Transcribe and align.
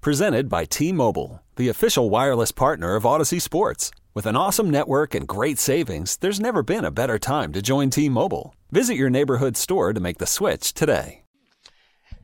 Presented 0.00 0.48
by 0.48 0.64
T 0.64 0.92
Mobile, 0.92 1.42
the 1.56 1.68
official 1.68 2.08
wireless 2.08 2.52
partner 2.52 2.94
of 2.94 3.02
Audacy 3.02 3.42
Sports. 3.42 3.90
With 4.14 4.26
an 4.26 4.36
awesome 4.36 4.70
network 4.70 5.12
and 5.12 5.26
great 5.26 5.58
savings, 5.58 6.18
there's 6.18 6.38
never 6.38 6.62
been 6.62 6.84
a 6.84 6.92
better 6.92 7.18
time 7.18 7.52
to 7.52 7.60
join 7.60 7.90
T 7.90 8.08
Mobile. 8.08 8.54
Visit 8.70 8.94
your 8.94 9.10
neighborhood 9.10 9.56
store 9.56 9.92
to 9.92 9.98
make 9.98 10.18
the 10.18 10.26
switch 10.26 10.72
today. 10.72 11.24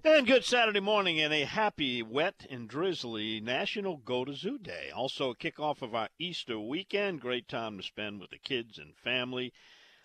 And 0.05 0.25
good 0.25 0.45
Saturday 0.45 0.79
morning 0.79 1.21
and 1.21 1.35
a 1.35 1.45
happy, 1.45 2.01
wet, 2.01 2.47
and 2.49 2.69
drizzly 2.69 3.41
National 3.41 3.97
Go 3.97 4.25
to 4.25 4.35
Zoo 4.35 4.57
Day. 4.57 4.91
Also, 4.95 5.31
a 5.31 5.37
kickoff 5.37 5.83
of 5.83 5.97
our 5.97 6.11
Easter 6.17 6.61
weekend. 6.61 7.21
Great 7.21 7.49
time 7.49 7.77
to 7.79 7.83
spend 7.83 8.21
with 8.21 8.31
the 8.31 8.39
kids 8.39 8.79
and 8.79 8.95
family 9.03 9.53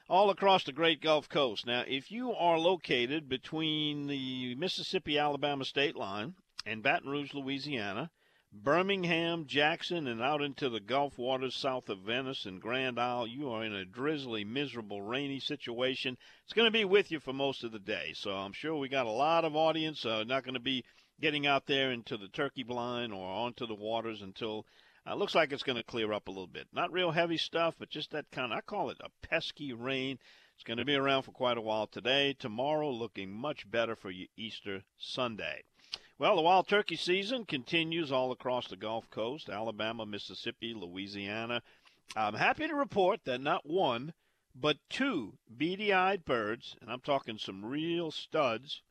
all 0.10 0.32
across 0.32 0.64
the 0.64 0.72
great 0.72 1.04
Gulf 1.04 1.30
Coast. 1.30 1.68
Now, 1.68 1.84
if 1.88 2.12
you 2.12 2.34
are 2.34 2.58
located 2.58 3.30
between 3.30 4.08
the 4.08 4.56
Mississippi 4.56 5.20
Alabama 5.20 5.66
state 5.66 5.96
line 5.96 6.34
and 6.66 6.84
Baton 6.84 7.10
Rouge, 7.10 7.34
Louisiana, 7.34 8.12
Birmingham, 8.52 9.46
Jackson, 9.46 10.08
and 10.08 10.22
out 10.22 10.42
into 10.42 10.70
the 10.70 10.80
Gulf 10.80 11.20
waters 11.20 11.56
south 11.56 11.88
of 11.88 12.00
Venice 12.00 12.46
and 12.46 12.60
Grand 12.60 13.00
Isle, 13.00 13.28
you 13.28 13.50
are 13.52 13.64
in 13.64 13.74
a 13.74 13.86
drizzly, 13.86 14.44
miserable, 14.44 15.02
rainy 15.04 15.40
situation. 15.40 16.18
It's 16.44 16.54
going 16.54 16.66
to 16.66 16.72
be 16.72 16.84
with 16.84 17.12
you 17.12 17.20
for 17.20 17.32
most 17.32 17.64
of 17.64 17.72
the 17.72 17.80
day. 17.80 18.14
So 18.16 18.32
I'm 18.32 18.54
sure 18.54 18.76
we 18.76 18.90
got 18.90 19.06
a 19.06 19.12
lot 19.12 19.46
of 19.46 19.56
audience. 19.56 20.04
Uh, 20.04 20.24
not 20.24 20.44
going 20.44 20.56
to 20.56 20.60
be 20.60 20.84
getting 21.22 21.46
out 21.46 21.68
there 21.68 21.92
into 21.92 22.18
the 22.18 22.28
turkey 22.28 22.64
blind 22.64 23.14
or 23.14 23.28
onto 23.28 23.68
the 23.68 23.76
waters 23.76 24.24
until 24.24 24.66
uh, 25.06 25.14
looks 25.14 25.36
like 25.36 25.52
it's 25.52 25.64
going 25.64 25.78
to 25.78 25.84
clear 25.84 26.12
up 26.12 26.28
a 26.28 26.32
little 26.32 26.48
bit. 26.48 26.68
Not 26.74 26.92
real 26.92 27.12
heavy 27.12 27.38
stuff, 27.38 27.76
but 27.78 27.92
just 27.92 28.12
that 28.12 28.32
kind 28.32 28.52
of, 28.52 28.58
I 28.58 28.62
call 28.62 28.90
it 28.90 28.98
a 29.02 29.28
pesky 29.28 29.74
rain. 29.74 30.18
It's 30.56 30.64
going 30.64 30.78
to 30.78 30.86
be 30.86 30.96
around 30.96 31.22
for 31.24 31.32
quite 31.32 31.58
a 31.58 31.62
while 31.62 31.86
today. 31.86 32.36
Tomorrow, 32.38 32.90
looking 32.90 33.32
much 33.32 33.70
better 33.70 33.96
for 33.96 34.10
you 34.10 34.28
Easter 34.36 34.84
Sunday. 34.98 35.64
Well, 36.20 36.36
the 36.36 36.42
wild 36.42 36.68
turkey 36.68 36.98
season 36.98 37.46
continues 37.46 38.12
all 38.12 38.34
across 38.34 38.68
the 38.68 38.76
Gulf 38.76 39.10
Coast 39.10 39.48
Alabama, 39.48 40.06
Mississippi, 40.06 40.74
Louisiana. 40.74 41.62
I'm 42.14 42.34
happy 42.34 42.68
to 42.68 42.76
report 42.76 43.24
that 43.24 43.40
not 43.40 43.66
one, 43.66 44.14
but 44.54 44.80
two 44.90 45.38
beady 45.50 45.94
eyed 45.94 46.26
birds, 46.26 46.76
and 46.82 46.92
I'm 46.92 47.00
talking 47.00 47.38
some 47.38 47.64
real 47.64 48.12
studs 48.12 48.82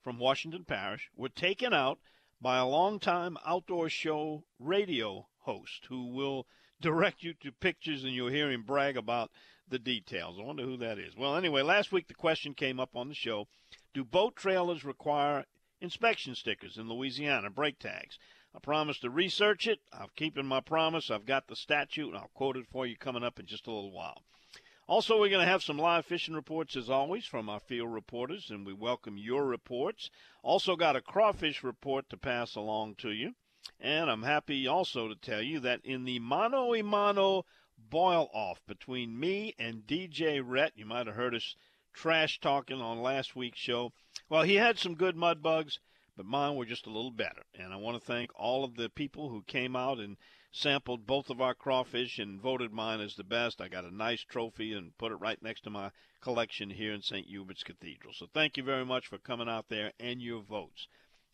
from 0.00 0.20
Washington 0.20 0.64
Parish, 0.64 1.10
were 1.16 1.28
taken 1.28 1.74
out 1.74 1.98
by 2.40 2.58
a 2.58 2.66
longtime 2.66 3.36
outdoor 3.44 3.88
show 3.88 4.44
radio 4.60 5.26
host 5.40 5.86
who 5.88 6.06
will 6.06 6.46
direct 6.80 7.24
you 7.24 7.34
to 7.40 7.50
pictures 7.50 8.04
and 8.04 8.12
you'll 8.12 8.28
hear 8.28 8.48
him 8.48 8.62
brag 8.62 8.96
about 8.96 9.32
the 9.68 9.78
details. 9.80 10.38
I 10.38 10.44
wonder 10.44 10.62
who 10.62 10.76
that 10.76 11.00
is. 11.00 11.16
Well, 11.16 11.34
anyway, 11.34 11.62
last 11.62 11.90
week 11.90 12.06
the 12.06 12.14
question 12.14 12.54
came 12.54 12.78
up 12.78 12.94
on 12.94 13.08
the 13.08 13.14
show 13.16 13.48
Do 13.92 14.04
boat 14.04 14.36
trailers 14.36 14.84
require 14.84 15.46
inspection 15.82 16.34
stickers 16.36 16.78
in 16.78 16.88
Louisiana, 16.88 17.50
brake 17.50 17.78
tags. 17.78 18.18
I 18.54 18.60
promised 18.60 19.00
to 19.02 19.10
research 19.10 19.66
it. 19.66 19.80
I'm 19.92 20.08
keeping 20.14 20.46
my 20.46 20.60
promise. 20.60 21.10
I've 21.10 21.26
got 21.26 21.48
the 21.48 21.56
statute, 21.56 22.08
and 22.08 22.16
I'll 22.16 22.30
quote 22.34 22.56
it 22.56 22.66
for 22.70 22.86
you 22.86 22.96
coming 22.96 23.24
up 23.24 23.40
in 23.40 23.46
just 23.46 23.66
a 23.66 23.72
little 23.72 23.90
while. 23.90 24.22
Also, 24.86 25.18
we're 25.18 25.28
going 25.28 25.44
to 25.44 25.50
have 25.50 25.62
some 25.62 25.78
live 25.78 26.06
fishing 26.06 26.34
reports 26.34 26.76
as 26.76 26.88
always 26.88 27.24
from 27.24 27.48
our 27.48 27.60
field 27.60 27.92
reporters, 27.92 28.50
and 28.50 28.64
we 28.64 28.72
welcome 28.72 29.16
your 29.16 29.44
reports. 29.44 30.10
Also, 30.42 30.76
got 30.76 30.96
a 30.96 31.00
crawfish 31.00 31.64
report 31.64 32.08
to 32.10 32.16
pass 32.16 32.54
along 32.54 32.94
to 32.96 33.10
you. 33.10 33.34
And 33.80 34.10
I'm 34.10 34.22
happy 34.22 34.66
also 34.66 35.08
to 35.08 35.16
tell 35.16 35.42
you 35.42 35.58
that 35.60 35.84
in 35.84 36.04
the 36.04 36.18
mano 36.20 36.74
a 36.74 36.82
mano 36.82 37.44
boil 37.78 38.28
off 38.32 38.60
between 38.66 39.18
me 39.18 39.54
and 39.58 39.86
DJ 39.86 40.40
Rhett, 40.44 40.72
you 40.76 40.86
might 40.86 41.06
have 41.06 41.16
heard 41.16 41.34
us 41.34 41.56
trash 41.92 42.40
talking 42.40 42.80
on 42.80 43.02
last 43.02 43.36
week's 43.36 43.58
show. 43.58 43.92
Well, 44.28 44.42
he 44.42 44.54
had 44.54 44.78
some 44.78 44.94
good 44.94 45.16
mud 45.16 45.42
bugs, 45.42 45.78
but 46.16 46.26
mine 46.26 46.56
were 46.56 46.64
just 46.64 46.86
a 46.86 46.90
little 46.90 47.10
better. 47.10 47.44
And 47.54 47.72
I 47.72 47.76
want 47.76 48.00
to 48.00 48.06
thank 48.06 48.30
all 48.34 48.64
of 48.64 48.76
the 48.76 48.88
people 48.88 49.28
who 49.28 49.42
came 49.42 49.76
out 49.76 49.98
and 49.98 50.16
sampled 50.52 51.06
both 51.06 51.30
of 51.30 51.40
our 51.40 51.54
crawfish 51.54 52.18
and 52.18 52.40
voted 52.40 52.72
mine 52.72 53.00
as 53.00 53.16
the 53.16 53.24
best. 53.24 53.60
I 53.60 53.68
got 53.68 53.84
a 53.84 53.94
nice 53.94 54.22
trophy 54.22 54.72
and 54.72 54.96
put 54.98 55.12
it 55.12 55.16
right 55.16 55.42
next 55.42 55.62
to 55.62 55.70
my 55.70 55.90
collection 56.20 56.70
here 56.70 56.92
in 56.92 57.02
St. 57.02 57.26
Hubert's 57.26 57.64
Cathedral. 57.64 58.12
So 58.12 58.26
thank 58.32 58.56
you 58.56 58.62
very 58.62 58.84
much 58.84 59.06
for 59.06 59.18
coming 59.18 59.48
out 59.48 59.68
there 59.68 59.92
and 59.98 60.20
your 60.20 60.42
votes. 60.42 60.86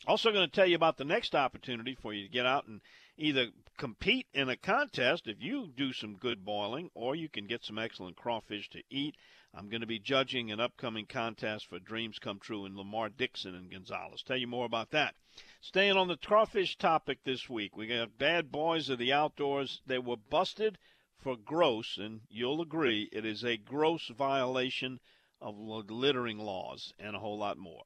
Also, 0.06 0.30
going 0.30 0.48
to 0.48 0.54
tell 0.54 0.66
you 0.66 0.76
about 0.76 0.96
the 0.96 1.04
next 1.04 1.34
opportunity 1.34 1.96
for 1.96 2.14
you 2.14 2.22
to 2.22 2.32
get 2.32 2.46
out 2.46 2.68
and 2.68 2.80
either 3.16 3.48
compete 3.76 4.28
in 4.32 4.48
a 4.48 4.56
contest 4.56 5.26
if 5.26 5.42
you 5.42 5.72
do 5.76 5.92
some 5.92 6.16
good 6.16 6.44
boiling, 6.44 6.88
or 6.94 7.16
you 7.16 7.28
can 7.28 7.48
get 7.48 7.64
some 7.64 7.78
excellent 7.78 8.16
crawfish 8.16 8.68
to 8.70 8.82
eat. 8.88 9.16
I'm 9.54 9.70
going 9.70 9.80
to 9.80 9.86
be 9.86 9.98
judging 9.98 10.50
an 10.50 10.60
upcoming 10.60 11.06
contest 11.06 11.66
for 11.66 11.78
Dreams 11.78 12.18
Come 12.18 12.38
True 12.38 12.66
in 12.66 12.76
Lamar 12.76 13.08
Dixon 13.08 13.54
and 13.54 13.70
Gonzales. 13.70 14.22
Tell 14.22 14.36
you 14.36 14.46
more 14.46 14.66
about 14.66 14.90
that. 14.90 15.14
Staying 15.60 15.96
on 15.96 16.08
the 16.08 16.18
crawfish 16.18 16.76
topic 16.76 17.24
this 17.24 17.48
week, 17.48 17.76
we 17.76 17.86
got 17.86 18.18
bad 18.18 18.52
boys 18.52 18.90
of 18.90 18.98
the 18.98 19.12
outdoors. 19.12 19.80
They 19.86 19.98
were 19.98 20.18
busted 20.18 20.76
for 21.16 21.36
gross, 21.36 21.96
and 21.96 22.20
you'll 22.28 22.60
agree 22.60 23.08
it 23.10 23.24
is 23.24 23.42
a 23.42 23.56
gross 23.56 24.08
violation 24.08 25.00
of 25.40 25.58
littering 25.58 26.38
laws 26.38 26.92
and 26.98 27.16
a 27.16 27.20
whole 27.20 27.38
lot 27.38 27.56
more. 27.56 27.84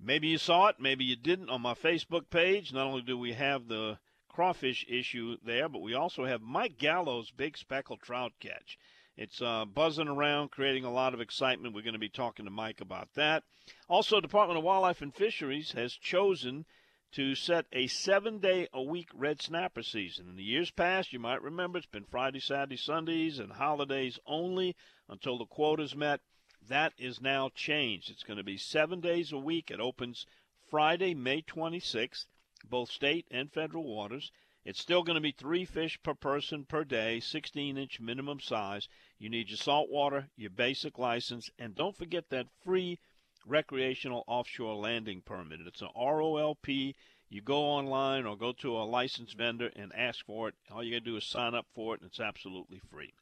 Maybe 0.00 0.28
you 0.28 0.38
saw 0.38 0.68
it, 0.68 0.80
maybe 0.80 1.04
you 1.04 1.16
didn't 1.16 1.50
on 1.50 1.60
my 1.60 1.74
Facebook 1.74 2.30
page. 2.30 2.72
Not 2.72 2.86
only 2.86 3.02
do 3.02 3.18
we 3.18 3.34
have 3.34 3.68
the 3.68 3.98
crawfish 4.28 4.84
issue 4.88 5.36
there, 5.42 5.68
but 5.68 5.82
we 5.82 5.94
also 5.94 6.24
have 6.24 6.40
Mike 6.42 6.78
Gallo's 6.78 7.30
big 7.30 7.56
speckled 7.56 8.00
trout 8.00 8.32
catch. 8.40 8.78
It's 9.16 9.40
uh, 9.40 9.64
buzzing 9.64 10.08
around, 10.08 10.50
creating 10.50 10.84
a 10.84 10.92
lot 10.92 11.14
of 11.14 11.22
excitement. 11.22 11.74
We're 11.74 11.80
going 11.80 11.94
to 11.94 11.98
be 11.98 12.10
talking 12.10 12.44
to 12.44 12.50
Mike 12.50 12.82
about 12.82 13.14
that. 13.14 13.44
Also, 13.88 14.20
Department 14.20 14.58
of 14.58 14.64
Wildlife 14.64 15.00
and 15.00 15.14
Fisheries 15.14 15.72
has 15.72 15.94
chosen 15.94 16.66
to 17.12 17.34
set 17.34 17.64
a 17.72 17.86
seven 17.86 18.40
day 18.40 18.68
a 18.74 18.82
week 18.82 19.08
red 19.14 19.40
snapper 19.40 19.82
season. 19.82 20.28
In 20.28 20.36
the 20.36 20.42
years 20.42 20.70
past, 20.70 21.14
you 21.14 21.18
might 21.18 21.40
remember 21.40 21.78
it's 21.78 21.86
been 21.86 22.04
Friday, 22.04 22.40
Saturday, 22.40 22.76
Sundays, 22.76 23.38
and 23.38 23.52
holidays 23.52 24.18
only 24.26 24.76
until 25.08 25.38
the 25.38 25.46
quota's 25.46 25.96
met. 25.96 26.20
That 26.68 26.92
is 26.98 27.18
now 27.20 27.48
changed. 27.48 28.10
It's 28.10 28.22
going 28.22 28.36
to 28.36 28.44
be 28.44 28.58
seven 28.58 29.00
days 29.00 29.32
a 29.32 29.38
week. 29.38 29.70
It 29.70 29.80
opens 29.80 30.26
Friday, 30.68 31.14
May 31.14 31.40
26th, 31.40 32.26
both 32.68 32.90
state 32.90 33.26
and 33.30 33.50
federal 33.50 33.84
waters. 33.84 34.30
It's 34.66 34.80
still 34.80 35.04
going 35.04 35.14
to 35.14 35.20
be 35.20 35.30
three 35.30 35.64
fish 35.64 35.98
per 36.02 36.12
person 36.12 36.64
per 36.64 36.82
day, 36.82 37.20
16 37.20 37.78
inch 37.78 38.00
minimum 38.00 38.40
size. 38.40 38.88
You 39.18 39.30
need 39.30 39.48
your 39.48 39.56
salt 39.56 39.88
water, 39.88 40.28
your 40.36 40.50
basic 40.50 40.98
license, 40.98 41.48
and 41.58 41.74
don't 41.74 41.96
forget 41.96 42.28
that 42.30 42.48
free 42.62 42.98
recreational 43.46 44.24
offshore 44.26 44.74
landing 44.74 45.22
permit. 45.22 45.60
It's 45.66 45.80
an 45.80 45.88
ROLP. 45.96 46.94
You 47.28 47.40
go 47.40 47.62
online 47.62 48.26
or 48.26 48.36
go 48.36 48.52
to 48.52 48.76
a 48.76 48.84
licensed 48.84 49.36
vendor 49.36 49.70
and 49.74 49.90
ask 49.94 50.26
for 50.26 50.48
it. 50.48 50.54
All 50.70 50.84
you 50.84 50.92
got 50.92 51.04
to 51.04 51.10
do 51.10 51.16
is 51.16 51.24
sign 51.24 51.54
up 51.54 51.66
for 51.74 51.94
it, 51.94 52.00
and 52.00 52.10
it's 52.10 52.20
absolutely 52.20 52.78
free. 52.78 53.14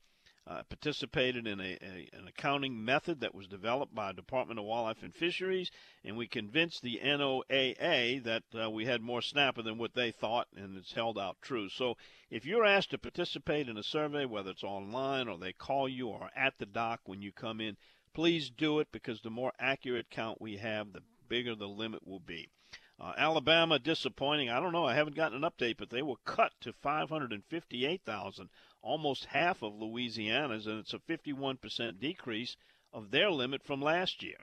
uh, 0.47 0.63
participated 0.63 1.45
in 1.45 1.59
a, 1.59 1.77
a, 1.81 2.09
an 2.13 2.27
accounting 2.27 2.83
method 2.83 3.21
that 3.21 3.35
was 3.35 3.47
developed 3.47 3.93
by 3.93 4.11
Department 4.11 4.59
of 4.59 4.65
Wildlife 4.65 5.03
and 5.03 5.13
Fisheries, 5.13 5.69
and 6.03 6.17
we 6.17 6.27
convinced 6.27 6.81
the 6.81 6.99
NOAA 7.03 8.23
that 8.23 8.43
uh, 8.59 8.69
we 8.69 8.85
had 8.85 9.01
more 9.01 9.21
snapper 9.21 9.61
than 9.61 9.77
what 9.77 9.93
they 9.93 10.11
thought, 10.11 10.47
and 10.55 10.75
it's 10.77 10.93
held 10.93 11.19
out 11.19 11.37
true. 11.41 11.69
So 11.69 11.95
if 12.29 12.45
you're 12.45 12.65
asked 12.65 12.91
to 12.91 12.97
participate 12.97 13.69
in 13.69 13.77
a 13.77 13.83
survey, 13.83 14.25
whether 14.25 14.51
it's 14.51 14.63
online 14.63 15.27
or 15.27 15.37
they 15.37 15.53
call 15.53 15.87
you 15.87 16.07
or 16.07 16.29
at 16.35 16.57
the 16.57 16.65
dock 16.65 17.01
when 17.05 17.21
you 17.21 17.31
come 17.31 17.61
in, 17.61 17.77
please 18.13 18.49
do 18.49 18.79
it 18.79 18.87
because 18.91 19.21
the 19.21 19.29
more 19.29 19.53
accurate 19.59 20.09
count 20.09 20.41
we 20.41 20.57
have, 20.57 20.91
the 20.91 21.03
bigger 21.29 21.55
the 21.55 21.67
limit 21.67 22.05
will 22.05 22.19
be. 22.19 22.49
Uh, 23.01 23.13
Alabama 23.17 23.79
disappointing. 23.79 24.49
I 24.49 24.59
don't 24.59 24.73
know. 24.73 24.85
I 24.85 24.93
haven't 24.93 25.15
gotten 25.15 25.43
an 25.43 25.49
update, 25.49 25.77
but 25.77 25.89
they 25.89 26.03
were 26.03 26.17
cut 26.23 26.53
to 26.61 26.71
558,000 26.71 28.49
almost 28.83 29.25
half 29.25 29.63
of 29.63 29.73
Louisiana's, 29.75 30.67
and 30.67 30.79
it's 30.79 30.93
a 30.93 30.99
51% 30.99 31.99
decrease 31.99 32.57
of 32.93 33.09
their 33.09 33.31
limit 33.31 33.63
from 33.63 33.81
last 33.81 34.21
year. 34.21 34.37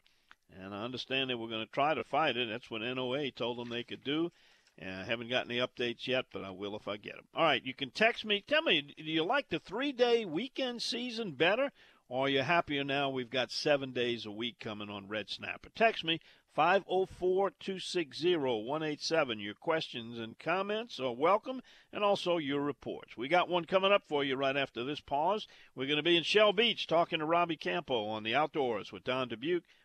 And 0.51 0.75
I 0.75 0.83
understand 0.83 1.31
they 1.31 1.37
were 1.37 1.49
going 1.49 1.65
to 1.65 1.73
try 1.73 1.95
to 1.95 2.03
fight 2.03 2.37
it. 2.37 2.49
That's 2.49 2.71
what 2.71 2.83
NOAA 2.83 3.35
told 3.35 3.59
them 3.59 3.69
they 3.69 3.85
could 3.85 4.03
do. 4.03 4.33
Uh, 4.81 5.05
haven't 5.05 5.29
got 5.29 5.47
any 5.47 5.59
updates 5.59 6.07
yet, 6.07 6.27
but 6.33 6.45
I 6.45 6.51
will 6.51 6.75
if 6.75 6.89
I 6.89 6.97
get 6.97 7.17
them. 7.17 7.27
All 7.35 7.45
right, 7.45 7.65
you 7.65 7.75
can 7.75 7.91
text 7.91 8.25
me. 8.25 8.43
Tell 8.47 8.63
me, 8.63 8.81
do 8.81 9.05
you 9.05 9.25
like 9.25 9.49
the 9.51 9.59
three 9.59 9.93
day 9.93 10.25
weekend 10.25 10.83
season 10.83 11.33
better, 11.33 11.71
or 12.09 12.27
are 12.27 12.29
you 12.29 12.43
happier 12.43 12.85
now 12.85 13.11
we've 13.11 13.31
got 13.31 13.51
seven 13.51 13.93
days 13.93 14.25
a 14.25 14.31
week 14.31 14.59
coming 14.61 14.89
on 14.89 15.09
Red 15.09 15.31
Snapper? 15.31 15.71
Text 15.75 16.05
me 16.05 16.21
504 16.59 17.51
260 17.61 18.35
187. 18.35 19.39
Your 19.39 19.55
questions 19.55 20.19
and 20.19 20.37
comments 20.41 20.99
are 20.99 21.13
welcome, 21.13 21.63
and 21.93 22.03
also 22.03 22.37
your 22.39 22.61
reports. 22.61 23.17
We 23.17 23.29
got 23.29 23.49
one 23.49 23.65
coming 23.65 23.93
up 23.93 24.03
for 24.09 24.25
you 24.25 24.35
right 24.35 24.57
after 24.57 24.83
this 24.83 24.99
pause. 24.99 25.47
We're 25.77 25.87
going 25.87 25.99
to 25.99 26.03
be 26.03 26.17
in 26.17 26.25
Shell 26.25 26.55
Beach 26.55 26.89
talking 26.89 27.21
to 27.21 27.25
Robbie 27.25 27.55
Campo 27.55 28.09
on 28.09 28.25
the 28.25 28.35
Outdoors 28.35 28.91
with 28.91 29.05
Don 29.05 29.29
Dubuc. 29.29 29.63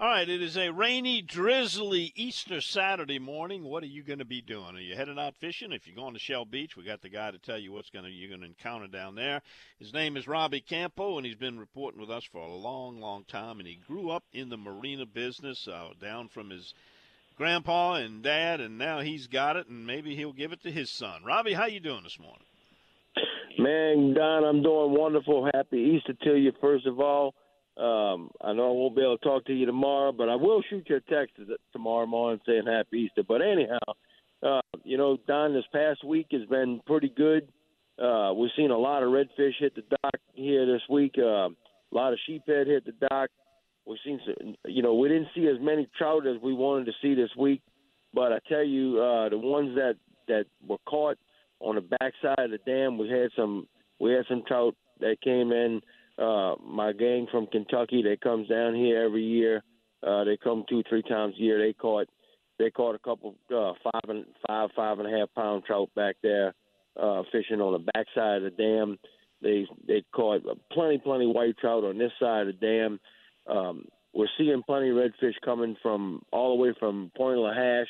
All 0.00 0.08
right, 0.08 0.26
it 0.26 0.40
is 0.40 0.56
a 0.56 0.70
rainy, 0.70 1.20
drizzly 1.20 2.10
Easter 2.16 2.62
Saturday 2.62 3.18
morning. 3.18 3.64
What 3.64 3.82
are 3.82 3.86
you 3.86 4.02
going 4.02 4.20
to 4.20 4.24
be 4.24 4.40
doing? 4.40 4.74
Are 4.74 4.80
you 4.80 4.96
heading 4.96 5.18
out 5.18 5.34
fishing? 5.36 5.72
If 5.72 5.86
you're 5.86 5.94
going 5.94 6.14
to 6.14 6.18
Shell 6.18 6.46
Beach, 6.46 6.74
we 6.74 6.84
got 6.84 7.02
the 7.02 7.10
guy 7.10 7.30
to 7.30 7.36
tell 7.36 7.58
you 7.58 7.70
what's 7.70 7.90
going 7.90 8.06
to 8.06 8.10
you're 8.10 8.30
going 8.30 8.40
to 8.40 8.46
encounter 8.46 8.86
down 8.86 9.14
there. 9.14 9.42
His 9.78 9.92
name 9.92 10.16
is 10.16 10.26
Robbie 10.26 10.62
Campo, 10.62 11.18
and 11.18 11.26
he's 11.26 11.36
been 11.36 11.58
reporting 11.58 12.00
with 12.00 12.10
us 12.10 12.24
for 12.24 12.38
a 12.38 12.50
long, 12.50 12.98
long 12.98 13.24
time. 13.24 13.58
And 13.58 13.68
he 13.68 13.78
grew 13.86 14.08
up 14.08 14.24
in 14.32 14.48
the 14.48 14.56
marina 14.56 15.04
business, 15.04 15.68
uh, 15.68 15.90
down 16.00 16.28
from 16.28 16.48
his 16.48 16.72
grandpa 17.36 17.96
and 17.96 18.22
dad, 18.22 18.62
and 18.62 18.78
now 18.78 19.00
he's 19.00 19.26
got 19.26 19.56
it, 19.56 19.66
and 19.66 19.86
maybe 19.86 20.16
he'll 20.16 20.32
give 20.32 20.52
it 20.52 20.62
to 20.62 20.70
his 20.70 20.88
son. 20.88 21.24
Robbie, 21.26 21.52
how 21.52 21.66
you 21.66 21.78
doing 21.78 22.04
this 22.04 22.18
morning? 22.18 22.46
Man, 23.58 24.14
Don, 24.14 24.44
I'm 24.44 24.62
doing 24.62 24.94
wonderful. 24.94 25.50
Happy 25.52 25.98
Easter 25.98 26.14
to 26.24 26.38
you, 26.38 26.52
first 26.58 26.86
of 26.86 27.00
all. 27.00 27.34
Um, 27.76 28.30
I 28.42 28.52
know 28.52 28.68
I 28.68 28.72
won't 28.72 28.96
be 28.96 29.02
able 29.02 29.18
to 29.18 29.24
talk 29.24 29.46
to 29.46 29.54
you 29.54 29.64
tomorrow, 29.64 30.12
but 30.12 30.28
I 30.28 30.34
will 30.34 30.62
shoot 30.68 30.86
you 30.88 30.96
a 30.96 31.00
text 31.00 31.36
tomorrow 31.72 32.06
morning 32.06 32.40
saying 32.46 32.64
Happy 32.66 32.98
Easter. 33.06 33.22
But 33.26 33.40
anyhow, 33.42 33.78
uh, 34.42 34.60
you 34.84 34.98
know, 34.98 35.18
Don, 35.26 35.54
this 35.54 35.64
past 35.72 36.04
week 36.04 36.26
has 36.32 36.44
been 36.46 36.80
pretty 36.86 37.12
good. 37.16 37.48
Uh, 38.02 38.32
we've 38.34 38.50
seen 38.56 38.70
a 38.70 38.78
lot 38.78 39.02
of 39.02 39.10
redfish 39.10 39.52
hit 39.58 39.74
the 39.74 39.82
dock 40.02 40.14
here 40.34 40.66
this 40.66 40.82
week. 40.88 41.14
Uh, 41.18 41.48
a 41.48 41.92
lot 41.92 42.12
of 42.12 42.18
sheephead 42.28 42.66
hit 42.66 42.84
the 42.84 43.08
dock. 43.08 43.30
We've 43.86 43.98
seen, 44.04 44.20
some, 44.24 44.54
you 44.66 44.82
know, 44.82 44.94
we 44.94 45.08
didn't 45.08 45.28
see 45.34 45.46
as 45.46 45.60
many 45.60 45.88
trout 45.98 46.26
as 46.26 46.40
we 46.42 46.52
wanted 46.52 46.86
to 46.86 46.92
see 47.02 47.14
this 47.14 47.30
week, 47.36 47.62
but 48.14 48.32
I 48.32 48.38
tell 48.48 48.64
you, 48.64 49.00
uh, 49.00 49.28
the 49.28 49.38
ones 49.38 49.74
that 49.76 49.94
that 50.28 50.44
were 50.66 50.78
caught 50.86 51.18
on 51.60 51.74
the 51.74 51.80
backside 51.80 52.38
of 52.38 52.50
the 52.50 52.58
dam, 52.64 52.98
we 52.98 53.08
had 53.08 53.30
some 53.34 53.66
we 53.98 54.12
had 54.12 54.24
some 54.28 54.42
trout 54.46 54.74
that 55.00 55.20
came 55.22 55.50
in 55.50 55.80
uh, 56.20 56.54
my 56.62 56.92
gang 56.92 57.26
from 57.30 57.46
Kentucky 57.46 58.02
that 58.02 58.20
comes 58.20 58.48
down 58.48 58.74
here 58.74 59.02
every 59.02 59.24
year. 59.24 59.62
Uh, 60.06 60.24
they 60.24 60.36
come 60.36 60.64
two, 60.68 60.82
three 60.88 61.02
times 61.02 61.34
a 61.38 61.42
year. 61.42 61.58
They 61.58 61.72
caught 61.72 62.08
they 62.58 62.70
caught 62.70 62.94
a 62.94 62.98
couple 62.98 63.34
uh, 63.54 63.72
five 63.82 64.08
and 64.08 64.26
five, 64.46 64.70
five 64.76 64.98
and 64.98 65.12
a 65.12 65.18
half 65.18 65.28
pound 65.34 65.64
trout 65.64 65.88
back 65.96 66.16
there 66.22 66.54
uh, 67.00 67.22
fishing 67.32 67.60
on 67.60 67.72
the 67.72 67.92
backside 67.92 68.42
of 68.42 68.42
the 68.42 68.50
dam. 68.50 68.98
They 69.42 69.66
they 69.86 70.04
caught 70.12 70.42
plenty, 70.72 70.98
plenty 70.98 71.26
white 71.26 71.56
trout 71.58 71.84
on 71.84 71.96
this 71.96 72.12
side 72.20 72.48
of 72.48 72.60
the 72.60 72.66
dam. 72.66 73.00
Um, 73.46 73.86
we're 74.12 74.28
seeing 74.36 74.62
plenty 74.66 74.90
of 74.90 74.96
redfish 74.96 75.34
coming 75.44 75.76
from 75.82 76.22
all 76.32 76.56
the 76.56 76.62
way 76.62 76.74
from 76.78 77.10
Point 77.16 77.38
Lahash 77.38 77.86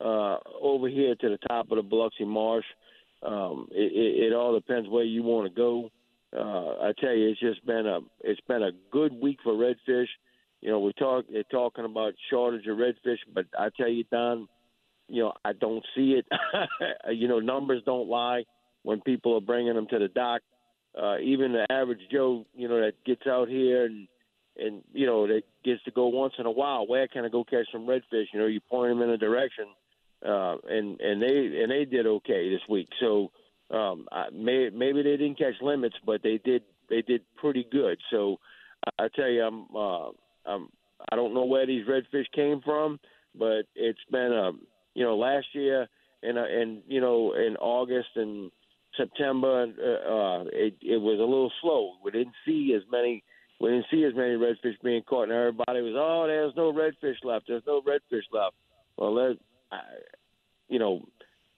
uh, 0.00 0.38
over 0.62 0.88
here 0.88 1.14
to 1.14 1.28
the 1.28 1.38
top 1.48 1.70
of 1.70 1.76
the 1.76 1.82
Biloxi 1.82 2.24
Marsh. 2.24 2.64
Um, 3.22 3.68
it, 3.70 3.92
it, 3.92 4.26
it 4.26 4.32
all 4.32 4.54
depends 4.54 4.88
where 4.88 5.04
you 5.04 5.22
want 5.22 5.48
to 5.48 5.54
go 5.54 5.90
uh, 6.34 6.86
I 6.86 6.92
tell 6.98 7.14
you, 7.14 7.28
it's 7.30 7.40
just 7.40 7.64
been 7.66 7.86
a 7.86 8.00
it's 8.22 8.40
been 8.48 8.62
a 8.62 8.72
good 8.90 9.12
week 9.12 9.38
for 9.42 9.52
redfish. 9.52 10.08
You 10.60 10.70
know, 10.70 10.80
we 10.80 10.92
talk 10.94 11.26
they're 11.30 11.42
talking 11.44 11.84
about 11.84 12.14
shortage 12.30 12.66
of 12.66 12.78
redfish, 12.78 13.18
but 13.32 13.46
I 13.58 13.68
tell 13.76 13.88
you, 13.88 14.04
Don, 14.10 14.48
you 15.08 15.22
know, 15.22 15.32
I 15.44 15.52
don't 15.52 15.84
see 15.94 16.18
it. 16.18 16.26
you 17.10 17.28
know, 17.28 17.38
numbers 17.38 17.82
don't 17.84 18.08
lie 18.08 18.44
when 18.82 19.00
people 19.00 19.36
are 19.36 19.40
bringing 19.40 19.74
them 19.74 19.86
to 19.90 19.98
the 19.98 20.08
dock. 20.08 20.42
Uh, 21.00 21.18
even 21.18 21.52
the 21.52 21.66
average 21.70 22.00
Joe, 22.10 22.46
you 22.54 22.68
know, 22.68 22.80
that 22.80 22.94
gets 23.04 23.26
out 23.26 23.48
here 23.48 23.84
and 23.84 24.08
and 24.58 24.82
you 24.92 25.06
know 25.06 25.26
that 25.26 25.42
gets 25.64 25.82
to 25.84 25.90
go 25.90 26.06
once 26.08 26.34
in 26.38 26.46
a 26.46 26.50
while. 26.50 26.86
Where 26.86 27.06
can 27.08 27.24
I 27.24 27.28
go 27.28 27.44
catch 27.44 27.66
some 27.72 27.86
redfish? 27.86 28.26
You 28.32 28.40
know, 28.40 28.46
you 28.46 28.60
point 28.60 28.90
them 28.90 29.02
in 29.02 29.10
a 29.10 29.18
direction, 29.18 29.66
uh, 30.26 30.56
and 30.68 31.00
and 31.00 31.22
they 31.22 31.60
and 31.62 31.70
they 31.70 31.84
did 31.84 32.06
okay 32.06 32.50
this 32.50 32.62
week. 32.68 32.88
So 33.00 33.30
um, 33.70 34.06
I, 34.12 34.26
may, 34.32 34.70
maybe 34.72 35.02
they 35.02 35.16
didn't 35.16 35.38
catch 35.38 35.54
limits, 35.60 35.96
but 36.04 36.22
they 36.22 36.40
did 36.44 36.62
they 36.88 37.02
did 37.02 37.22
pretty 37.36 37.66
good. 37.70 37.98
So 38.10 38.36
I 38.98 39.08
tell 39.14 39.28
you, 39.28 39.42
I'm, 39.42 39.66
uh, 39.74 40.10
I'm 40.46 40.68
I 41.10 41.16
don't 41.16 41.34
know 41.34 41.44
where 41.44 41.66
these 41.66 41.86
redfish 41.86 42.26
came 42.34 42.60
from, 42.64 43.00
but 43.36 43.64
it's 43.74 43.98
been 44.10 44.32
a 44.32 44.48
um, 44.48 44.60
you 44.94 45.04
know 45.04 45.16
last 45.16 45.46
year 45.52 45.88
and 46.22 46.38
uh, 46.38 46.44
and 46.44 46.82
you 46.86 47.00
know 47.00 47.34
in 47.34 47.56
August 47.56 48.08
and 48.16 48.50
September 48.96 49.62
uh, 49.64 50.12
uh, 50.12 50.44
it 50.52 50.74
it 50.82 51.00
was 51.00 51.18
a 51.18 51.22
little 51.22 51.52
slow. 51.60 51.94
We 52.04 52.10
didn't 52.10 52.34
see 52.44 52.74
as 52.76 52.82
many 52.90 53.22
we 53.60 53.70
didn't 53.70 53.86
see 53.90 54.04
as 54.04 54.14
many 54.14 54.34
redfish 54.34 54.80
being 54.82 55.02
caught, 55.02 55.24
and 55.24 55.32
everybody 55.32 55.80
was 55.82 55.94
oh 55.96 56.26
there's 56.26 56.54
no 56.56 56.72
redfish 56.72 57.24
left, 57.24 57.46
there's 57.48 57.62
no 57.66 57.82
redfish 57.82 58.24
left. 58.32 58.54
Well, 58.96 59.14
let 59.14 59.36
I, 59.72 59.80
you 60.68 60.78
know 60.78 61.02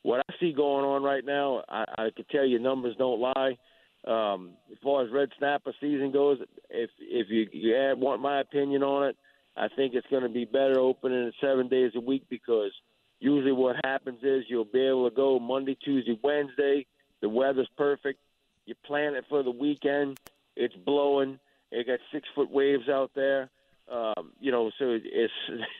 what 0.02 0.20
I 0.28 0.34
see 0.40 0.52
going 0.52 0.84
on 0.84 1.02
right 1.02 1.24
now, 1.24 1.62
I, 1.68 1.84
I 1.98 2.08
can 2.14 2.24
tell 2.30 2.44
you 2.44 2.58
numbers 2.58 2.96
don't 2.98 3.20
lie. 3.20 3.58
Um, 4.06 4.52
as 4.70 4.78
far 4.82 5.04
as 5.04 5.10
red 5.12 5.30
snapper 5.38 5.74
season 5.80 6.12
goes, 6.12 6.38
if 6.70 6.90
if 7.00 7.26
you, 7.28 7.46
you 7.52 7.76
add, 7.76 7.98
want 7.98 8.22
my 8.22 8.40
opinion 8.40 8.82
on 8.82 9.08
it, 9.08 9.16
I 9.56 9.68
think 9.74 9.94
it's 9.94 10.06
going 10.08 10.22
to 10.22 10.28
be 10.28 10.44
better 10.44 10.78
opening 10.78 11.26
it 11.26 11.34
seven 11.40 11.68
days 11.68 11.92
a 11.96 12.00
week 12.00 12.24
because 12.30 12.70
usually 13.18 13.52
what 13.52 13.76
happens 13.84 14.20
is 14.22 14.44
you'll 14.48 14.64
be 14.64 14.86
able 14.86 15.10
to 15.10 15.14
go 15.14 15.38
Monday, 15.40 15.76
Tuesday, 15.84 16.18
Wednesday. 16.22 16.86
The 17.20 17.28
weather's 17.28 17.68
perfect. 17.76 18.20
You 18.66 18.74
plan 18.86 19.14
it 19.14 19.24
for 19.28 19.42
the 19.42 19.50
weekend. 19.50 20.20
It's 20.54 20.74
blowing. 20.74 21.40
You 21.72 21.84
got 21.84 21.98
six 22.12 22.28
foot 22.34 22.50
waves 22.50 22.88
out 22.88 23.10
there. 23.14 23.50
Um, 23.90 24.32
you 24.38 24.52
know, 24.52 24.70
so 24.78 24.98
it's 25.02 25.32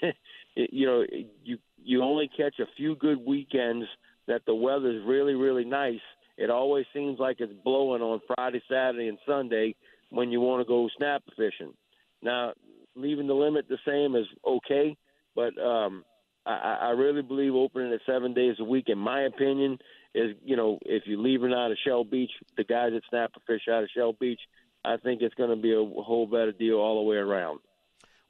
you 0.54 0.86
know 0.86 1.04
you 1.44 1.58
you 1.82 2.02
only 2.02 2.28
catch 2.28 2.58
a 2.58 2.66
few 2.76 2.96
good 2.96 3.18
weekends 3.24 3.86
that 4.28 4.42
the 4.46 4.54
weather's 4.54 5.04
really, 5.06 5.34
really 5.34 5.64
nice, 5.64 6.00
it 6.36 6.50
always 6.50 6.86
seems 6.94 7.18
like 7.18 7.38
it's 7.40 7.52
blowing 7.64 8.02
on 8.02 8.20
Friday, 8.26 8.62
Saturday, 8.70 9.08
and 9.08 9.18
Sunday 9.26 9.74
when 10.10 10.30
you 10.30 10.40
want 10.40 10.60
to 10.60 10.68
go 10.68 10.88
snapper 10.96 11.32
fishing. 11.36 11.74
Now, 12.22 12.52
leaving 12.94 13.26
the 13.26 13.34
limit 13.34 13.66
the 13.68 13.78
same 13.86 14.14
is 14.14 14.26
okay, 14.46 14.96
but 15.34 15.58
um, 15.60 16.04
I, 16.46 16.78
I 16.80 16.90
really 16.90 17.22
believe 17.22 17.54
opening 17.54 17.92
it 17.92 18.00
seven 18.06 18.34
days 18.34 18.56
a 18.60 18.64
week, 18.64 18.84
in 18.88 18.98
my 18.98 19.22
opinion, 19.22 19.78
is 20.14 20.36
you 20.44 20.56
know 20.56 20.78
if 20.82 21.04
you're 21.06 21.18
leaving 21.18 21.52
out 21.52 21.70
of 21.70 21.78
Shell 21.84 22.04
Beach, 22.04 22.30
the 22.56 22.64
guys 22.64 22.92
that 22.92 23.02
snapper 23.10 23.40
fish 23.46 23.62
out 23.70 23.82
of 23.82 23.90
Shell 23.94 24.14
Beach, 24.20 24.40
I 24.84 24.96
think 24.96 25.22
it's 25.22 25.34
going 25.34 25.50
to 25.50 25.56
be 25.56 25.72
a 25.72 26.02
whole 26.02 26.26
better 26.26 26.52
deal 26.52 26.76
all 26.76 27.02
the 27.02 27.08
way 27.08 27.16
around. 27.16 27.60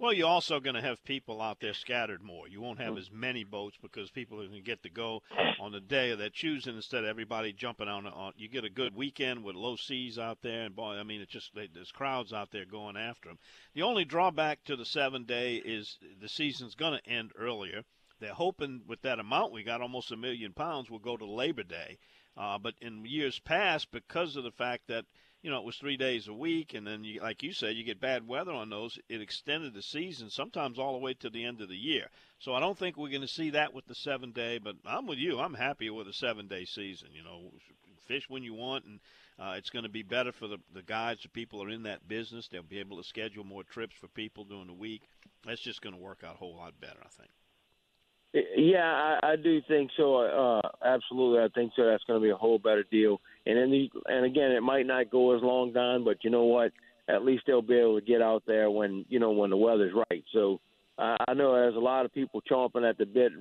Well, 0.01 0.13
you're 0.13 0.29
also 0.29 0.61
going 0.61 0.77
to 0.77 0.81
have 0.81 1.03
people 1.03 1.43
out 1.43 1.59
there 1.59 1.75
scattered 1.75 2.23
more. 2.23 2.47
You 2.47 2.61
won't 2.61 2.79
have 2.79 2.97
as 2.97 3.11
many 3.11 3.43
boats 3.43 3.77
because 3.83 4.13
people 4.13 4.41
are 4.41 4.47
going 4.47 4.55
to 4.55 4.61
get 4.61 4.85
to 4.85 4.91
go 4.91 5.23
on 5.59 5.73
the 5.73 5.81
day 5.81 6.13
of 6.13 6.21
their 6.21 6.31
choosing 6.31 6.77
instead 6.77 7.03
of 7.03 7.11
everybody 7.11 7.53
jumping 7.53 7.89
on. 7.89 8.07
on 8.07 8.33
you 8.37 8.49
get 8.49 8.65
a 8.65 8.71
good 8.71 8.95
weekend 8.95 9.43
with 9.43 9.57
low 9.57 9.75
seas 9.75 10.17
out 10.17 10.39
there, 10.41 10.63
and 10.67 10.77
boy, 10.77 10.95
I 10.95 11.03
mean, 11.03 11.21
it's 11.21 11.33
just 11.33 11.51
there's 11.53 11.91
crowds 11.91 12.33
out 12.33 12.53
there 12.53 12.65
going 12.65 12.97
after 12.97 13.29
them. 13.29 13.41
The 13.75 13.83
only 13.83 14.05
drawback 14.05 14.63
to 14.67 14.77
the 14.77 14.85
seven 14.85 15.25
day 15.25 15.57
is 15.57 15.99
the 16.21 16.29
season's 16.29 16.77
going 16.77 16.97
to 16.97 17.11
end 17.11 17.33
earlier. 17.37 17.83
They're 18.21 18.35
hoping 18.35 18.83
with 18.87 19.03
that 19.03 19.19
amount 19.19 19.53
we 19.53 19.65
got 19.65 19.81
almost 19.81 20.13
a 20.13 20.17
million 20.17 20.53
pounds 20.53 20.89
will 20.89 21.01
go 21.01 21.17
to 21.17 21.27
Labor 21.27 21.65
Day. 21.65 21.99
Uh, 22.37 22.57
but 22.57 22.75
in 22.81 23.05
years 23.05 23.41
past, 23.41 23.91
because 23.91 24.37
of 24.37 24.45
the 24.45 24.53
fact 24.53 24.87
that 24.87 25.07
you 25.43 25.51
know, 25.51 25.59
it 25.59 25.65
was 25.65 25.77
three 25.77 25.97
days 25.97 26.27
a 26.27 26.33
week, 26.33 26.75
and 26.75 26.87
then, 26.87 27.05
you, 27.05 27.21
like 27.21 27.43
you 27.43 27.53
said, 27.53 27.77
you 27.77 27.85
get 27.85 28.01
bad 28.01 28.27
weather 28.27 28.53
on 28.53 28.71
those. 28.71 28.99
It 29.09 29.21
extended 29.21 29.73
the 29.73 29.83
season 29.83 30.31
sometimes 30.31 30.79
all 30.79 30.95
the 30.95 30.99
way 30.99 31.15
to 31.15 31.31
the 31.31 31.45
end 31.45 31.61
of 31.61 31.69
the 31.69 31.77
year. 31.77 32.09
So 32.41 32.55
I 32.55 32.61
don't 32.61 32.77
think 32.77 32.97
we're 32.97 33.11
going 33.11 33.23
to 33.23 33.29
see 33.29 33.51
that 33.51 33.73
with 33.73 33.87
the 33.87 33.95
seven 33.95 34.33
day. 34.33 34.59
But 34.59 34.77
I'm 34.85 35.07
with 35.07 35.19
you. 35.19 35.39
I'm 35.39 35.55
happy 35.55 35.91
with 35.91 36.09
a 36.09 36.13
seven 36.13 36.49
day 36.49 36.65
season. 36.65 37.09
You 37.13 37.23
know, 37.23 37.53
fish 38.07 38.29
when 38.29 38.43
you 38.43 38.55
want, 38.55 38.85
and 38.85 39.01
uh, 39.39 39.55
it's 39.57 39.71
going 39.71 39.85
to 39.85 39.89
be 39.89 40.03
better 40.03 40.33
for 40.33 40.49
the 40.49 40.59
the 40.75 40.83
guys, 40.83 41.19
the 41.23 41.29
people 41.29 41.63
are 41.63 41.71
in 41.71 41.85
that 41.85 42.09
business. 42.09 42.49
They'll 42.49 42.63
be 42.63 42.81
able 42.81 42.97
to 42.97 43.05
schedule 43.05 43.45
more 43.45 43.63
trips 43.63 43.95
for 44.01 44.09
people 44.09 44.45
during 44.45 44.67
the 44.67 44.73
week. 44.73 45.03
That's 45.47 45.61
just 45.61 45.83
going 45.83 45.95
to 45.95 46.01
work 46.01 46.25
out 46.25 46.35
a 46.35 46.39
whole 46.39 46.57
lot 46.57 46.81
better, 46.81 46.99
I 47.01 47.09
think. 47.17 47.31
Yeah, 48.57 49.19
I, 49.23 49.33
I 49.33 49.37
do 49.37 49.63
think 49.67 49.91
so. 49.97 50.17
Uh, 50.17 50.69
absolutely, 50.85 51.41
I 51.41 51.49
think 51.55 51.73
so. 51.75 51.87
That's 51.87 52.05
going 52.05 52.21
to 52.21 52.23
be 52.23 52.31
a 52.31 52.37
whole 52.37 52.59
better 52.59 52.85
deal. 52.91 53.21
And 53.49 53.57
then, 53.57 53.71
the, 53.71 53.91
and 54.07 54.27
again, 54.27 54.53
it 54.53 54.63
might 54.63 54.87
not 54.87 55.11
go 55.11 55.35
as 55.35 55.43
long, 55.43 55.73
Don, 55.73 56.05
but 56.05 56.23
you 56.23 56.29
know 56.29 56.45
what? 56.45 56.71
At 57.09 57.25
least 57.25 57.45
they'll 57.47 57.63
be 57.63 57.79
able 57.79 57.99
to 57.99 58.05
get 58.05 58.21
out 58.21 58.43
there 58.47 58.71
when 58.71 59.07
you 59.09 59.19
know 59.19 59.31
when 59.31 59.49
the 59.49 59.57
weather's 59.57 59.95
right. 59.95 60.23
So 60.35 60.61
uh, 60.99 61.17
I 61.27 61.33
know 61.33 61.55
there's 61.55 61.75
a 61.75 61.79
lot 61.81 62.05
of 62.05 62.13
people 62.13 62.43
chomping 62.43 62.87
at 62.87 62.99
the 62.99 63.07
bit 63.07 63.33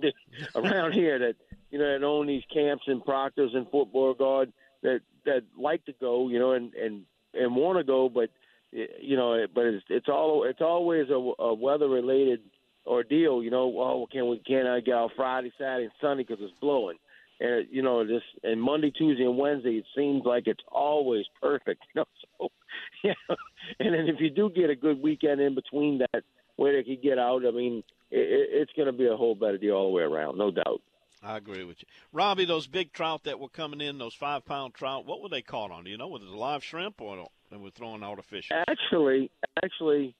around 0.54 0.92
here 0.92 1.18
that 1.18 1.34
you 1.70 1.78
know 1.78 1.92
that 1.92 2.02
own 2.02 2.26
these 2.26 2.42
camps 2.50 2.84
in 2.86 3.02
Proctors 3.02 3.50
and 3.52 3.68
Fort 3.68 3.92
Beauregard 3.92 4.50
that 4.82 5.00
that 5.26 5.42
like 5.58 5.84
to 5.84 5.92
go, 6.00 6.30
you 6.30 6.38
know, 6.38 6.52
and 6.52 6.72
and 6.72 7.02
and 7.34 7.54
want 7.54 7.76
to 7.78 7.84
go, 7.84 8.08
but 8.08 8.30
you 8.72 9.16
know, 9.16 9.44
but 9.54 9.66
it's 9.66 9.84
it's 9.90 10.08
all 10.08 10.44
it's 10.44 10.62
always 10.62 11.10
a, 11.10 11.42
a 11.42 11.52
weather 11.52 11.88
related 11.90 12.40
ordeal. 12.86 13.42
You 13.42 13.50
know, 13.50 13.78
oh, 13.78 14.08
can 14.10 14.26
we 14.26 14.38
can 14.38 14.66
I 14.66 14.80
get 14.80 14.94
out 14.94 15.10
Friday, 15.16 15.52
Saturday, 15.58 15.84
and 15.84 15.92
Sunday 16.00 16.24
because 16.26 16.42
it's 16.42 16.58
blowing? 16.62 16.96
And 17.40 17.66
you 17.70 17.82
know, 17.82 18.06
this 18.06 18.22
and 18.42 18.60
Monday, 18.60 18.90
Tuesday, 18.90 19.24
and 19.24 19.38
Wednesday, 19.38 19.76
it 19.76 19.86
seems 19.96 20.24
like 20.24 20.46
it's 20.46 20.64
always 20.70 21.24
perfect. 21.40 21.82
You 21.94 22.02
know, 22.02 22.06
so 22.38 22.48
yeah. 23.04 23.36
And 23.78 23.94
then 23.94 24.08
if 24.08 24.20
you 24.20 24.30
do 24.30 24.50
get 24.50 24.70
a 24.70 24.76
good 24.76 25.02
weekend 25.02 25.40
in 25.40 25.54
between 25.54 25.98
that, 25.98 26.22
where 26.56 26.74
they 26.74 26.82
could 26.82 27.02
get 27.02 27.18
out, 27.18 27.46
I 27.46 27.50
mean, 27.50 27.82
it, 28.10 28.48
it's 28.52 28.72
going 28.76 28.86
to 28.86 28.92
be 28.92 29.06
a 29.06 29.16
whole 29.16 29.34
better 29.34 29.58
deal 29.58 29.74
all 29.74 29.88
the 29.88 29.96
way 29.96 30.02
around, 30.02 30.38
no 30.38 30.50
doubt. 30.50 30.82
I 31.22 31.36
agree 31.36 31.64
with 31.64 31.76
you, 31.80 31.88
Robbie. 32.12 32.46
Those 32.46 32.66
big 32.66 32.92
trout 32.92 33.24
that 33.24 33.38
were 33.38 33.48
coming 33.48 33.80
in, 33.80 33.98
those 33.98 34.14
five 34.14 34.44
pound 34.44 34.74
trout, 34.74 35.04
what 35.04 35.22
were 35.22 35.28
they 35.28 35.42
caught 35.42 35.70
on? 35.70 35.84
Do 35.84 35.90
you 35.90 35.98
know, 35.98 36.08
was 36.08 36.22
it 36.22 36.28
live 36.28 36.64
shrimp 36.64 37.00
or 37.00 37.28
they 37.50 37.56
were 37.58 37.70
throwing 37.70 38.02
artificial? 38.02 38.56
Actually, 38.68 39.30
actually, 39.62 40.14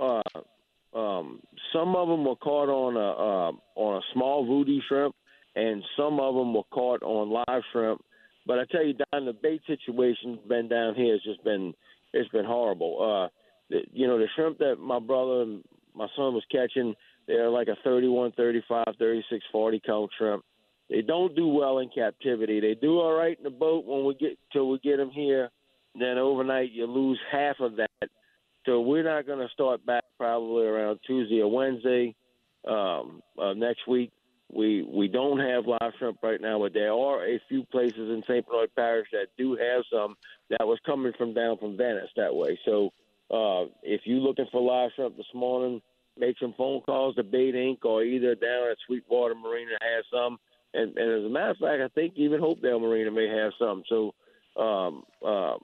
uh, 0.00 0.22
um, 0.92 1.40
some 1.72 1.94
of 1.94 2.08
them 2.08 2.24
were 2.24 2.36
caught 2.36 2.68
on 2.68 2.96
a 2.96 2.98
uh, 2.98 3.52
on 3.80 3.98
a 3.98 4.00
small 4.12 4.44
voodoo 4.44 4.80
shrimp, 4.88 5.14
and 5.56 5.82
some 5.96 6.20
of 6.20 6.34
them 6.34 6.54
were 6.54 6.64
caught 6.70 7.02
on 7.02 7.30
live 7.30 7.62
shrimp. 7.72 8.04
But 8.46 8.58
I 8.58 8.64
tell 8.70 8.84
you, 8.84 8.94
Don, 8.94 9.26
the 9.26 9.32
bait 9.32 9.60
situation 9.66 10.38
been 10.48 10.68
down 10.68 10.94
here 10.94 11.12
has 11.12 11.22
just 11.22 11.42
been 11.44 11.74
it's 12.12 12.30
been 12.30 12.44
horrible. 12.44 12.96
Uh, 13.00 13.28
the, 13.68 13.80
you 13.92 14.06
know, 14.06 14.18
the 14.18 14.26
shrimp 14.34 14.58
that 14.58 14.76
my 14.80 14.98
brother 14.98 15.42
and 15.42 15.62
my 15.94 16.06
son 16.16 16.34
was 16.34 16.44
catching, 16.50 16.94
they're 17.26 17.50
like 17.50 17.68
a 17.68 17.76
31, 17.84 18.32
35, 18.32 18.86
36, 18.98 19.44
40 19.52 19.82
count 19.84 20.10
shrimp. 20.18 20.44
They 20.88 21.02
don't 21.02 21.36
do 21.36 21.46
well 21.46 21.78
in 21.78 21.88
captivity. 21.88 22.58
They 22.58 22.74
do 22.74 22.98
all 22.98 23.12
right 23.12 23.36
in 23.38 23.44
the 23.44 23.50
boat 23.50 23.84
when 23.86 24.04
we 24.04 24.14
get 24.14 24.38
till 24.52 24.68
we 24.68 24.78
get 24.80 24.96
them 24.96 25.10
here. 25.10 25.50
Then 25.98 26.18
overnight 26.18 26.72
you 26.72 26.86
lose 26.86 27.18
half 27.30 27.60
of 27.60 27.76
that 27.76 28.10
so 28.66 28.80
we're 28.80 29.02
not 29.04 29.26
going 29.26 29.38
to 29.38 29.52
start 29.52 29.84
back 29.86 30.04
probably 30.18 30.66
around 30.66 31.00
Tuesday 31.06 31.40
or 31.40 31.50
Wednesday 31.50 32.14
um, 32.68 33.22
uh, 33.40 33.54
next 33.54 33.88
week. 33.88 34.12
We 34.52 34.82
we 34.82 35.08
don't 35.08 35.38
have 35.38 35.66
live 35.66 35.92
shrimp 35.98 36.18
right 36.22 36.40
now, 36.40 36.58
but 36.58 36.72
there 36.74 36.92
are 36.92 37.26
a 37.26 37.40
few 37.48 37.64
places 37.64 37.96
in 37.98 38.22
St. 38.28 38.46
Bernard 38.46 38.74
Parish 38.74 39.08
that 39.12 39.28
do 39.38 39.56
have 39.56 39.84
some 39.92 40.16
that 40.50 40.66
was 40.66 40.78
coming 40.84 41.12
from 41.16 41.34
down 41.34 41.58
from 41.58 41.76
Venice 41.76 42.10
that 42.16 42.34
way. 42.34 42.58
So 42.64 42.90
uh, 43.30 43.70
if 43.82 44.02
you're 44.04 44.18
looking 44.18 44.46
for 44.50 44.60
live 44.60 44.90
shrimp 44.96 45.16
this 45.16 45.26
morning, 45.34 45.80
make 46.18 46.36
some 46.40 46.54
phone 46.56 46.80
calls 46.80 47.14
to 47.16 47.22
Bait 47.22 47.54
Inc. 47.54 47.84
or 47.84 48.02
either 48.02 48.34
down 48.34 48.70
at 48.70 48.76
Sweetwater 48.86 49.34
Marina 49.34 49.76
has 49.80 50.04
some. 50.12 50.38
And, 50.72 50.96
and 50.96 51.20
as 51.20 51.24
a 51.24 51.32
matter 51.32 51.50
of 51.50 51.58
fact, 51.58 51.82
I 51.82 51.88
think 51.88 52.14
even 52.16 52.40
Hopedale 52.40 52.80
Marina 52.80 53.10
may 53.10 53.28
have 53.28 53.52
some. 53.58 53.82
So 53.88 54.14
um, 54.60 55.04
uh, 55.24 55.54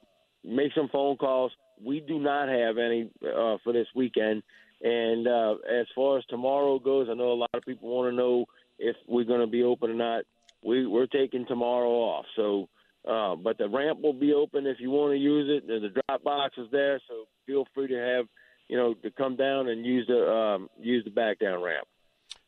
make 0.44 0.72
some 0.74 0.88
phone 0.88 1.16
calls 1.16 1.52
we 1.84 2.00
do 2.00 2.18
not 2.18 2.48
have 2.48 2.78
any 2.78 3.10
uh, 3.22 3.56
for 3.62 3.72
this 3.72 3.86
weekend. 3.94 4.42
And 4.82 5.26
uh, 5.26 5.54
as 5.70 5.86
far 5.94 6.18
as 6.18 6.24
tomorrow 6.26 6.78
goes, 6.78 7.08
I 7.10 7.14
know 7.14 7.32
a 7.32 7.34
lot 7.34 7.50
of 7.54 7.62
people 7.62 7.88
want 7.88 8.12
to 8.12 8.16
know 8.16 8.46
if 8.78 8.96
we're 9.06 9.24
going 9.24 9.40
to 9.40 9.46
be 9.46 9.62
open 9.62 9.90
or 9.90 9.94
not. 9.94 10.24
We, 10.64 10.86
we're 10.86 11.06
taking 11.06 11.46
tomorrow 11.46 11.90
off. 11.90 12.26
So, 12.34 12.68
uh, 13.06 13.36
but 13.36 13.58
the 13.58 13.68
ramp 13.68 14.00
will 14.00 14.12
be 14.12 14.32
open 14.32 14.66
if 14.66 14.80
you 14.80 14.90
want 14.90 15.12
to 15.12 15.18
use 15.18 15.48
it. 15.48 15.66
The 15.66 15.88
drop 16.08 16.24
box 16.24 16.56
is 16.58 16.68
there, 16.72 17.00
so 17.08 17.26
feel 17.46 17.66
free 17.74 17.88
to 17.88 17.98
have 17.98 18.26
you 18.68 18.76
know 18.76 18.94
to 18.94 19.10
come 19.10 19.36
down 19.36 19.68
and 19.68 19.84
use 19.84 20.06
the 20.06 20.28
um, 20.28 20.68
use 20.80 21.04
the 21.04 21.10
back 21.10 21.38
down 21.38 21.62
ramp. 21.62 21.86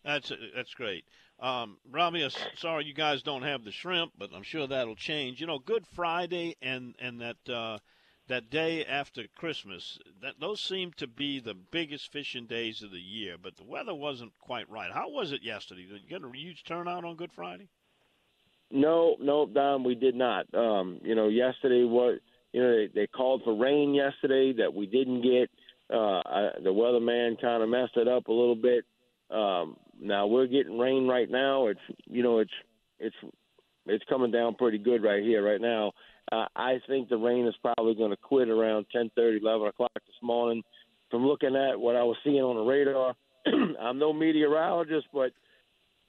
That's 0.04 0.32
that's 0.54 0.74
great. 0.74 1.04
Um, 1.40 1.76
sorry 2.56 2.84
you 2.84 2.94
guys 2.94 3.22
don't 3.22 3.42
have 3.42 3.64
the 3.64 3.70
shrimp, 3.70 4.12
but 4.18 4.30
I'm 4.34 4.42
sure 4.42 4.66
that'll 4.66 4.96
change. 4.96 5.40
You 5.40 5.46
know, 5.46 5.58
Good 5.58 5.86
Friday 5.86 6.56
and 6.60 6.94
and 7.00 7.20
that 7.20 7.48
uh, 7.48 7.78
that 8.28 8.50
day 8.50 8.84
after 8.84 9.24
Christmas, 9.36 9.98
that 10.22 10.40
those 10.40 10.60
seem 10.60 10.92
to 10.98 11.06
be 11.06 11.40
the 11.40 11.54
biggest 11.54 12.12
fishing 12.12 12.46
days 12.46 12.82
of 12.82 12.90
the 12.90 13.00
year. 13.00 13.36
But 13.40 13.56
the 13.56 13.64
weather 13.64 13.94
wasn't 13.94 14.32
quite 14.38 14.70
right. 14.70 14.90
How 14.92 15.10
was 15.10 15.32
it 15.32 15.42
yesterday? 15.42 15.86
Did 15.86 16.02
you 16.02 16.08
get 16.08 16.22
a 16.22 16.36
huge 16.36 16.64
turnout 16.64 17.04
on 17.04 17.16
Good 17.16 17.32
Friday? 17.32 17.68
No, 18.70 19.16
no, 19.20 19.46
Don, 19.46 19.82
we 19.82 19.94
did 19.94 20.14
not. 20.14 20.46
Um, 20.54 21.00
you 21.02 21.14
know, 21.14 21.28
yesterday 21.28 21.84
what 21.84 22.20
you 22.52 22.62
know 22.62 22.70
they, 22.70 22.88
they 22.94 23.06
called 23.06 23.42
for 23.44 23.56
rain 23.56 23.94
yesterday 23.94 24.52
that 24.58 24.74
we 24.74 24.86
didn't 24.86 25.22
get. 25.22 25.50
Uh, 25.90 26.20
I, 26.26 26.50
the 26.62 26.70
weatherman 26.70 27.40
kind 27.40 27.62
of 27.62 27.68
messed 27.70 27.96
it 27.96 28.08
up 28.08 28.28
a 28.28 28.32
little 28.32 28.56
bit. 28.56 28.84
Um, 29.30 29.76
now 29.98 30.26
we're 30.26 30.46
getting 30.46 30.78
rain 30.78 31.06
right 31.06 31.30
now. 31.30 31.68
It's 31.68 31.80
you 32.06 32.22
know 32.22 32.40
it's 32.40 32.52
it's 32.98 33.16
it's 33.86 34.04
coming 34.08 34.30
down 34.30 34.54
pretty 34.54 34.78
good 34.78 35.02
right 35.02 35.22
here 35.22 35.42
right 35.42 35.60
now. 35.60 35.92
Uh, 36.30 36.46
I 36.54 36.80
think 36.86 37.08
the 37.08 37.16
rain 37.16 37.46
is 37.46 37.54
probably 37.62 37.94
going 37.94 38.10
to 38.10 38.16
quit 38.16 38.48
around 38.48 38.86
10:30, 38.94 39.40
11 39.40 39.68
o'clock 39.68 39.92
this 39.94 40.22
morning. 40.22 40.62
From 41.10 41.26
looking 41.26 41.56
at 41.56 41.80
what 41.80 41.96
I 41.96 42.02
was 42.02 42.16
seeing 42.22 42.42
on 42.42 42.56
the 42.56 42.62
radar, 42.62 43.14
I'm 43.80 43.98
no 43.98 44.12
meteorologist, 44.12 45.06
but 45.12 45.32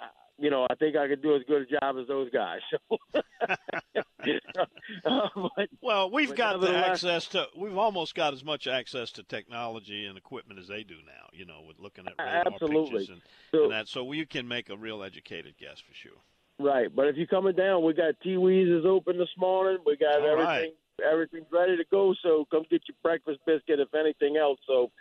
uh, 0.01 0.07
you 0.37 0.49
know 0.49 0.67
I 0.69 0.75
think 0.75 0.97
I 0.97 1.07
could 1.07 1.21
do 1.21 1.35
as 1.35 1.43
good 1.47 1.61
a 1.61 1.79
job 1.79 1.95
as 2.01 2.07
those 2.07 2.29
guys. 2.31 2.59
uh, 5.05 5.27
but, 5.35 5.69
well, 5.81 6.11
we've 6.11 6.35
got 6.35 6.59
the 6.59 6.75
access 6.75 7.27
to. 7.27 7.47
We've 7.55 7.77
almost 7.77 8.13
got 8.13 8.33
as 8.33 8.43
much 8.43 8.67
access 8.67 9.11
to 9.13 9.23
technology 9.23 10.05
and 10.05 10.17
equipment 10.17 10.59
as 10.59 10.67
they 10.67 10.83
do 10.83 10.95
now. 10.95 11.29
You 11.31 11.45
know, 11.45 11.61
with 11.65 11.79
looking 11.79 12.05
at 12.07 12.13
radar 12.19 12.53
absolutely. 12.53 12.99
pictures 12.99 13.09
and, 13.09 13.21
so, 13.51 13.63
and 13.63 13.71
that, 13.71 13.87
so 13.87 14.03
we 14.03 14.25
can 14.25 14.47
make 14.47 14.69
a 14.69 14.75
real 14.75 15.01
educated 15.03 15.55
guess 15.57 15.79
for 15.79 15.93
sure. 15.93 16.19
Right, 16.59 16.93
but 16.93 17.07
if 17.07 17.15
you're 17.15 17.25
coming 17.25 17.55
down, 17.55 17.85
we 17.85 17.93
got 17.93 18.19
T-Wees 18.21 18.67
is 18.67 18.85
open 18.85 19.17
this 19.17 19.29
morning. 19.37 19.77
We 19.85 19.95
got 19.95 20.19
All 20.19 20.27
everything 20.27 20.73
right. 20.99 21.09
everything's 21.09 21.47
ready 21.53 21.77
to 21.77 21.85
go. 21.89 22.13
So 22.21 22.45
come 22.51 22.63
get 22.69 22.81
your 22.87 22.97
breakfast 23.01 23.39
biscuit, 23.45 23.79
if 23.79 23.93
anything 23.95 24.35
else. 24.35 24.59
So, 24.67 24.91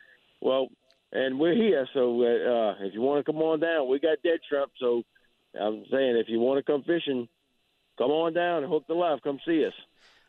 well, 0.40 0.68
and 1.12 1.40
we're 1.40 1.56
here. 1.56 1.88
So 1.94 2.22
uh, 2.22 2.84
if 2.84 2.94
you 2.94 3.00
want 3.00 3.26
to 3.26 3.32
come 3.32 3.42
on 3.42 3.58
down, 3.58 3.88
we 3.88 3.98
got 3.98 4.22
dead 4.22 4.38
shrimp. 4.48 4.70
So 4.78 5.02
I'm 5.60 5.84
saying 5.90 6.16
if 6.16 6.28
you 6.28 6.38
want 6.38 6.64
to 6.64 6.72
come 6.72 6.84
fishing, 6.84 7.28
come 7.98 8.12
on 8.12 8.34
down 8.34 8.62
and 8.62 8.72
hook 8.72 8.84
the 8.86 8.94
life. 8.94 9.18
Come 9.24 9.40
see 9.44 9.64
us. 9.66 9.74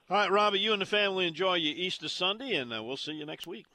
All 0.10 0.18
right, 0.18 0.32
Robbie, 0.32 0.60
you 0.60 0.74
and 0.74 0.82
the 0.82 0.88
family 0.88 1.28
enjoy 1.28 1.56
your 1.56 1.76
Easter 1.76 2.10
Sunday, 2.10 2.56
and 2.56 2.74
uh, 2.74 2.82
we'll 2.82 2.98
see 2.98 3.12
you 3.12 3.28
next 3.28 3.46
week. 3.46 3.68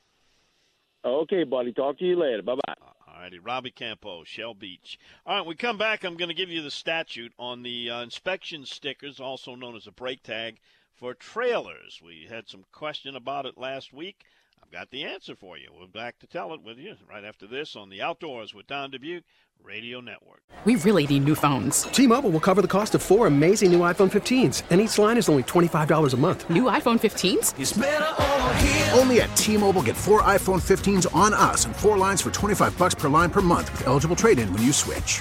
Okay, 1.04 1.44
buddy. 1.44 1.72
Talk 1.72 1.98
to 1.98 2.04
you 2.04 2.16
later. 2.16 2.42
Bye 2.42 2.54
bye. 2.66 2.74
Uh, 2.80 2.90
All 3.08 3.20
righty, 3.20 3.38
Robbie 3.38 3.70
Campo, 3.70 4.24
Shell 4.24 4.54
Beach. 4.54 4.98
All 5.26 5.36
right, 5.36 5.46
we 5.46 5.54
come 5.54 5.76
back. 5.76 6.02
I'm 6.02 6.16
going 6.16 6.28
to 6.30 6.34
give 6.34 6.48
you 6.50 6.62
the 6.62 6.70
statute 6.70 7.32
on 7.38 7.62
the 7.62 7.90
uh, 7.90 8.02
inspection 8.02 8.64
stickers, 8.64 9.20
also 9.20 9.54
known 9.54 9.76
as 9.76 9.86
a 9.86 9.92
brake 9.92 10.22
tag, 10.22 10.56
for 10.94 11.12
trailers. 11.12 12.00
We 12.02 12.26
had 12.30 12.48
some 12.48 12.64
question 12.72 13.16
about 13.16 13.44
it 13.46 13.58
last 13.58 13.92
week. 13.92 14.24
I've 14.64 14.70
got 14.70 14.90
the 14.90 15.04
answer 15.04 15.36
for 15.36 15.58
you. 15.58 15.68
We're 15.78 15.86
back 15.86 16.18
to 16.20 16.26
tell 16.26 16.54
it 16.54 16.62
with 16.62 16.78
you 16.78 16.94
right 17.06 17.22
after 17.22 17.46
this 17.46 17.76
on 17.76 17.90
the 17.90 18.00
Outdoors 18.00 18.54
with 18.54 18.66
Don 18.66 18.90
Dubuc 18.90 19.22
Radio 19.62 20.00
Network. 20.00 20.40
We 20.64 20.76
really 20.76 21.06
need 21.06 21.24
new 21.24 21.34
phones. 21.34 21.82
T-Mobile 21.82 22.30
will 22.30 22.40
cover 22.40 22.62
the 22.62 22.68
cost 22.68 22.94
of 22.94 23.02
four 23.02 23.26
amazing 23.26 23.70
new 23.70 23.80
iPhone 23.80 24.10
15s, 24.10 24.62
and 24.70 24.80
each 24.80 24.96
line 24.96 25.18
is 25.18 25.28
only 25.28 25.42
$25 25.42 26.14
a 26.14 26.16
month. 26.16 26.48
New 26.48 26.62
iPhone 26.62 26.98
15s? 26.98 28.98
Only 28.98 29.20
at 29.20 29.36
T-Mobile 29.36 29.82
get 29.82 29.96
four 29.96 30.22
iPhone 30.22 30.62
15s 30.62 31.14
on 31.14 31.34
us 31.34 31.66
and 31.66 31.76
four 31.76 31.98
lines 31.98 32.22
for 32.22 32.30
25 32.30 32.78
bucks 32.78 32.94
per 32.94 33.10
line 33.10 33.28
per 33.28 33.42
month 33.42 33.70
with 33.72 33.86
eligible 33.86 34.16
trade-in 34.16 34.50
when 34.54 34.62
you 34.62 34.72
switch. 34.72 35.20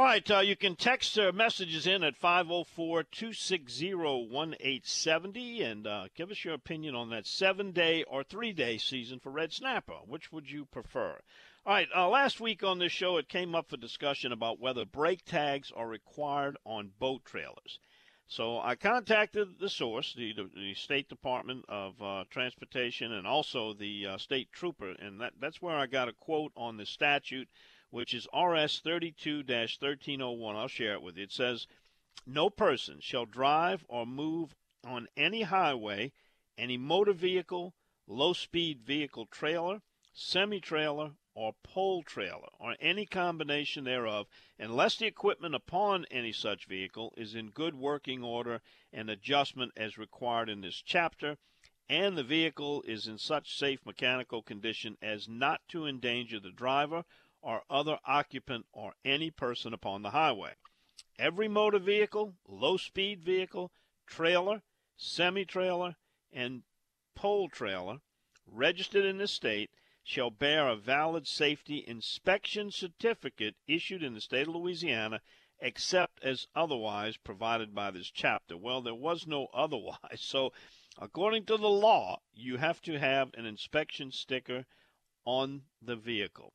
All 0.00 0.06
right, 0.06 0.30
uh, 0.30 0.38
you 0.38 0.56
can 0.56 0.76
text 0.76 1.18
uh, 1.18 1.30
messages 1.30 1.86
in 1.86 2.02
at 2.02 2.16
504 2.16 3.02
260 3.02 3.94
1870 3.94 5.62
and 5.62 5.86
uh, 5.86 6.04
give 6.14 6.30
us 6.30 6.42
your 6.42 6.54
opinion 6.54 6.94
on 6.94 7.10
that 7.10 7.26
seven 7.26 7.72
day 7.72 8.02
or 8.04 8.24
three 8.24 8.54
day 8.54 8.78
season 8.78 9.20
for 9.20 9.28
red 9.28 9.52
snapper. 9.52 9.98
Which 10.06 10.32
would 10.32 10.50
you 10.50 10.64
prefer? 10.64 11.20
All 11.66 11.74
right, 11.74 11.88
uh, 11.94 12.08
last 12.08 12.40
week 12.40 12.64
on 12.64 12.78
this 12.78 12.92
show, 12.92 13.18
it 13.18 13.28
came 13.28 13.54
up 13.54 13.68
for 13.68 13.76
discussion 13.76 14.32
about 14.32 14.58
whether 14.58 14.86
brake 14.86 15.26
tags 15.26 15.70
are 15.76 15.86
required 15.86 16.56
on 16.64 16.92
boat 16.98 17.26
trailers. 17.26 17.78
So 18.26 18.58
I 18.58 18.76
contacted 18.76 19.58
the 19.58 19.68
source, 19.68 20.14
the, 20.14 20.32
the 20.32 20.72
State 20.72 21.10
Department 21.10 21.66
of 21.68 22.00
uh, 22.00 22.24
Transportation, 22.30 23.12
and 23.12 23.26
also 23.26 23.74
the 23.74 24.06
uh, 24.06 24.16
state 24.16 24.50
trooper, 24.50 24.92
and 24.92 25.20
that, 25.20 25.34
that's 25.38 25.60
where 25.60 25.76
I 25.76 25.86
got 25.86 26.08
a 26.08 26.14
quote 26.14 26.52
on 26.56 26.78
the 26.78 26.86
statute 26.86 27.48
which 27.90 28.14
is 28.14 28.28
RS 28.32 28.80
32 28.80 29.38
1301. 29.38 30.56
I'll 30.56 30.68
share 30.68 30.92
it 30.94 31.02
with 31.02 31.16
you. 31.16 31.24
It 31.24 31.32
says, 31.32 31.66
No 32.24 32.48
person 32.48 33.00
shall 33.00 33.26
drive 33.26 33.84
or 33.88 34.06
move 34.06 34.54
on 34.84 35.08
any 35.16 35.42
highway, 35.42 36.12
any 36.56 36.78
motor 36.78 37.12
vehicle, 37.12 37.74
low 38.06 38.32
speed 38.32 38.82
vehicle 38.82 39.26
trailer, 39.26 39.82
semi 40.12 40.60
trailer, 40.60 41.12
or 41.34 41.54
pole 41.62 42.02
trailer, 42.02 42.48
or 42.58 42.76
any 42.80 43.06
combination 43.06 43.84
thereof, 43.84 44.26
unless 44.58 44.96
the 44.96 45.06
equipment 45.06 45.54
upon 45.54 46.04
any 46.10 46.32
such 46.32 46.66
vehicle 46.66 47.14
is 47.16 47.34
in 47.34 47.50
good 47.50 47.74
working 47.74 48.22
order 48.22 48.60
and 48.92 49.08
adjustment 49.08 49.72
as 49.76 49.96
required 49.96 50.48
in 50.48 50.60
this 50.60 50.82
chapter, 50.84 51.38
and 51.88 52.16
the 52.16 52.22
vehicle 52.22 52.82
is 52.82 53.06
in 53.06 53.18
such 53.18 53.56
safe 53.56 53.84
mechanical 53.84 54.42
condition 54.42 54.96
as 55.02 55.28
not 55.28 55.60
to 55.68 55.86
endanger 55.86 56.38
the 56.38 56.52
driver 56.52 57.04
or 57.42 57.62
other 57.70 57.98
occupant 58.04 58.66
or 58.72 58.94
any 59.04 59.30
person 59.30 59.72
upon 59.72 60.02
the 60.02 60.10
highway. 60.10 60.54
Every 61.18 61.48
motor 61.48 61.78
vehicle, 61.78 62.36
low 62.46 62.76
speed 62.76 63.22
vehicle, 63.22 63.72
trailer, 64.06 64.62
semi 64.96 65.44
trailer, 65.44 65.96
and 66.32 66.62
pole 67.14 67.48
trailer 67.48 68.00
registered 68.46 69.04
in 69.04 69.18
the 69.18 69.28
state 69.28 69.70
shall 70.02 70.30
bear 70.30 70.66
a 70.66 70.76
valid 70.76 71.26
safety 71.26 71.84
inspection 71.86 72.70
certificate 72.70 73.54
issued 73.66 74.02
in 74.02 74.14
the 74.14 74.20
state 74.20 74.48
of 74.48 74.54
Louisiana 74.54 75.20
except 75.60 76.24
as 76.24 76.48
otherwise 76.54 77.18
provided 77.18 77.74
by 77.74 77.90
this 77.90 78.10
chapter. 78.10 78.56
Well, 78.56 78.80
there 78.80 78.94
was 78.94 79.26
no 79.26 79.48
otherwise. 79.54 80.20
So, 80.20 80.52
according 80.98 81.44
to 81.46 81.56
the 81.56 81.68
law, 81.68 82.22
you 82.32 82.56
have 82.56 82.80
to 82.82 82.98
have 82.98 83.34
an 83.34 83.44
inspection 83.44 84.10
sticker 84.10 84.64
on 85.24 85.62
the 85.82 85.96
vehicle. 85.96 86.54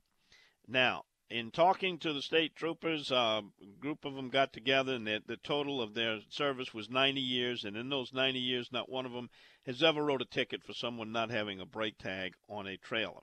Now, 0.67 1.05
in 1.29 1.51
talking 1.51 1.97
to 1.99 2.13
the 2.13 2.21
state 2.21 2.55
troopers, 2.55 3.11
uh, 3.11 3.41
a 3.61 3.65
group 3.79 4.05
of 4.05 4.15
them 4.15 4.29
got 4.29 4.53
together, 4.53 4.93
and 4.93 5.07
the, 5.07 5.21
the 5.25 5.37
total 5.37 5.81
of 5.81 5.93
their 5.93 6.19
service 6.29 6.73
was 6.73 6.89
90 6.89 7.19
years. 7.19 7.65
And 7.65 7.75
in 7.75 7.89
those 7.89 8.13
90 8.13 8.39
years, 8.39 8.71
not 8.71 8.89
one 8.89 9.05
of 9.05 9.11
them 9.11 9.29
has 9.65 9.81
ever 9.81 10.03
wrote 10.03 10.21
a 10.21 10.25
ticket 10.25 10.63
for 10.63 10.73
someone 10.73 11.11
not 11.11 11.31
having 11.31 11.59
a 11.59 11.65
brake 11.65 11.97
tag 11.97 12.33
on 12.47 12.67
a 12.67 12.77
trailer. 12.77 13.21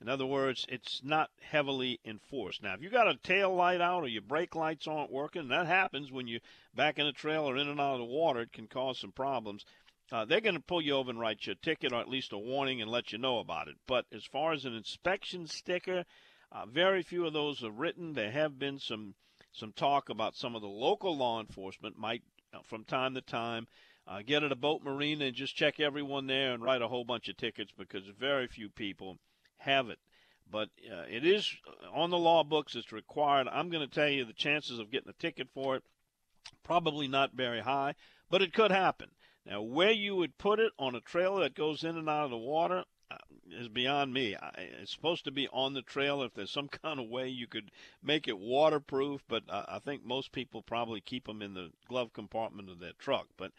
In 0.00 0.08
other 0.08 0.26
words, 0.26 0.66
it's 0.68 1.02
not 1.02 1.30
heavily 1.40 2.00
enforced. 2.04 2.62
Now, 2.62 2.74
if 2.74 2.82
you 2.82 2.90
got 2.90 3.08
a 3.08 3.16
tail 3.16 3.54
light 3.54 3.80
out 3.80 4.02
or 4.02 4.08
your 4.08 4.22
brake 4.22 4.54
lights 4.54 4.86
aren't 4.86 5.10
working, 5.12 5.48
that 5.48 5.66
happens 5.66 6.10
when 6.10 6.26
you're 6.26 6.40
back 6.74 6.98
in 6.98 7.06
a 7.06 7.12
trailer 7.12 7.56
in 7.56 7.68
and 7.68 7.80
out 7.80 7.94
of 7.94 8.00
the 8.00 8.04
water. 8.04 8.40
It 8.40 8.52
can 8.52 8.66
cause 8.66 8.98
some 8.98 9.12
problems. 9.12 9.64
Uh, 10.12 10.24
they're 10.24 10.40
going 10.40 10.56
to 10.56 10.60
pull 10.60 10.82
you 10.82 10.94
over 10.94 11.10
and 11.10 11.18
write 11.18 11.46
you 11.46 11.52
a 11.52 11.56
ticket 11.56 11.92
or 11.92 12.00
at 12.00 12.08
least 12.08 12.32
a 12.32 12.38
warning 12.38 12.82
and 12.82 12.90
let 12.90 13.12
you 13.12 13.18
know 13.18 13.38
about 13.38 13.68
it. 13.68 13.76
But 13.86 14.04
as 14.12 14.24
far 14.24 14.52
as 14.52 14.64
an 14.64 14.74
inspection 14.74 15.46
sticker, 15.46 16.04
uh, 16.52 16.66
very 16.66 17.02
few 17.02 17.26
of 17.26 17.32
those 17.32 17.62
are 17.62 17.70
written. 17.70 18.12
There 18.12 18.30
have 18.30 18.58
been 18.58 18.78
some 18.78 19.14
some 19.52 19.72
talk 19.72 20.08
about 20.08 20.34
some 20.36 20.56
of 20.56 20.62
the 20.62 20.68
local 20.68 21.16
law 21.16 21.40
enforcement 21.40 21.96
might, 21.96 22.22
uh, 22.52 22.58
from 22.64 22.84
time 22.84 23.14
to 23.14 23.20
time, 23.20 23.68
uh, 24.06 24.20
get 24.20 24.42
at 24.42 24.50
a 24.50 24.56
boat 24.56 24.82
marina 24.82 25.26
and 25.26 25.36
just 25.36 25.54
check 25.54 25.78
everyone 25.78 26.26
there 26.26 26.52
and 26.52 26.62
write 26.62 26.82
a 26.82 26.88
whole 26.88 27.04
bunch 27.04 27.28
of 27.28 27.36
tickets 27.36 27.72
because 27.76 28.02
very 28.18 28.48
few 28.48 28.68
people 28.68 29.18
have 29.58 29.88
it. 29.90 29.98
But 30.50 30.70
uh, 30.90 31.04
it 31.08 31.24
is 31.24 31.56
uh, 31.66 31.90
on 31.92 32.10
the 32.10 32.18
law 32.18 32.42
books. 32.42 32.74
It's 32.74 32.92
required. 32.92 33.48
I'm 33.48 33.70
going 33.70 33.88
to 33.88 33.94
tell 33.94 34.08
you 34.08 34.24
the 34.24 34.32
chances 34.32 34.78
of 34.78 34.90
getting 34.90 35.08
a 35.08 35.22
ticket 35.22 35.48
for 35.54 35.76
it 35.76 35.84
probably 36.62 37.08
not 37.08 37.32
very 37.32 37.60
high, 37.60 37.94
but 38.28 38.42
it 38.42 38.52
could 38.52 38.70
happen. 38.70 39.10
Now, 39.46 39.62
where 39.62 39.92
you 39.92 40.16
would 40.16 40.38
put 40.38 40.58
it 40.58 40.72
on 40.78 40.94
a 40.94 41.00
trailer 41.00 41.42
that 41.42 41.54
goes 41.54 41.84
in 41.84 41.96
and 41.96 42.08
out 42.08 42.24
of 42.24 42.30
the 42.30 42.36
water, 42.36 42.84
is 43.50 43.68
beyond 43.68 44.12
me. 44.12 44.36
It's 44.56 44.92
supposed 44.92 45.24
to 45.24 45.30
be 45.30 45.48
on 45.48 45.74
the 45.74 45.82
trail. 45.82 46.22
If 46.22 46.34
there's 46.34 46.50
some 46.50 46.68
kind 46.82 46.98
of 46.98 47.08
way 47.08 47.28
you 47.28 47.46
could 47.46 47.70
make 48.02 48.28
it 48.28 48.38
waterproof, 48.38 49.22
but 49.28 49.44
I 49.48 49.78
think 49.84 50.04
most 50.04 50.32
people 50.32 50.62
probably 50.62 51.00
keep 51.00 51.26
them 51.26 51.42
in 51.42 51.54
the 51.54 51.70
glove 51.88 52.12
compartment 52.12 52.70
of 52.70 52.80
their 52.80 52.92
truck. 52.98 53.28
But 53.36 53.52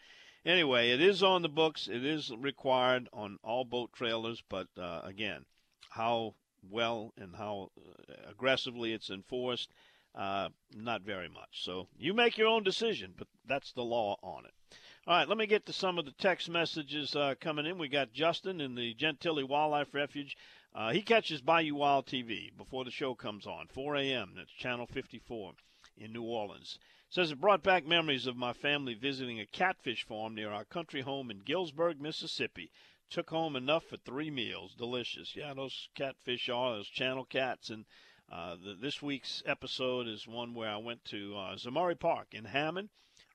anyway, 0.44 0.90
it 0.90 1.00
is 1.00 1.22
on 1.22 1.42
the 1.42 1.48
books. 1.48 1.88
It 1.88 2.04
is 2.04 2.30
required 2.36 3.08
on 3.12 3.38
all 3.42 3.64
boat 3.64 3.92
trailers. 3.92 4.42
But 4.48 4.68
uh, 4.78 5.00
again, 5.04 5.44
how 5.90 6.34
well 6.68 7.12
and 7.16 7.36
how 7.36 7.70
uh, 7.78 8.30
aggressively 8.30 8.92
it's 8.92 9.10
enforced, 9.10 9.70
uh, 10.14 10.48
not 10.74 11.02
very 11.02 11.28
much. 11.28 11.62
So 11.64 11.88
you 11.96 12.14
make 12.14 12.38
your 12.38 12.48
own 12.48 12.62
decision, 12.62 13.14
but 13.16 13.28
that's 13.46 13.72
the 13.72 13.84
law 13.84 14.18
on 14.22 14.44
it. 14.46 14.76
All 15.08 15.16
right, 15.16 15.28
let 15.28 15.38
me 15.38 15.46
get 15.46 15.66
to 15.66 15.72
some 15.72 16.00
of 16.00 16.04
the 16.04 16.10
text 16.10 16.48
messages 16.50 17.14
uh, 17.14 17.36
coming 17.38 17.64
in. 17.64 17.78
We 17.78 17.86
got 17.86 18.12
Justin 18.12 18.60
in 18.60 18.74
the 18.74 18.92
Gentilly 18.92 19.44
Wildlife 19.44 19.94
Refuge. 19.94 20.36
Uh, 20.74 20.90
he 20.90 21.00
catches 21.00 21.40
Bayou 21.40 21.76
Wild 21.76 22.06
TV 22.06 22.50
before 22.56 22.84
the 22.84 22.90
show 22.90 23.14
comes 23.14 23.46
on, 23.46 23.68
4 23.68 23.94
a.m. 23.94 24.32
That's 24.34 24.50
Channel 24.50 24.88
54 24.88 25.52
in 25.96 26.12
New 26.12 26.24
Orleans. 26.24 26.80
Says 27.08 27.30
it 27.30 27.40
brought 27.40 27.62
back 27.62 27.86
memories 27.86 28.26
of 28.26 28.36
my 28.36 28.52
family 28.52 28.94
visiting 28.94 29.38
a 29.38 29.46
catfish 29.46 30.02
farm 30.02 30.34
near 30.34 30.50
our 30.50 30.64
country 30.64 31.02
home 31.02 31.30
in 31.30 31.44
Gillsburg, 31.44 32.00
Mississippi. 32.00 32.72
took 33.08 33.30
home 33.30 33.54
enough 33.54 33.84
for 33.84 33.98
three 33.98 34.32
meals. 34.32 34.74
Delicious. 34.74 35.36
Yeah, 35.36 35.54
those 35.54 35.88
catfish 35.94 36.48
are 36.48 36.78
those 36.78 36.88
channel 36.88 37.24
cats. 37.24 37.70
And 37.70 37.84
uh, 38.28 38.56
the, 38.56 38.74
this 38.74 39.00
week's 39.00 39.40
episode 39.46 40.08
is 40.08 40.26
one 40.26 40.52
where 40.52 40.70
I 40.70 40.78
went 40.78 41.04
to 41.04 41.36
uh, 41.36 41.54
Zemurray 41.54 41.96
Park 41.96 42.34
in 42.34 42.46
Hammond 42.46 42.88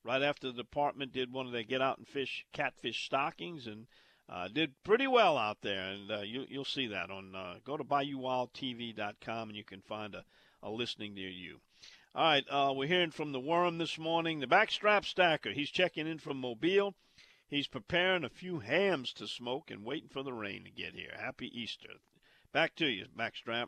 right 0.04 0.22
after 0.22 0.48
the 0.48 0.64
department 0.64 1.14
did 1.14 1.32
one 1.32 1.46
of 1.46 1.52
their 1.52 1.64
get 1.64 1.82
out 1.82 1.98
and 1.98 2.08
fish 2.08 2.46
catfish 2.54 3.06
stockings 3.06 3.68
and 3.68 3.88
uh, 4.30 4.48
did 4.48 4.74
pretty 4.84 5.08
well 5.08 5.38
out 5.38 5.62
there. 5.62 5.90
And 5.90 6.12
uh, 6.12 6.22
you, 6.22 6.46
you'll 6.48 6.66
see 6.66 6.88
that 6.88 7.12
on 7.12 7.36
uh, 7.36 7.56
go 7.64 7.78
to 7.78 7.84
BayouWildTV.com 7.84 9.50
and 9.50 9.58
you 9.58 9.64
can 9.64 9.82
find 9.82 10.16
a, 10.16 10.24
a 10.64 10.70
listening 10.70 11.14
near 11.14 11.30
you. 11.30 11.60
All 12.14 12.24
right, 12.24 12.46
uh, 12.50 12.74
we're 12.76 12.88
hearing 12.88 13.12
from 13.12 13.32
the 13.32 13.40
Worm 13.40 13.78
this 13.78 13.98
morning. 13.98 14.40
The 14.40 14.48
backstrap 14.48 15.06
stacker, 15.06 15.52
he's 15.52 15.70
checking 15.70 16.08
in 16.08 16.20
from 16.20 16.42
Mobile. 16.42 16.94
He's 17.48 17.68
preparing 17.68 18.24
a 18.24 18.30
few 18.30 18.60
hams 18.60 19.14
to 19.14 19.28
smoke 19.28 19.72
and 19.72 19.86
waiting 19.86 20.10
for 20.10 20.24
the 20.24 20.34
rain 20.34 20.66
to 20.66 20.72
get 20.72 20.94
here. 20.94 21.16
Happy 21.18 21.48
Easter. 21.58 22.00
Back 22.52 22.76
to 22.76 22.88
you, 22.88 23.06
backstrap. 23.18 23.68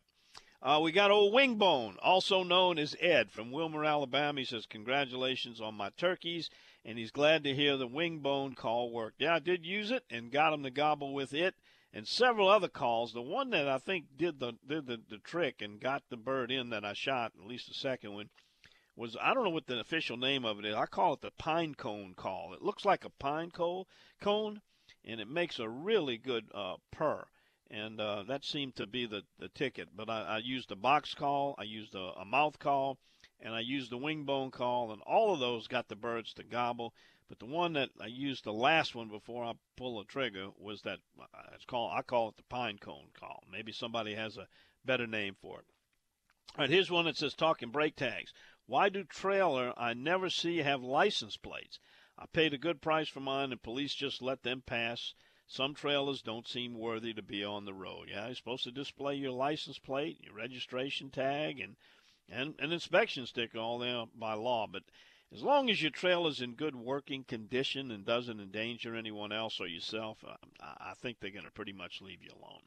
Uh, 0.63 0.79
we 0.81 0.93
got 0.93 1.11
old 1.11 1.33
Wingbone, 1.33 1.97
also 2.01 2.41
known 2.41 2.79
as 2.79 2.95
Ed 3.01 3.29
from 3.29 3.51
Wilmer, 3.51 3.83
Alabama. 3.83 4.39
He 4.39 4.45
says, 4.45 4.65
Congratulations 4.65 5.59
on 5.59 5.75
my 5.75 5.89
turkeys, 5.97 6.49
and 6.85 6.97
he's 6.97 7.11
glad 7.11 7.43
to 7.43 7.53
hear 7.53 7.75
the 7.75 7.85
Wingbone 7.85 8.55
call 8.55 8.89
worked. 8.89 9.19
Yeah, 9.19 9.35
I 9.35 9.39
did 9.39 9.65
use 9.65 9.91
it 9.91 10.05
and 10.09 10.31
got 10.31 10.53
him 10.53 10.63
to 10.63 10.71
gobble 10.71 11.13
with 11.13 11.33
it 11.33 11.55
and 11.91 12.07
several 12.07 12.47
other 12.47 12.69
calls. 12.69 13.11
The 13.11 13.21
one 13.21 13.49
that 13.49 13.67
I 13.67 13.77
think 13.77 14.05
did 14.15 14.39
the 14.39 14.53
did 14.65 14.87
the, 14.87 15.01
the 15.09 15.17
trick 15.17 15.61
and 15.61 15.81
got 15.81 16.03
the 16.09 16.15
bird 16.15 16.49
in 16.49 16.69
that 16.69 16.85
I 16.85 16.93
shot, 16.93 17.33
at 17.37 17.45
least 17.45 17.67
the 17.67 17.73
second 17.73 18.13
one, 18.13 18.29
was 18.95 19.17
I 19.21 19.33
don't 19.33 19.43
know 19.43 19.49
what 19.49 19.67
the 19.67 19.81
official 19.81 20.15
name 20.15 20.45
of 20.45 20.59
it 20.59 20.65
is. 20.65 20.75
I 20.75 20.85
call 20.85 21.15
it 21.15 21.21
the 21.21 21.31
pine 21.31 21.75
cone 21.75 22.13
call. 22.15 22.53
It 22.53 22.61
looks 22.61 22.85
like 22.85 23.03
a 23.03 23.09
pine 23.09 23.51
cone, 23.51 24.61
and 25.03 25.19
it 25.19 25.27
makes 25.27 25.59
a 25.59 25.67
really 25.67 26.17
good 26.17 26.45
uh, 26.55 26.75
purr. 26.89 27.27
And 27.73 27.99
uh, 27.99 28.21
that 28.27 28.45
seemed 28.45 28.75
to 28.75 28.85
be 28.85 29.07
the, 29.07 29.23
the 29.39 29.49
ticket. 29.49 29.89
But 29.95 30.07
I, 30.07 30.21
I 30.21 30.37
used 30.37 30.71
a 30.71 30.75
box 30.75 31.15
call, 31.15 31.55
I 31.57 31.63
used 31.63 31.95
a, 31.95 32.11
a 32.19 32.23
mouth 32.23 32.59
call, 32.59 32.99
and 33.39 33.55
I 33.55 33.61
used 33.61 33.89
the 33.89 33.97
wing 33.97 34.25
bone 34.25 34.51
call, 34.51 34.91
and 34.91 35.01
all 35.01 35.33
of 35.33 35.39
those 35.39 35.67
got 35.67 35.87
the 35.87 35.95
birds 35.95 36.35
to 36.35 36.43
gobble. 36.43 36.93
But 37.27 37.39
the 37.39 37.45
one 37.45 37.73
that 37.73 37.89
I 37.99 38.05
used, 38.05 38.43
the 38.43 38.53
last 38.53 38.93
one 38.93 39.09
before 39.09 39.43
I 39.43 39.53
pull 39.75 39.97
the 39.97 40.05
trigger, 40.05 40.49
was 40.55 40.83
that 40.83 40.99
uh, 41.19 41.25
it's 41.55 41.65
called. 41.65 41.93
I 41.95 42.03
call 42.03 42.29
it 42.29 42.37
the 42.37 42.43
pine 42.43 42.77
cone 42.77 43.07
call. 43.19 43.43
Maybe 43.51 43.71
somebody 43.71 44.13
has 44.13 44.37
a 44.37 44.47
better 44.85 45.07
name 45.07 45.35
for 45.41 45.57
it. 45.57 45.65
All 46.55 46.59
right, 46.59 46.69
here's 46.69 46.91
one 46.91 47.05
that 47.05 47.17
says 47.17 47.33
talking 47.33 47.71
brake 47.71 47.95
tags. 47.95 48.33
Why 48.67 48.89
do 48.89 49.03
trailer 49.03 49.73
I 49.75 49.95
never 49.95 50.29
see 50.29 50.59
have 50.59 50.83
license 50.83 51.37
plates? 51.37 51.79
I 52.19 52.25
paid 52.27 52.53
a 52.53 52.59
good 52.59 52.83
price 52.83 53.07
for 53.07 53.19
mine, 53.19 53.51
and 53.51 53.63
police 53.63 53.95
just 53.95 54.21
let 54.21 54.43
them 54.43 54.61
pass. 54.63 55.15
Some 55.47 55.73
trailers 55.73 56.21
don't 56.21 56.47
seem 56.47 56.73
worthy 56.73 57.13
to 57.13 57.21
be 57.21 57.43
on 57.43 57.65
the 57.65 57.73
road. 57.73 58.09
Yeah, 58.09 58.27
you're 58.27 58.35
supposed 58.35 58.63
to 58.63 58.71
display 58.71 59.15
your 59.15 59.31
license 59.31 59.77
plate, 59.77 60.19
your 60.21 60.33
registration 60.33 61.09
tag, 61.09 61.59
and 61.59 61.75
and 62.29 62.55
an 62.59 62.71
inspection 62.71 63.25
sticker 63.25 63.59
all 63.59 63.79
there 63.79 64.05
by 64.15 64.33
law. 64.33 64.65
But 64.67 64.83
as 65.33 65.41
long 65.41 65.69
as 65.69 65.81
your 65.81 65.91
trailer's 65.91 66.41
in 66.41 66.53
good 66.53 66.75
working 66.75 67.23
condition 67.23 67.91
and 67.91 68.05
doesn't 68.05 68.39
endanger 68.39 68.95
anyone 68.95 69.31
else 69.31 69.59
or 69.59 69.67
yourself, 69.67 70.23
uh, 70.25 70.35
I 70.59 70.93
think 70.95 71.19
they're 71.19 71.31
going 71.31 71.45
to 71.45 71.51
pretty 71.51 71.73
much 71.73 72.01
leave 72.01 72.23
you 72.23 72.29
alone. 72.39 72.61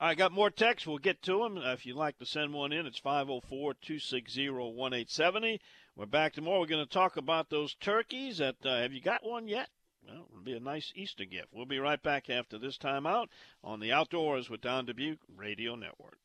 Right, 0.00 0.16
got 0.16 0.32
more 0.32 0.50
texts. 0.50 0.86
We'll 0.86 0.98
get 0.98 1.22
to 1.22 1.38
them. 1.40 1.58
If 1.58 1.84
you'd 1.84 1.96
like 1.96 2.18
to 2.18 2.26
send 2.26 2.54
one 2.54 2.72
in, 2.72 2.86
it's 2.86 2.98
504 2.98 3.74
260 3.74 4.48
1870. 4.48 5.60
We're 5.96 6.06
back 6.06 6.32
tomorrow. 6.32 6.60
We're 6.60 6.66
going 6.66 6.86
to 6.86 6.92
talk 6.92 7.16
about 7.16 7.50
those 7.50 7.74
turkeys. 7.74 8.38
That 8.38 8.64
uh, 8.64 8.80
Have 8.80 8.92
you 8.92 9.00
got 9.00 9.24
one 9.24 9.48
yet? 9.48 9.68
Well, 10.06 10.26
it'll 10.30 10.42
be 10.42 10.56
a 10.56 10.60
nice 10.60 10.92
Easter 10.94 11.24
gift. 11.24 11.48
We'll 11.52 11.66
be 11.66 11.78
right 11.78 12.02
back 12.02 12.30
after 12.30 12.58
this 12.58 12.78
time 12.78 13.06
out 13.06 13.30
on 13.62 13.80
the 13.80 13.92
Outdoors 13.92 14.48
with 14.48 14.60
Don 14.60 14.86
Dubuc 14.86 15.18
Radio 15.36 15.74
Network. 15.74 16.18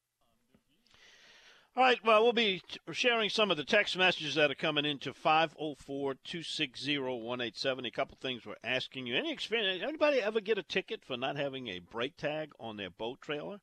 All 1.75 1.83
right, 1.83 1.97
well, 2.05 2.21
we'll 2.21 2.33
be 2.33 2.61
sharing 2.91 3.31
some 3.31 3.49
of 3.49 3.57
the 3.57 3.63
text 3.63 3.97
messages 3.97 4.35
that 4.35 4.51
are 4.51 4.55
coming 4.55 4.85
into 4.85 5.11
504 5.11 6.13
260 6.23 6.99
1870. 6.99 7.87
A 7.87 7.91
couple 7.91 8.15
things 8.21 8.45
we're 8.45 8.53
asking 8.63 9.07
you. 9.07 9.15
Any 9.15 9.31
experience, 9.31 9.81
anybody 9.81 10.21
ever 10.21 10.39
get 10.39 10.59
a 10.59 10.63
ticket 10.63 11.03
for 11.03 11.17
not 11.17 11.35
having 11.35 11.69
a 11.69 11.79
brake 11.79 12.15
tag 12.15 12.51
on 12.59 12.77
their 12.77 12.91
boat 12.91 13.21
trailer? 13.21 13.59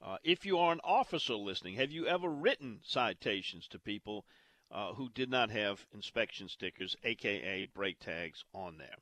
Uh, 0.00 0.18
if 0.22 0.46
you 0.46 0.56
are 0.56 0.72
an 0.72 0.80
officer 0.84 1.34
listening, 1.34 1.74
have 1.74 1.90
you 1.90 2.06
ever 2.06 2.28
written 2.28 2.78
citations 2.84 3.66
to 3.66 3.80
people 3.80 4.24
uh, 4.70 4.92
who 4.92 5.08
did 5.08 5.28
not 5.28 5.50
have 5.50 5.84
inspection 5.92 6.48
stickers, 6.48 6.94
aka 7.02 7.68
brake 7.74 7.98
tags, 7.98 8.44
on 8.54 8.78
there? 8.78 8.94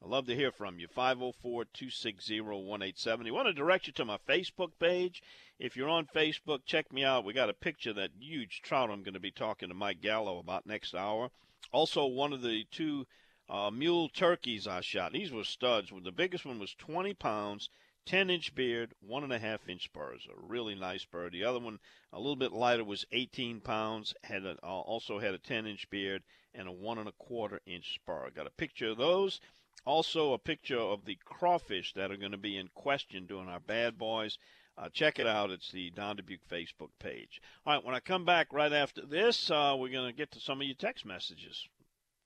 I'd 0.00 0.08
love 0.08 0.26
to 0.26 0.36
hear 0.36 0.52
from 0.52 0.78
you. 0.78 0.86
504 0.86 1.64
260 1.64 2.40
1870. 2.40 3.30
Want 3.32 3.48
to 3.48 3.52
direct 3.52 3.88
you 3.88 3.92
to 3.94 4.04
my 4.04 4.18
Facebook 4.28 4.70
page. 4.78 5.22
If 5.58 5.76
you're 5.76 5.88
on 5.88 6.06
Facebook, 6.06 6.60
check 6.64 6.92
me 6.92 7.02
out. 7.02 7.24
We 7.24 7.32
got 7.32 7.50
a 7.50 7.54
picture 7.54 7.90
of 7.90 7.96
that 7.96 8.12
huge 8.20 8.62
trout 8.62 8.90
I'm 8.90 9.02
going 9.02 9.14
to 9.14 9.20
be 9.20 9.32
talking 9.32 9.68
to 9.68 9.74
Mike 9.74 10.00
Gallo 10.00 10.38
about 10.38 10.66
next 10.66 10.94
hour. 10.94 11.30
Also, 11.72 12.06
one 12.06 12.32
of 12.32 12.42
the 12.42 12.64
two 12.70 13.08
uh, 13.48 13.70
mule 13.72 14.08
turkeys 14.08 14.68
I 14.68 14.82
shot. 14.82 15.12
These 15.12 15.32
were 15.32 15.42
studs. 15.42 15.90
The 16.04 16.12
biggest 16.12 16.46
one 16.46 16.60
was 16.60 16.74
20 16.74 17.14
pounds, 17.14 17.68
10 18.06 18.30
inch 18.30 18.54
beard, 18.54 18.94
one 19.00 19.24
and 19.24 19.32
a 19.32 19.38
half 19.40 19.68
inch 19.68 19.84
spurs. 19.84 20.28
A 20.30 20.40
really 20.40 20.76
nice 20.76 21.04
bird. 21.04 21.32
The 21.32 21.44
other 21.44 21.58
one, 21.58 21.80
a 22.12 22.18
little 22.18 22.36
bit 22.36 22.52
lighter, 22.52 22.84
was 22.84 23.04
18 23.10 23.62
pounds. 23.62 24.14
Had 24.22 24.44
a, 24.44 24.56
uh, 24.62 24.66
also 24.66 25.18
had 25.18 25.34
a 25.34 25.38
10 25.38 25.66
inch 25.66 25.90
beard 25.90 26.22
and 26.54 26.68
a 26.68 26.72
one 26.72 26.98
and 26.98 27.08
a 27.08 27.12
quarter 27.12 27.60
inch 27.66 27.94
spur. 27.94 28.30
Got 28.30 28.46
a 28.46 28.50
picture 28.50 28.90
of 28.90 28.96
those. 28.98 29.40
Also, 29.88 30.34
a 30.34 30.38
picture 30.38 30.78
of 30.78 31.06
the 31.06 31.16
crawfish 31.24 31.94
that 31.94 32.10
are 32.10 32.18
going 32.18 32.32
to 32.32 32.36
be 32.36 32.58
in 32.58 32.68
question 32.74 33.24
during 33.24 33.48
our 33.48 33.58
Bad 33.58 33.96
Boys. 33.96 34.36
Uh, 34.76 34.90
check 34.90 35.18
it 35.18 35.26
out. 35.26 35.50
It's 35.50 35.72
the 35.72 35.88
Don 35.88 36.18
Dubuc 36.18 36.40
Facebook 36.46 36.90
page. 36.98 37.40
All 37.64 37.72
right, 37.72 37.82
when 37.82 37.94
I 37.94 38.00
come 38.00 38.26
back 38.26 38.52
right 38.52 38.70
after 38.70 39.06
this, 39.06 39.50
uh, 39.50 39.74
we're 39.78 39.90
going 39.90 40.10
to 40.10 40.14
get 40.14 40.30
to 40.32 40.40
some 40.40 40.60
of 40.60 40.66
your 40.66 40.76
text 40.76 41.06
messages. 41.06 41.66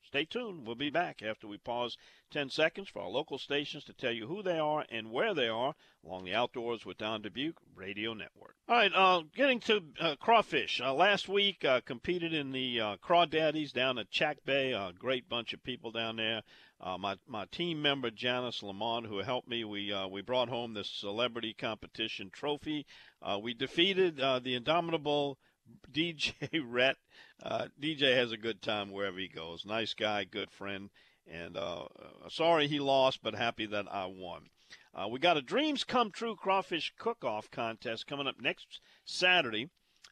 Stay 0.02 0.24
tuned. 0.24 0.66
We'll 0.66 0.74
be 0.74 0.90
back 0.90 1.22
after 1.22 1.46
we 1.46 1.56
pause 1.56 1.96
10 2.32 2.50
seconds 2.50 2.88
for 2.88 3.00
our 3.00 3.08
local 3.08 3.38
stations 3.38 3.84
to 3.84 3.92
tell 3.92 4.10
you 4.10 4.26
who 4.26 4.42
they 4.42 4.58
are 4.58 4.84
and 4.90 5.12
where 5.12 5.32
they 5.32 5.48
are 5.48 5.74
along 6.04 6.24
the 6.24 6.34
Outdoors 6.34 6.84
with 6.84 6.98
Don 6.98 7.22
Dubuc 7.22 7.54
Radio 7.76 8.12
Network. 8.12 8.56
All 8.68 8.76
right, 8.76 8.92
uh, 8.92 9.22
getting 9.34 9.60
to 9.60 9.82
uh, 10.00 10.16
crawfish. 10.16 10.80
Uh, 10.82 10.92
last 10.92 11.28
week, 11.28 11.64
uh, 11.64 11.80
competed 11.80 12.34
in 12.34 12.52
the 12.52 12.80
uh, 12.80 12.96
Crawdaddies 12.96 13.72
down 13.72 13.98
at 13.98 14.10
Chack 14.10 14.38
Bay. 14.44 14.72
A 14.72 14.92
great 14.98 15.28
bunch 15.28 15.54
of 15.54 15.62
people 15.62 15.92
down 15.92 16.16
there. 16.16 16.42
Uh, 16.82 16.98
my 16.98 17.16
my 17.28 17.44
team 17.44 17.80
member 17.80 18.10
Janice 18.10 18.60
Lamont, 18.60 19.06
who 19.06 19.18
helped 19.18 19.46
me, 19.46 19.62
we 19.62 19.92
uh, 19.92 20.08
we 20.08 20.20
brought 20.20 20.48
home 20.48 20.74
the 20.74 20.82
celebrity 20.82 21.54
competition 21.54 22.28
trophy. 22.32 22.86
Uh, 23.22 23.38
we 23.40 23.54
defeated 23.54 24.18
uh, 24.18 24.40
the 24.40 24.56
indomitable 24.56 25.38
DJ 25.92 26.32
Rhett. 26.66 26.96
Uh, 27.40 27.68
DJ 27.80 28.16
has 28.16 28.32
a 28.32 28.36
good 28.36 28.60
time 28.60 28.90
wherever 28.90 29.16
he 29.16 29.28
goes. 29.28 29.64
Nice 29.64 29.94
guy, 29.94 30.24
good 30.24 30.50
friend, 30.50 30.90
and 31.24 31.56
uh, 31.56 31.84
sorry 32.28 32.66
he 32.66 32.80
lost, 32.80 33.20
but 33.22 33.36
happy 33.36 33.66
that 33.66 33.86
I 33.88 34.06
won. 34.06 34.48
we 35.08 35.20
got 35.20 35.36
a 35.36 35.42
Dreams 35.42 35.84
Come 35.84 36.10
True 36.10 36.34
crawfish 36.34 36.92
cook-off 36.98 37.48
contest 37.52 38.08
coming 38.08 38.26
up 38.26 38.40
next 38.40 38.80
Saturday. 39.04 39.70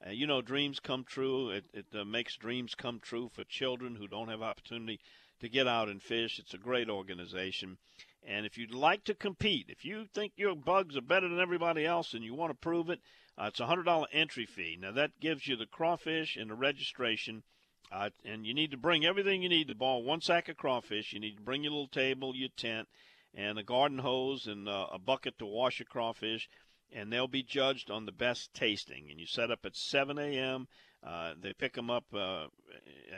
You 0.09 0.27
know, 0.27 0.41
dreams 0.41 0.81
come 0.81 1.05
true. 1.05 1.51
It, 1.51 1.67
it 1.75 2.07
makes 2.07 2.35
dreams 2.37 2.75
come 2.75 3.01
true 3.01 3.29
for 3.29 3.45
children 3.45 3.97
who 3.97 4.09
don't 4.09 4.29
have 4.29 4.41
opportunity 4.41 4.99
to 5.41 5.49
get 5.49 5.67
out 5.67 5.89
and 5.89 6.03
fish. 6.03 6.39
It's 6.39 6.55
a 6.55 6.59
great 6.59 6.89
organization. 6.89 7.79
And 8.23 8.45
if 8.45 8.59
you'd 8.59 8.75
like 8.75 9.05
to 9.05 9.15
compete, 9.15 9.67
if 9.69 9.85
you 9.85 10.07
think 10.07 10.33
your 10.37 10.55
bugs 10.55 10.97
are 10.97 11.03
better 11.03 11.29
than 11.29 11.41
everybody 11.41 11.87
else 11.87 12.15
and 12.15 12.23
you 12.23 12.35
want 12.35 12.51
to 12.51 12.55
prove 12.55 12.91
it, 12.91 13.01
uh, 13.39 13.47
it's 13.47 13.61
a 13.61 13.67
$100 13.67 14.07
entry 14.13 14.45
fee. 14.45 14.77
Now, 14.79 14.93
that 14.93 15.19
gives 15.21 15.47
you 15.47 15.57
the 15.57 15.67
crawfish 15.67 16.37
and 16.37 16.51
the 16.51 16.55
registration. 16.55 17.43
Uh, 17.91 18.11
and 18.25 18.47
you 18.47 18.55
need 18.55 18.71
to 18.71 18.77
bring 18.77 19.05
everything 19.05 19.43
you 19.43 19.49
need 19.49 19.69
to 19.69 19.75
ball 19.75 20.03
one 20.03 20.21
sack 20.21 20.49
of 20.49 20.57
crawfish. 20.57 21.13
You 21.13 21.21
need 21.21 21.37
to 21.37 21.43
bring 21.43 21.65
your 21.65 21.73
little 21.73 21.89
table, 21.89 22.37
your 22.37 22.51
tent, 22.57 22.89
and 23.35 23.59
a 23.59 23.63
garden 23.63 23.99
hose 23.99 24.47
and 24.47 24.69
uh, 24.69 24.89
a 24.93 24.99
bucket 24.99 25.39
to 25.39 25.47
wash 25.47 25.79
your 25.79 25.87
crawfish. 25.87 26.49
And 26.93 27.13
they'll 27.13 27.29
be 27.29 27.43
judged 27.43 27.91
on 27.91 28.05
the 28.05 28.13
best 28.13 28.53
tasting. 28.53 29.09
And 29.11 29.19
you 29.19 29.27
set 29.27 29.51
up 29.51 29.65
at 29.65 29.77
7 29.77 30.19
a.m. 30.19 30.69
Uh, 31.03 31.33
they 31.41 31.53
pick 31.53 31.75
them 31.75 31.91
up 31.91 32.05
uh, 32.15 32.45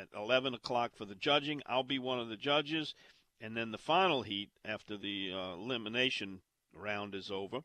at 0.01 0.09
11 0.17 0.55
o'clock 0.55 0.93
for 0.95 1.05
the 1.05 1.15
judging. 1.15 1.63
I'll 1.67 1.83
be 1.83 1.99
one 1.99 2.21
of 2.21 2.29
the 2.29 2.37
judges. 2.37 2.95
And 3.41 3.57
then 3.57 3.73
the 3.73 3.79
final 3.79 4.23
heat, 4.23 4.51
after 4.65 4.97
the 4.97 5.33
uh, 5.35 5.55
elimination 5.55 6.41
round 6.73 7.15
is 7.15 7.31
over, 7.31 7.59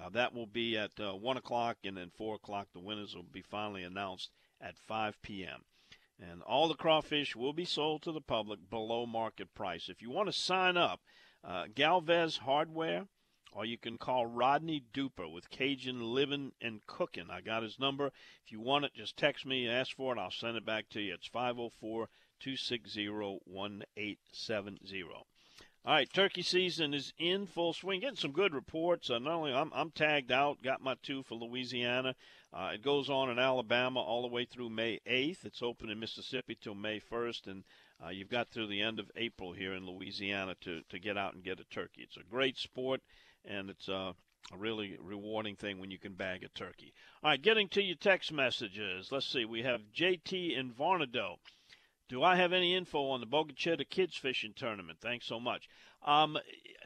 uh, 0.00 0.10
that 0.10 0.34
will 0.34 0.46
be 0.46 0.76
at 0.76 0.92
uh, 1.00 1.12
1 1.14 1.36
o'clock. 1.38 1.78
And 1.84 1.96
then 1.96 2.10
4 2.16 2.34
o'clock, 2.36 2.68
the 2.72 2.80
winners 2.80 3.14
will 3.14 3.22
be 3.22 3.42
finally 3.42 3.82
announced 3.82 4.30
at 4.60 4.76
5 4.76 5.20
p.m. 5.22 5.64
And 6.20 6.42
all 6.42 6.68
the 6.68 6.74
crawfish 6.74 7.34
will 7.34 7.54
be 7.54 7.64
sold 7.64 8.02
to 8.02 8.12
the 8.12 8.20
public 8.20 8.68
below 8.68 9.06
market 9.06 9.54
price. 9.54 9.88
If 9.88 10.02
you 10.02 10.10
want 10.10 10.28
to 10.28 10.32
sign 10.32 10.76
up, 10.76 11.00
Galvez 11.74 12.36
Hardware– 12.38 13.06
or 13.52 13.64
you 13.64 13.78
can 13.78 13.98
call 13.98 14.26
Rodney 14.26 14.82
Duper 14.92 15.30
with 15.30 15.50
Cajun 15.50 16.14
Living 16.14 16.52
and 16.60 16.86
Cooking. 16.86 17.30
I 17.30 17.40
got 17.40 17.62
his 17.62 17.78
number. 17.78 18.06
If 18.44 18.50
you 18.50 18.60
want 18.60 18.86
it, 18.86 18.94
just 18.94 19.16
text 19.16 19.46
me, 19.46 19.68
ask 19.68 19.94
for 19.94 20.14
it, 20.14 20.18
I'll 20.18 20.30
send 20.30 20.56
it 20.56 20.64
back 20.64 20.88
to 20.90 21.00
you. 21.00 21.14
It's 21.14 21.26
504 21.26 22.08
260 22.40 23.08
1870. 23.08 25.04
All 25.84 25.94
right, 25.94 26.08
turkey 26.12 26.42
season 26.42 26.94
is 26.94 27.12
in 27.18 27.46
full 27.46 27.72
swing. 27.72 28.00
Getting 28.00 28.14
some 28.16 28.30
good 28.30 28.54
reports. 28.54 29.10
Uh, 29.10 29.18
not 29.18 29.34
only 29.34 29.52
I'm, 29.52 29.72
I'm 29.74 29.90
tagged 29.90 30.30
out, 30.30 30.62
got 30.62 30.80
my 30.80 30.94
two 31.02 31.24
for 31.24 31.34
Louisiana. 31.34 32.14
Uh, 32.52 32.70
it 32.74 32.82
goes 32.82 33.10
on 33.10 33.30
in 33.30 33.40
Alabama 33.40 34.00
all 34.00 34.22
the 34.22 34.28
way 34.28 34.44
through 34.44 34.70
May 34.70 35.00
8th. 35.08 35.44
It's 35.44 35.60
open 35.60 35.90
in 35.90 35.98
Mississippi 35.98 36.56
till 36.60 36.76
May 36.76 37.00
1st, 37.00 37.48
and 37.48 37.64
uh, 38.04 38.10
you've 38.10 38.30
got 38.30 38.50
through 38.50 38.68
the 38.68 38.80
end 38.80 39.00
of 39.00 39.10
April 39.16 39.52
here 39.52 39.74
in 39.74 39.86
Louisiana 39.86 40.54
to 40.60 40.82
to 40.88 40.98
get 41.00 41.18
out 41.18 41.34
and 41.34 41.42
get 41.42 41.58
a 41.58 41.64
turkey. 41.64 42.02
It's 42.02 42.16
a 42.16 42.30
great 42.30 42.58
sport, 42.58 43.00
and 43.44 43.70
it's 43.70 43.88
a 43.88 44.14
really 44.56 44.98
rewarding 45.00 45.56
thing 45.56 45.78
when 45.78 45.90
you 45.90 45.98
can 45.98 46.14
bag 46.14 46.42
a 46.42 46.48
turkey. 46.48 46.92
All 47.22 47.30
right, 47.30 47.40
getting 47.40 47.68
to 47.70 47.82
your 47.82 47.96
text 47.96 48.32
messages. 48.32 49.10
Let's 49.10 49.26
see. 49.26 49.44
We 49.44 49.62
have 49.62 49.92
JT 49.96 50.56
in 50.56 50.72
Varnado. 50.72 51.36
Do 52.08 52.22
I 52.22 52.36
have 52.36 52.52
any 52.52 52.74
info 52.74 53.08
on 53.08 53.20
the 53.20 53.26
Bogue 53.26 53.52
Chitto 53.54 53.88
Kids 53.88 54.16
Fishing 54.16 54.52
Tournament? 54.54 54.98
Thanks 55.00 55.26
so 55.26 55.40
much. 55.40 55.68
Um, 56.04 56.36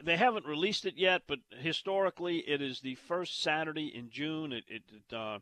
they 0.01 0.15
haven't 0.15 0.45
released 0.45 0.85
it 0.85 0.95
yet, 0.95 1.23
but 1.27 1.39
historically, 1.59 2.37
it 2.37 2.61
is 2.61 2.79
the 2.79 2.95
first 2.95 3.41
Saturday 3.41 3.87
in 3.87 4.09
June. 4.09 4.53
It, 4.53 4.63
it, 4.69 4.83
it, 4.89 5.13
uh, 5.13 5.39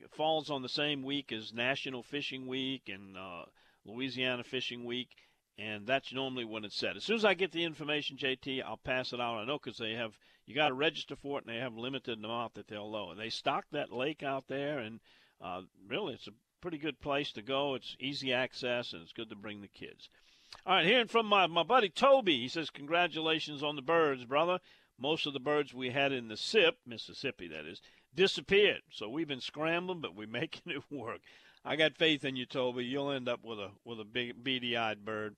it 0.00 0.10
falls 0.10 0.50
on 0.50 0.62
the 0.62 0.68
same 0.68 1.02
week 1.02 1.30
as 1.30 1.52
National 1.52 2.02
Fishing 2.02 2.46
Week 2.46 2.88
and 2.88 3.16
uh, 3.16 3.44
Louisiana 3.84 4.42
Fishing 4.42 4.84
Week, 4.84 5.10
and 5.58 5.86
that's 5.86 6.12
normally 6.12 6.44
when 6.44 6.64
it's 6.64 6.76
set. 6.76 6.96
As 6.96 7.04
soon 7.04 7.16
as 7.16 7.24
I 7.24 7.34
get 7.34 7.52
the 7.52 7.64
information, 7.64 8.16
JT, 8.16 8.62
I'll 8.62 8.78
pass 8.78 9.12
it 9.12 9.20
out. 9.20 9.38
I 9.38 9.44
know 9.44 9.58
because 9.58 9.78
they 9.78 9.92
have 9.92 10.18
you 10.46 10.54
got 10.54 10.68
to 10.68 10.74
register 10.74 11.16
for 11.16 11.38
it, 11.38 11.44
and 11.46 11.54
they 11.54 11.60
have 11.60 11.76
limited 11.76 12.18
amount 12.18 12.54
that 12.54 12.68
they'll 12.68 12.90
lower. 12.90 13.14
They 13.14 13.30
stock 13.30 13.66
that 13.70 13.92
lake 13.92 14.22
out 14.22 14.48
there, 14.48 14.78
and 14.78 15.00
uh, 15.40 15.62
really, 15.88 16.14
it's 16.14 16.26
a 16.26 16.32
pretty 16.60 16.78
good 16.78 17.00
place 17.00 17.32
to 17.32 17.42
go. 17.42 17.74
It's 17.74 17.96
easy 18.00 18.32
access, 18.32 18.92
and 18.92 19.02
it's 19.02 19.12
good 19.12 19.30
to 19.30 19.36
bring 19.36 19.60
the 19.60 19.68
kids. 19.68 20.08
All 20.66 20.74
right, 20.74 20.86
hearing 20.86 21.08
from 21.08 21.26
my, 21.26 21.46
my 21.46 21.62
buddy 21.62 21.88
Toby, 21.88 22.38
he 22.38 22.48
says, 22.48 22.70
Congratulations 22.70 23.62
on 23.62 23.76
the 23.76 23.82
birds, 23.82 24.24
brother. 24.24 24.58
Most 24.98 25.26
of 25.26 25.32
the 25.32 25.40
birds 25.40 25.72
we 25.72 25.90
had 25.90 26.12
in 26.12 26.28
the 26.28 26.36
SIP, 26.36 26.78
Mississippi, 26.86 27.48
that 27.48 27.64
is, 27.64 27.80
disappeared. 28.14 28.82
So 28.90 29.08
we've 29.08 29.28
been 29.28 29.40
scrambling, 29.40 30.00
but 30.00 30.14
we're 30.14 30.26
making 30.28 30.72
it 30.72 30.82
work. 30.90 31.20
I 31.64 31.76
got 31.76 31.96
faith 31.96 32.24
in 32.24 32.36
you, 32.36 32.46
Toby. 32.46 32.84
You'll 32.84 33.10
end 33.10 33.28
up 33.28 33.44
with 33.44 33.58
a 33.58 33.70
with 33.84 34.00
a 34.00 34.04
big 34.04 34.42
beady-eyed 34.42 35.04
bird. 35.04 35.36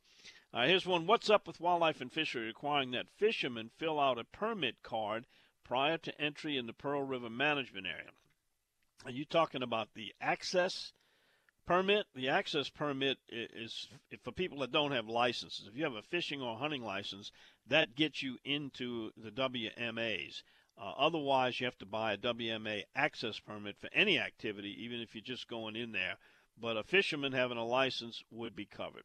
Uh, 0.52 0.66
here's 0.66 0.87
one. 0.87 1.06
What's 1.06 1.28
up 1.28 1.46
with 1.46 1.60
wildlife 1.60 2.00
and 2.00 2.12
fishery 2.12 2.46
requiring 2.46 2.92
that 2.92 3.10
fishermen 3.16 3.70
fill 3.76 3.98
out 4.00 4.18
a 4.18 4.24
permit 4.24 4.82
card 4.82 5.26
prior 5.64 5.98
to 5.98 6.20
entry 6.20 6.56
in 6.56 6.66
the 6.66 6.72
Pearl 6.72 7.02
River 7.02 7.30
Management 7.30 7.87
Area? 7.87 8.10
Are 9.04 9.10
you 9.10 9.24
talking 9.24 9.62
about 9.62 9.94
the 9.94 10.14
access 10.20 10.92
permit. 11.66 12.06
The 12.14 12.28
access 12.28 12.68
permit 12.68 13.18
is 13.28 13.88
for 14.22 14.32
people 14.32 14.58
that 14.58 14.72
don't 14.72 14.92
have 14.92 15.08
licenses. 15.08 15.66
If 15.66 15.76
you 15.76 15.84
have 15.84 15.94
a 15.94 16.02
fishing 16.02 16.42
or 16.42 16.56
hunting 16.56 16.82
license, 16.82 17.32
that 17.66 17.94
gets 17.94 18.22
you 18.22 18.38
into 18.44 19.10
the 19.16 19.30
WMAs. 19.30 20.42
Uh, 20.76 20.92
otherwise, 20.96 21.60
you 21.60 21.66
have 21.66 21.78
to 21.78 21.87
buy 21.87 22.12
a 22.12 22.18
WMA 22.18 22.84
access 22.94 23.38
permit 23.38 23.76
for 23.78 23.88
any 23.92 24.18
activity, 24.18 24.74
even 24.82 25.00
if 25.00 25.14
you're 25.14 25.22
just 25.22 25.48
going 25.48 25.76
in 25.76 25.92
there. 25.92 26.16
But 26.60 26.76
a 26.76 26.82
fisherman 26.82 27.32
having 27.32 27.58
a 27.58 27.64
license 27.64 28.22
would 28.30 28.54
be 28.54 28.66
covered. 28.66 29.04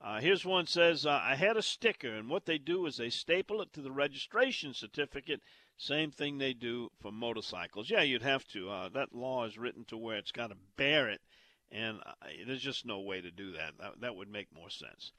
Uh, 0.00 0.20
here's 0.20 0.44
one 0.44 0.66
says 0.66 1.06
uh, 1.06 1.20
I 1.22 1.34
had 1.34 1.56
a 1.56 1.62
sticker, 1.62 2.14
and 2.14 2.28
what 2.28 2.46
they 2.46 2.58
do 2.58 2.86
is 2.86 2.96
they 2.96 3.10
staple 3.10 3.60
it 3.60 3.72
to 3.72 3.82
the 3.82 3.90
registration 3.90 4.74
certificate. 4.74 5.40
Same 5.76 6.10
thing 6.10 6.38
they 6.38 6.54
do 6.54 6.90
for 7.00 7.10
motorcycles. 7.10 7.90
Yeah, 7.90 8.02
you'd 8.02 8.22
have 8.22 8.46
to. 8.48 8.70
Uh, 8.70 8.88
that 8.90 9.14
law 9.14 9.44
is 9.44 9.58
written 9.58 9.84
to 9.86 9.96
where 9.96 10.16
it's 10.16 10.32
got 10.32 10.48
to 10.48 10.56
bear 10.76 11.08
it 11.08 11.20
and 11.70 11.98
there's 12.46 12.62
just 12.62 12.86
no 12.86 13.00
way 13.00 13.20
to 13.20 13.30
do 13.30 13.52
that. 13.52 13.72
that. 13.78 14.00
That 14.00 14.16
would 14.16 14.30
make 14.30 14.48
more 14.54 14.70
sense. 14.70 15.12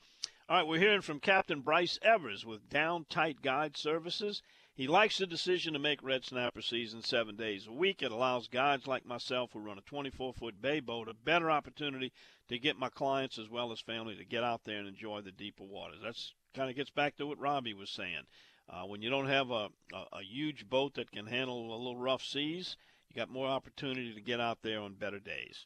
All 0.48 0.58
right, 0.58 0.68
we're 0.68 0.80
hearing 0.80 1.02
from 1.02 1.20
Captain 1.20 1.62
Bryce 1.62 2.00
Evers 2.02 2.46
with 2.46 2.70
Down 2.70 3.06
Tight 3.08 3.42
Guide 3.42 3.78
Services. 3.78 4.42
He 4.80 4.88
likes 4.88 5.18
the 5.18 5.28
decision 5.28 5.74
to 5.74 5.80
make 5.80 6.02
red 6.02 6.24
snapper 6.24 6.62
season 6.62 7.04
seven 7.04 7.36
days 7.36 7.68
a 7.68 7.72
week. 7.74 8.02
It 8.02 8.14
allows 8.14 8.48
guides 8.48 8.88
like 8.88 9.06
myself 9.06 9.52
who 9.52 9.60
run 9.60 9.78
a 9.78 9.82
24 9.82 10.32
foot 10.32 10.62
bay 10.62 10.80
boat 10.80 11.10
a 11.10 11.14
better 11.14 11.52
opportunity 11.52 12.14
to 12.48 12.58
get 12.58 12.80
my 12.80 12.88
clients 12.88 13.38
as 13.38 13.50
well 13.50 13.74
as 13.74 13.82
family 13.82 14.16
to 14.16 14.24
get 14.24 14.42
out 14.42 14.64
there 14.64 14.78
and 14.80 14.88
enjoy 14.88 15.20
the 15.20 15.34
deeper 15.34 15.66
waters. 15.66 16.00
That's 16.02 16.34
kind 16.54 16.70
of 16.70 16.78
gets 16.78 16.92
back 16.92 17.18
to 17.18 17.28
what 17.28 17.38
Robbie 17.38 17.74
was 17.74 17.90
saying. 17.90 18.24
Uh, 18.70 18.84
when 18.84 19.02
you 19.02 19.10
don't 19.10 19.28
have 19.28 19.52
a, 19.52 19.68
a, 19.94 20.06
a 20.14 20.24
huge 20.24 20.70
boat 20.70 20.94
that 20.94 21.12
can 21.12 21.26
handle 21.26 21.60
a 21.60 21.76
little 21.76 21.98
rough 21.98 22.24
seas, 22.24 22.78
you 23.10 23.18
got 23.18 23.30
more 23.30 23.50
opportunity 23.50 24.14
to 24.14 24.22
get 24.22 24.40
out 24.40 24.60
there 24.62 24.80
on 24.80 24.94
better 24.94 25.20
days. 25.20 25.66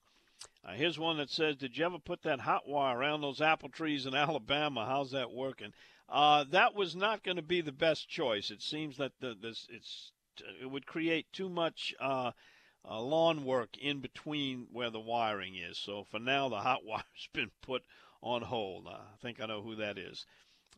Uh, 0.65 0.71
here's 0.71 0.97
one 0.97 1.17
that 1.17 1.29
says, 1.29 1.55
"Did 1.55 1.77
you 1.77 1.85
ever 1.85 1.99
put 1.99 2.23
that 2.23 2.39
hot 2.39 2.67
wire 2.67 2.97
around 2.97 3.21
those 3.21 3.41
apple 3.41 3.69
trees 3.69 4.07
in 4.07 4.15
Alabama? 4.15 4.87
How's 4.87 5.11
that 5.11 5.29
working?" 5.29 5.71
Uh, 6.13 6.45
that 6.51 6.75
was 6.75 6.95
not 6.95 7.23
going 7.23 7.37
to 7.37 7.41
be 7.41 7.59
the 7.59 7.71
best 7.71 8.07
choice. 8.07 8.51
It 8.51 8.61
seems 8.61 8.97
that 8.97 9.13
the, 9.19 9.35
this 9.39 9.67
it 10.61 10.69
would 10.69 10.85
create 10.85 11.25
too 11.33 11.49
much 11.49 11.95
uh, 11.99 12.31
uh, 12.87 13.01
lawn 13.01 13.43
work 13.43 13.75
in 13.79 13.99
between 13.99 14.67
where 14.71 14.91
the 14.91 14.99
wiring 14.99 15.55
is. 15.55 15.79
So 15.79 16.03
for 16.03 16.19
now, 16.19 16.49
the 16.49 16.59
hot 16.59 16.85
wire's 16.85 17.29
been 17.33 17.49
put 17.63 17.81
on 18.21 18.43
hold. 18.43 18.87
I 18.87 19.17
think 19.23 19.41
I 19.41 19.47
know 19.47 19.63
who 19.63 19.75
that 19.77 19.97
is. 19.97 20.27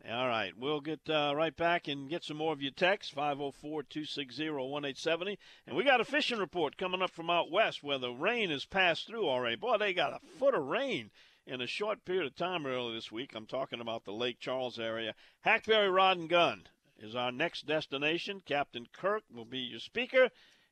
All 0.09 0.27
right, 0.27 0.53
we'll 0.57 0.81
get 0.81 1.01
uh, 1.09 1.33
right 1.35 1.55
back 1.55 1.89
and 1.89 2.09
get 2.09 2.23
some 2.23 2.37
more 2.37 2.53
of 2.53 2.61
your 2.61 2.71
texts, 2.71 3.11
504 3.13 3.83
260 3.83 4.49
1870. 4.49 5.37
And 5.67 5.75
we 5.75 5.83
got 5.83 5.99
a 5.99 6.05
fishing 6.05 6.39
report 6.39 6.77
coming 6.77 7.01
up 7.01 7.11
from 7.11 7.29
out 7.29 7.51
west 7.51 7.83
where 7.83 7.97
the 7.97 8.11
rain 8.11 8.51
has 8.51 8.65
passed 8.65 9.05
through 9.07 9.27
already. 9.27 9.57
Boy, 9.57 9.77
they 9.77 9.93
got 9.93 10.13
a 10.13 10.19
foot 10.37 10.53
of 10.53 10.65
rain 10.65 11.11
in 11.47 11.61
a 11.61 11.67
short 11.67 12.05
period 12.05 12.25
of 12.25 12.35
time 12.35 12.65
earlier 12.65 12.95
this 12.95 13.11
week. 13.11 13.33
I'm 13.35 13.45
talking 13.45 13.79
about 13.79 14.05
the 14.05 14.11
Lake 14.11 14.39
Charles 14.39 14.79
area. 14.79 15.13
Hackberry 15.41 15.89
Rod 15.89 16.17
and 16.17 16.29
Gun 16.29 16.63
is 16.99 17.15
our 17.15 17.31
next 17.31 17.65
destination. 17.65 18.41
Captain 18.45 18.87
Kirk 18.91 19.23
will 19.33 19.45
be 19.45 19.59
your 19.59 19.79
speaker. 19.79 20.29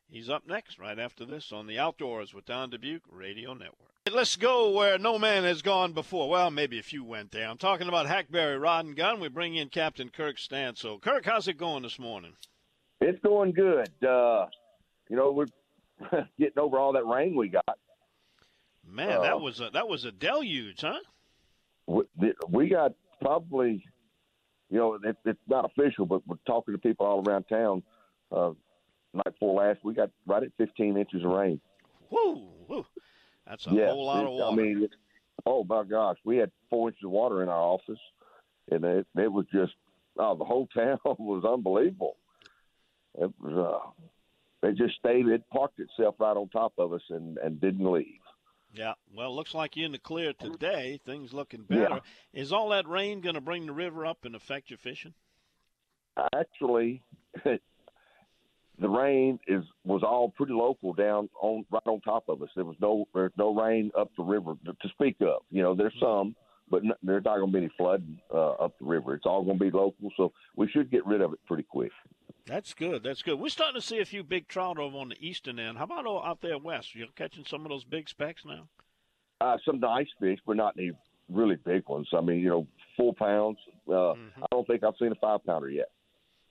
He's 0.08 0.28
up 0.28 0.46
next 0.46 0.78
right 0.78 0.98
after 0.98 1.24
this 1.24 1.52
on 1.52 1.66
the 1.66 1.78
Outdoors 1.78 2.34
with 2.34 2.46
Don 2.46 2.70
Dubuc 2.70 3.00
Radio 3.10 3.54
Network. 3.54 3.90
Let's 4.12 4.36
go 4.36 4.70
where 4.70 4.98
no 4.98 5.18
man 5.18 5.44
has 5.44 5.62
gone 5.62 5.92
before. 5.92 6.28
Well, 6.28 6.50
maybe 6.50 6.78
a 6.78 6.82
few 6.82 7.02
went 7.02 7.30
there. 7.30 7.48
I'm 7.48 7.56
talking 7.56 7.88
about 7.88 8.06
Hackberry 8.06 8.58
Rod 8.58 8.84
and 8.84 8.96
Gun. 8.96 9.18
We 9.18 9.28
bring 9.28 9.54
in 9.54 9.70
Captain 9.70 10.10
Kirk 10.10 10.36
Stansel. 10.36 11.00
Kirk, 11.00 11.24
how's 11.24 11.48
it 11.48 11.56
going 11.56 11.82
this 11.82 11.98
morning? 11.98 12.34
It's 13.00 13.18
going 13.22 13.52
good. 13.52 13.90
Uh, 14.06 14.46
you 15.08 15.16
know, 15.16 15.32
we're 15.32 15.46
getting 16.38 16.58
over 16.58 16.78
all 16.78 16.92
that 16.92 17.06
rain 17.06 17.34
we 17.34 17.48
got. 17.48 17.78
Man, 18.90 19.10
uh, 19.10 19.22
that 19.22 19.40
was 19.40 19.60
a 19.60 19.70
that 19.70 19.88
was 19.88 20.04
a 20.04 20.12
deluge, 20.12 20.80
huh? 20.80 21.00
We, 21.86 22.04
we 22.48 22.68
got 22.68 22.92
probably, 23.20 23.84
you 24.70 24.78
know, 24.78 24.94
it, 25.02 25.16
it's 25.24 25.38
not 25.48 25.64
official, 25.64 26.06
but 26.06 26.26
we're 26.26 26.36
talking 26.46 26.74
to 26.74 26.78
people 26.78 27.06
all 27.06 27.22
around 27.28 27.44
town. 27.44 27.82
Uh, 28.32 28.52
night 29.12 29.32
before 29.32 29.62
last, 29.62 29.80
we 29.82 29.94
got 29.94 30.10
right 30.26 30.42
at 30.42 30.50
15 30.58 30.96
inches 30.96 31.24
of 31.24 31.30
rain. 31.30 31.60
Woo! 32.10 32.48
woo. 32.68 32.86
That's 33.46 33.66
a 33.66 33.70
whole 33.70 34.06
lot 34.06 34.24
of 34.24 34.32
water. 34.32 34.60
I 34.60 34.64
mean, 34.64 34.88
oh 35.46 35.64
my 35.64 35.84
gosh, 35.84 36.16
we 36.24 36.36
had 36.36 36.50
four 36.70 36.88
inches 36.88 37.04
of 37.04 37.10
water 37.10 37.42
in 37.42 37.48
our 37.48 37.60
office, 37.60 37.98
and 38.70 38.84
it, 38.84 39.06
it 39.16 39.32
was 39.32 39.46
just 39.52 39.72
oh, 40.18 40.34
the 40.36 40.44
whole 40.44 40.66
town 40.74 40.98
was 41.04 41.44
unbelievable. 41.44 42.16
It 43.18 43.30
was 43.40 43.52
uh, 43.52 44.04
they 44.62 44.72
just 44.72 44.96
stayed. 44.96 45.26
It 45.26 45.42
parked 45.52 45.78
itself 45.78 46.16
right 46.18 46.36
on 46.36 46.48
top 46.48 46.72
of 46.78 46.92
us 46.92 47.02
and 47.10 47.38
and 47.38 47.60
didn't 47.60 47.90
leave. 47.90 48.23
Yeah, 48.74 48.94
well, 49.14 49.34
looks 49.34 49.54
like 49.54 49.76
you're 49.76 49.86
in 49.86 49.92
the 49.92 49.98
clear 49.98 50.32
today. 50.32 50.98
Things 51.06 51.32
looking 51.32 51.62
better. 51.62 52.00
Yeah. 52.34 52.40
Is 52.42 52.52
all 52.52 52.70
that 52.70 52.88
rain 52.88 53.20
going 53.20 53.36
to 53.36 53.40
bring 53.40 53.66
the 53.66 53.72
river 53.72 54.04
up 54.04 54.24
and 54.24 54.34
affect 54.34 54.68
your 54.68 54.78
fishing? 54.78 55.14
Actually, 56.34 57.00
the 57.44 58.88
rain 58.88 59.38
is 59.46 59.62
was 59.84 60.02
all 60.02 60.30
pretty 60.30 60.52
local 60.52 60.92
down 60.92 61.28
on 61.40 61.64
right 61.70 61.82
on 61.86 62.00
top 62.00 62.24
of 62.28 62.42
us. 62.42 62.48
There 62.56 62.64
was 62.64 62.76
no 62.80 63.06
there's 63.14 63.32
no 63.38 63.54
rain 63.54 63.92
up 63.96 64.10
the 64.16 64.24
river 64.24 64.54
to, 64.66 64.72
to 64.72 64.88
speak 64.88 65.16
of. 65.20 65.42
You 65.50 65.62
know, 65.62 65.74
there's 65.76 65.94
mm-hmm. 65.94 66.22
some, 66.22 66.36
but 66.68 66.82
n- 66.84 66.92
there's 67.02 67.24
not 67.24 67.36
going 67.38 67.52
to 67.52 67.58
be 67.58 67.64
any 67.64 67.72
flooding 67.76 68.18
uh, 68.32 68.52
up 68.52 68.76
the 68.80 68.86
river. 68.86 69.14
It's 69.14 69.26
all 69.26 69.44
going 69.44 69.58
to 69.58 69.64
be 69.64 69.70
local, 69.70 70.10
so 70.16 70.32
we 70.56 70.68
should 70.68 70.90
get 70.90 71.06
rid 71.06 71.20
of 71.20 71.32
it 71.32 71.38
pretty 71.46 71.64
quick. 71.64 71.92
That's 72.46 72.74
good. 72.74 73.02
That's 73.02 73.22
good. 73.22 73.38
We're 73.38 73.48
starting 73.48 73.80
to 73.80 73.86
see 73.86 74.00
a 74.00 74.04
few 74.04 74.22
big 74.22 74.48
trout 74.48 74.78
over 74.78 74.98
on 74.98 75.08
the 75.08 75.16
eastern 75.18 75.58
end. 75.58 75.78
How 75.78 75.84
about 75.84 76.06
out 76.06 76.40
there 76.42 76.58
west? 76.58 76.94
You're 76.94 77.08
catching 77.16 77.44
some 77.44 77.62
of 77.62 77.70
those 77.70 77.84
big 77.84 78.08
specks 78.08 78.44
now. 78.44 78.68
Uh, 79.40 79.56
some 79.64 79.80
nice 79.80 80.08
fish, 80.20 80.38
but 80.46 80.56
not 80.56 80.74
any 80.78 80.92
really 81.30 81.56
big 81.56 81.88
ones. 81.88 82.08
I 82.12 82.20
mean, 82.20 82.40
you 82.40 82.48
know, 82.48 82.66
four 82.96 83.14
pounds. 83.14 83.58
Uh, 83.88 83.92
mm-hmm. 83.92 84.42
I 84.42 84.46
don't 84.50 84.66
think 84.66 84.84
I've 84.84 84.94
seen 84.98 85.12
a 85.12 85.16
five 85.16 85.44
pounder 85.44 85.70
yet. 85.70 85.88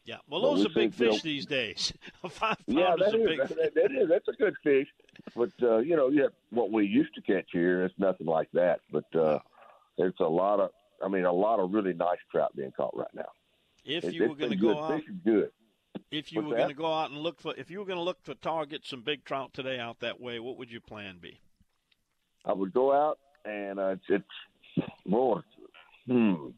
Yeah, 0.06 0.17
well, 0.27 0.41
those 0.41 0.65
are 0.65 0.69
big 0.69 0.93
fish 0.93 1.21
these 1.21 1.45
days. 1.45 1.93
Five 2.29 2.58
yeah, 2.67 2.93
that 2.99 3.15
is, 3.15 3.25
big. 3.25 3.39
That, 3.39 3.73
that 3.73 3.91
is. 3.93 4.10
That's 4.10 4.27
a 4.27 4.34
good 4.34 4.53
fish. 4.62 4.88
But 5.34 5.51
uh, 5.62 5.77
you 5.77 5.95
know, 5.95 6.10
yeah, 6.10 6.25
what 6.49 6.71
we 6.71 6.86
used 6.86 7.15
to 7.15 7.21
catch 7.21 7.45
here, 7.53 7.86
it's 7.86 7.95
nothing 7.97 8.27
like 8.27 8.49
that. 8.51 8.82
But 8.91 9.06
uh, 9.15 9.39
there's 9.97 10.13
a 10.19 10.25
lot 10.25 10.60
of, 10.60 10.71
I 11.01 11.08
mean, 11.08 11.23
a 11.23 11.32
lot 11.32 11.62
of 11.62 11.71
really 11.71 11.93
nice 11.93 12.17
trout 12.29 12.53
being 12.53 12.73
caught 12.73 12.93
right 12.97 13.13
now. 13.15 13.29
If 13.86 14.03
it, 14.03 14.13
you 14.13 14.27
were 14.27 14.36
going 14.36 14.51
to 14.51 14.58
go 14.58 14.84
out, 14.84 14.91
fish 14.91 15.08
is 15.08 15.15
good. 15.23 15.51
If 16.12 16.32
you 16.32 16.41
What's 16.41 16.51
were 16.51 16.58
going 16.58 16.69
to 16.69 16.75
go 16.75 16.93
out 16.93 17.12
and 17.12 17.19
look 17.19 17.41
for, 17.41 17.56
if 17.56 17.69
you 17.69 17.79
were 17.79 17.86
going 17.86 17.97
to 17.97 18.03
look 18.03 18.23
for 18.23 18.36
target 18.36 18.82
some 18.86 19.01
big 19.01 19.25
trout 19.25 19.51
today 19.53 19.79
out 19.79 19.99
that 20.01 20.19
way, 20.19 20.39
what 20.39 20.58
would 20.58 20.71
your 20.71 20.82
plan 20.82 21.17
be? 21.21 21.39
I 22.45 22.53
would 22.53 22.73
go 22.73 22.93
out 22.93 23.19
and 23.45 23.79
uh, 23.79 23.95
it's, 24.10 24.25
it's 24.77 24.88
more. 25.06 25.43
Hmm 26.08 26.49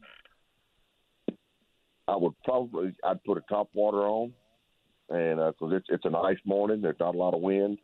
I 2.08 2.16
would 2.16 2.34
probably 2.44 2.94
I'd 3.04 3.22
put 3.24 3.38
a 3.38 3.42
top 3.42 3.68
water 3.74 4.02
on, 4.02 4.32
and 5.10 5.38
because 5.38 5.72
uh, 5.72 5.76
it's 5.76 5.86
it's 5.88 6.04
a 6.04 6.10
nice 6.10 6.38
morning, 6.44 6.80
there's 6.80 7.00
not 7.00 7.14
a 7.14 7.18
lot 7.18 7.34
of 7.34 7.40
wind, 7.40 7.78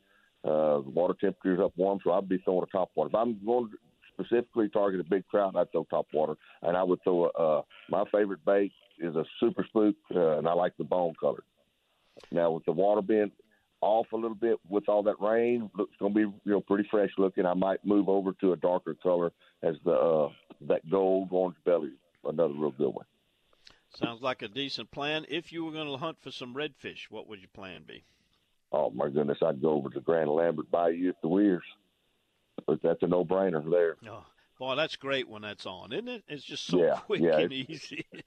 uh, 0.44 0.80
the 0.80 0.92
water 0.94 1.14
temperature's 1.20 1.60
up 1.60 1.72
warm, 1.76 1.98
so 2.04 2.12
I'd 2.12 2.28
be 2.28 2.38
throwing 2.38 2.62
a 2.62 2.76
top 2.76 2.90
water. 2.94 3.08
If 3.08 3.14
I'm 3.14 3.44
going 3.44 3.70
to 3.70 3.76
specifically 4.12 4.68
target 4.68 5.00
a 5.00 5.04
big 5.04 5.24
trout, 5.30 5.56
I'd 5.56 5.70
throw 5.72 5.84
top 5.84 6.06
water, 6.12 6.34
and 6.62 6.76
I 6.76 6.82
would 6.82 7.02
throw 7.02 7.26
a. 7.26 7.28
Uh, 7.28 7.62
my 7.88 8.04
favorite 8.12 8.44
bait 8.44 8.72
is 8.98 9.16
a 9.16 9.24
super 9.40 9.64
spook, 9.68 9.96
uh, 10.14 10.38
and 10.38 10.48
I 10.48 10.52
like 10.52 10.76
the 10.76 10.84
bone 10.84 11.14
colored. 11.18 11.44
Now 12.30 12.50
with 12.52 12.64
the 12.64 12.72
water 12.72 13.02
being 13.02 13.32
off 13.80 14.06
a 14.12 14.16
little 14.16 14.36
bit 14.36 14.58
with 14.68 14.88
all 14.88 15.02
that 15.02 15.20
rain, 15.20 15.70
looks 15.76 15.96
going 15.98 16.14
to 16.14 16.16
be 16.16 16.20
you 16.44 16.52
know 16.52 16.60
pretty 16.60 16.88
fresh 16.90 17.10
looking. 17.18 17.46
I 17.46 17.54
might 17.54 17.84
move 17.84 18.08
over 18.08 18.32
to 18.40 18.52
a 18.52 18.56
darker 18.56 18.94
color 19.02 19.32
as 19.62 19.76
the 19.84 19.92
uh, 19.92 20.28
that 20.68 20.88
gold 20.90 21.28
orange 21.30 21.56
belly, 21.64 21.92
another 22.24 22.54
real 22.54 22.70
good 22.70 22.94
one. 22.94 23.06
Sounds 23.94 24.22
like 24.22 24.40
a 24.40 24.48
decent 24.48 24.90
plan. 24.90 25.26
If 25.28 25.52
you 25.52 25.64
were 25.64 25.72
going 25.72 25.88
to 25.88 25.98
hunt 25.98 26.16
for 26.22 26.30
some 26.30 26.54
redfish, 26.54 27.10
what 27.10 27.28
would 27.28 27.40
your 27.40 27.50
plan 27.52 27.82
be? 27.86 28.04
Oh 28.70 28.90
my 28.90 29.10
goodness, 29.10 29.38
I'd 29.44 29.60
go 29.60 29.70
over 29.70 29.90
to 29.90 30.00
Grand 30.00 30.30
Lambert 30.30 30.70
Bayou 30.70 31.10
at 31.10 31.20
the 31.20 31.28
Weirs. 31.28 31.62
But 32.66 32.82
that's 32.82 33.02
a 33.02 33.06
no-brainer 33.06 33.68
there. 33.70 33.96
Oh, 34.08 34.24
boy, 34.58 34.76
that's 34.76 34.96
great 34.96 35.28
when 35.28 35.42
that's 35.42 35.66
on, 35.66 35.92
isn't 35.92 36.08
it? 36.08 36.22
It's 36.28 36.44
just 36.44 36.66
so 36.66 36.82
yeah, 36.82 36.96
quick 37.06 37.20
yeah, 37.20 37.38
and 37.38 37.52
easy. 37.52 38.04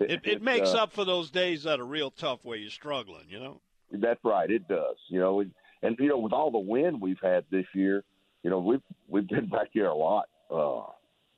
it, 0.00 0.20
it 0.24 0.42
makes 0.42 0.74
uh, 0.74 0.82
up 0.82 0.92
for 0.92 1.04
those 1.04 1.30
days 1.30 1.62
that 1.64 1.80
are 1.80 1.86
real 1.86 2.10
tough 2.10 2.40
where 2.44 2.56
you're 2.56 2.70
struggling. 2.70 3.24
You 3.28 3.40
know. 3.40 3.60
That's 3.90 4.20
right. 4.24 4.50
It 4.50 4.68
does. 4.68 4.96
You 5.08 5.20
know, 5.20 5.40
and, 5.40 5.52
and 5.82 5.96
you 5.98 6.08
know, 6.08 6.18
with 6.18 6.32
all 6.32 6.50
the 6.50 6.58
wind 6.58 7.00
we've 7.00 7.20
had 7.22 7.44
this 7.50 7.66
year, 7.74 8.04
you 8.42 8.50
know, 8.50 8.58
we've 8.58 8.82
we've 9.08 9.28
been 9.28 9.48
back 9.50 9.68
here 9.72 9.86
a 9.86 9.94
lot. 9.94 10.26
Uh, 10.50 10.90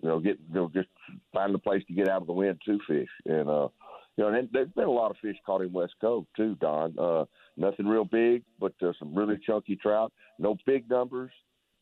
you 0.03 0.09
know, 0.09 0.21
get 0.21 0.39
you 0.49 0.55
know, 0.55 0.71
just 0.75 0.89
finding 1.33 1.55
a 1.55 1.59
place 1.59 1.83
to 1.87 1.95
get 1.95 2.09
out 2.09 2.21
of 2.21 2.27
the 2.27 2.33
wind 2.33 2.61
to 2.67 2.79
fish, 2.87 3.09
and 3.27 3.49
uh, 3.49 3.69
you 4.17 4.25
know, 4.25 4.29
and 4.29 4.49
there's 4.53 4.69
been 4.71 4.85
a 4.85 4.91
lot 4.91 5.11
of 5.11 5.17
fish 5.23 5.37
caught 5.47 5.63
in 5.63 5.73
West 5.73 5.95
Cove 6.01 6.27
too, 6.37 6.57
Don. 6.61 6.95
Uh, 6.99 7.25
nothing 7.57 7.87
real 7.87 8.05
big, 8.05 8.43
but 8.61 8.75
uh, 8.83 8.93
some 8.99 9.15
really 9.15 9.39
chunky 9.47 9.77
trout. 9.77 10.13
No 10.39 10.57
big 10.67 10.89
numbers 10.91 11.31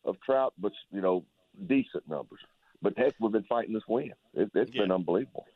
of 0.04 0.20
trout, 0.20 0.52
but 0.58 0.72
you 0.90 1.00
know, 1.00 1.24
decent 1.66 2.08
numbers. 2.08 2.40
But 2.80 2.96
heck, 2.96 3.14
we've 3.20 3.32
been 3.32 3.44
fighting 3.44 3.74
this 3.74 3.86
wind. 3.88 4.14
It, 4.34 4.50
it's 4.54 4.70
Yeah. 4.72 4.82
been 4.82 4.92
unbelievable. 4.92 5.46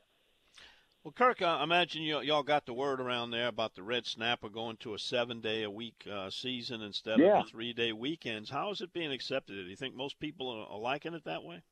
Well, 1.03 1.13
Kirk, 1.13 1.41
I 1.41 1.63
imagine 1.63 2.03
you, 2.03 2.21
y'all 2.21 2.43
got 2.43 2.67
the 2.67 2.75
word 2.75 3.01
around 3.01 3.31
there 3.31 3.47
about 3.47 3.77
the 3.77 3.83
red 3.85 4.07
snapper 4.07 4.49
going 4.49 4.77
to 4.79 4.95
a 4.95 4.99
seven-day-a-week 4.99 6.05
uh, 6.11 6.31
season 6.31 6.83
instead 6.83 7.21
Yeah. 7.21 7.39
of 7.39 7.45
the 7.45 7.51
three-day 7.51 7.93
weekends. 7.93 8.51
How 8.51 8.71
is 8.73 8.81
it 8.81 8.93
being 8.93 9.13
accepted? 9.13 9.55
Do 9.55 9.63
you 9.71 9.77
think 9.77 9.95
most 9.95 10.19
people 10.19 10.49
are, 10.49 10.79
liking 10.79 11.15
it 11.15 11.23
that 11.25 11.45
way? 11.45 11.63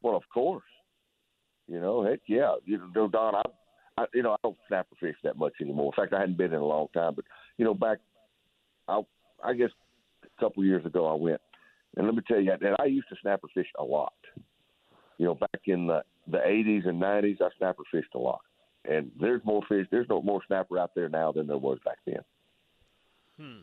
Well, 0.00 0.14
of 0.14 0.28
course. 0.28 0.62
You 1.66 1.80
know, 1.80 2.04
heck 2.04 2.20
yeah. 2.28 2.54
You 2.64 2.78
know, 2.94 3.08
Don, 3.08 3.34
I, 3.34 3.42
I 3.98 4.06
you 4.14 4.22
know, 4.22 4.32
I 4.32 4.36
don't 4.44 4.58
snapper 4.68 4.94
fish 5.00 5.16
that 5.24 5.36
much 5.36 5.54
anymore. 5.60 5.92
In 5.96 6.00
fact, 6.00 6.12
I 6.12 6.20
hadn't 6.20 6.38
been 6.38 6.52
in 6.52 6.60
a 6.60 6.64
long 6.64 6.86
time. 6.94 7.14
But 7.14 7.24
you 7.56 7.64
know, 7.64 7.74
back, 7.74 7.98
I, 8.86 9.02
I 9.42 9.54
guess 9.54 9.70
a 10.24 10.40
couple 10.40 10.62
of 10.62 10.68
years 10.68 10.86
ago, 10.86 11.06
I 11.06 11.14
went, 11.14 11.40
and 11.96 12.06
let 12.06 12.14
me 12.14 12.22
tell 12.26 12.40
you, 12.40 12.52
and 12.52 12.76
I 12.78 12.86
used 12.86 13.08
to 13.08 13.16
snapper 13.20 13.48
fish 13.54 13.68
a 13.78 13.84
lot. 13.84 14.14
You 15.18 15.26
know, 15.26 15.34
back 15.34 15.60
in 15.66 15.86
the 15.86 16.02
the 16.26 16.38
80s 16.38 16.88
and 16.88 17.02
90s, 17.02 17.40
I 17.40 17.48
snapper 17.58 17.82
fished 17.90 18.14
a 18.14 18.18
lot. 18.18 18.40
And 18.84 19.10
there's 19.20 19.44
more 19.44 19.62
fish. 19.68 19.86
There's 19.90 20.08
no 20.08 20.22
more 20.22 20.40
snapper 20.46 20.78
out 20.78 20.94
there 20.94 21.08
now 21.08 21.32
than 21.32 21.46
there 21.46 21.58
was 21.58 21.78
back 21.84 21.98
then. 22.06 22.20
Hmm. 23.36 23.60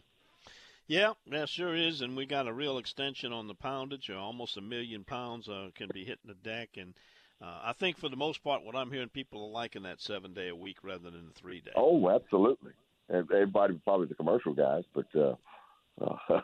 Yeah, 0.88 1.13
that 1.28 1.50
sure 1.50 1.76
is, 1.76 2.02
and 2.02 2.18
we 2.18 2.26
got 2.26 2.48
a 2.48 2.54
real 2.54 2.80
extension 2.80 3.32
on 3.32 3.48
the 3.48 3.54
poundage. 3.54 4.10
Uh, 4.10 4.20
almost 4.20 4.58
a 4.58 4.62
million 4.62 5.04
pounds 5.04 5.48
uh, 5.48 5.70
can 5.76 5.88
be 5.94 6.04
hitting 6.04 6.26
the 6.26 6.34
deck, 6.34 6.70
and 6.78 6.96
uh, 7.42 7.60
I 7.63 7.74
think 7.74 7.98
for 7.98 8.10
the 8.10 8.15
most 8.15 8.44
part, 8.44 8.63
what 8.63 8.76
I'm 8.76 8.92
hearing, 8.92 9.10
people 9.10 9.44
are 9.44 9.52
liking 9.52 9.84
that 9.84 10.02
seven 10.02 10.34
day 10.34 10.50
a 10.50 10.56
week 10.56 10.78
rather 10.84 11.12
than 11.12 11.28
the 11.28 11.39
three 11.39 11.62
day. 11.62 11.72
Oh, 11.76 12.10
absolutely. 12.10 12.72
Everybody, 13.12 13.80
probably 13.84 14.08
the 14.08 14.15
commercial 14.15 14.54
guys, 14.54 14.84
but 14.94 15.06
uh, 15.15 15.36
uh, 16.02 16.18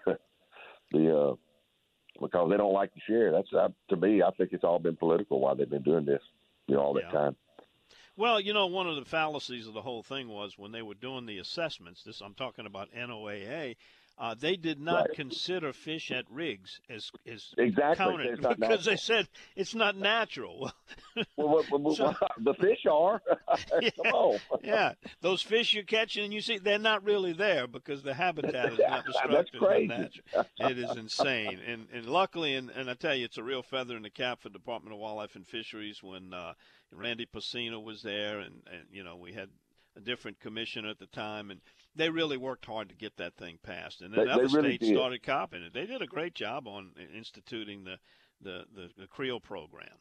the 0.91 1.17
uh, 1.17 1.35
because 2.19 2.49
they 2.49 2.57
don't 2.57 2.73
like 2.73 2.93
to 2.93 2.99
share. 3.07 3.31
That's 3.31 3.53
uh, 3.53 3.69
to 3.89 3.95
me. 3.95 4.21
I 4.21 4.31
think 4.31 4.53
it's 4.53 4.63
all 4.63 4.79
been 4.79 4.95
political 4.95 5.39
why 5.39 5.53
they've 5.53 5.69
been 5.69 5.81
doing 5.83 6.05
this, 6.05 6.21
you 6.67 6.75
know, 6.75 6.81
all 6.81 6.93
that 6.93 7.03
Yeah. 7.05 7.11
time. 7.11 7.35
Well, 8.17 8.39
you 8.39 8.53
know, 8.53 8.67
one 8.67 8.87
of 8.87 8.95
the 8.95 9.03
fallacies 9.05 9.67
of 9.67 9.73
the 9.73 9.81
whole 9.81 10.01
thing 10.01 10.29
was 10.29 10.57
when 10.57 10.71
they 10.71 10.81
were 10.81 10.93
doing 10.93 11.25
the 11.25 11.39
assessments. 11.39 12.03
This 12.03 12.21
I'm 12.21 12.33
talking 12.33 12.65
about 12.65 12.93
NOAA. 12.93 13.75
Uh, 14.17 14.33
they 14.33 14.55
did 14.55 14.79
not 14.79 15.07
Right. 15.09 15.13
consider 15.15 15.73
fish 15.73 16.09
at 16.09 16.23
rigs 16.31 16.79
as 16.89 17.11
as 17.29 17.53
Exactly. 17.57 17.95
counted 17.97 18.39
because 18.59 18.85
they 18.85 18.95
said 18.95 19.27
it's 19.55 19.75
not 19.75 19.95
natural. 19.97 20.71
Well, 21.37 21.63
well, 21.71 21.79
well, 21.81 21.95
well, 21.99 22.17
the 22.39 22.53
fish 22.55 22.85
are. 22.91 23.21
Come 24.03 24.13
on. 24.13 24.39
yeah, 24.63 24.93
those 25.21 25.41
fish 25.41 25.73
you're 25.73 25.83
catching, 25.83 26.25
and 26.25 26.33
you 26.33 26.41
see 26.41 26.57
they're 26.57 26.77
not 26.77 27.03
really 27.05 27.31
there 27.31 27.67
because 27.67 28.03
the 28.03 28.13
habitat 28.13 28.73
is 28.73 28.79
not 28.79 29.05
That's 29.05 29.07
destructive, 29.07 29.61
not 29.61 29.69
crazy. 29.69 29.87
natural. 29.87 30.45
It 30.59 30.77
is 30.77 30.91
insane, 30.97 31.59
and 31.65 31.87
and 31.93 32.05
luckily, 32.07 32.55
and, 32.55 32.69
and 32.69 32.89
I 32.89 32.95
tell 32.95 33.15
you, 33.15 33.23
it's 33.25 33.37
a 33.37 33.43
real 33.43 33.63
feather 33.63 33.95
in 33.95 34.03
the 34.03 34.09
cap 34.09 34.41
for 34.41 34.49
Department 34.49 34.93
of 34.93 34.99
Wildlife 34.99 35.35
and 35.35 35.47
Fisheries 35.47 36.03
when 36.03 36.33
uh, 36.33 36.53
Randy 36.91 37.25
Pausina 37.25 37.81
was 37.81 38.01
there, 38.01 38.39
and 38.39 38.61
and 38.69 38.83
you 38.91 39.03
know 39.03 39.15
we 39.15 39.31
had 39.33 39.49
a 39.95 40.01
different 40.01 40.39
commissioner 40.41 40.89
at 40.89 40.99
the 40.99 41.07
time, 41.07 41.49
and 41.51 41.61
they 41.95 42.09
really 42.09 42.37
worked 42.37 42.65
hard 42.65 42.89
to 42.89 42.95
get 42.95 43.17
that 43.17 43.35
thing 43.37 43.57
passed, 43.63 44.01
and 44.01 44.13
then 44.13 44.25
They- 44.25 44.31
other 44.31 44.47
they 44.47 44.53
really 44.55 44.69
states 44.77 44.87
did. 44.87 44.95
started 44.97 45.23
copying 45.23 45.63
it. 45.63 45.73
They 45.73 45.85
did 45.85 46.01
a 46.01 46.07
great 46.07 46.33
job 46.35 46.67
on 46.67 46.91
instituting 47.15 47.83
the 47.83 47.97
the 48.41 48.65
the, 48.75 48.89
the 48.97 49.07
Creel 49.07 49.39
program. 49.39 49.95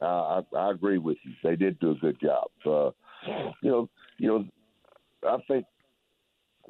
Uh, 0.00 0.42
I, 0.54 0.56
I 0.56 0.70
agree 0.70 0.98
with 0.98 1.18
you. 1.24 1.32
They 1.42 1.56
did 1.56 1.78
do 1.80 1.90
a 1.90 1.94
good 1.96 2.20
job. 2.20 2.48
Uh, 2.64 2.90
you 3.62 3.70
know, 3.70 3.88
you 4.18 4.28
know, 4.28 4.44
I 5.28 5.38
think 5.48 5.66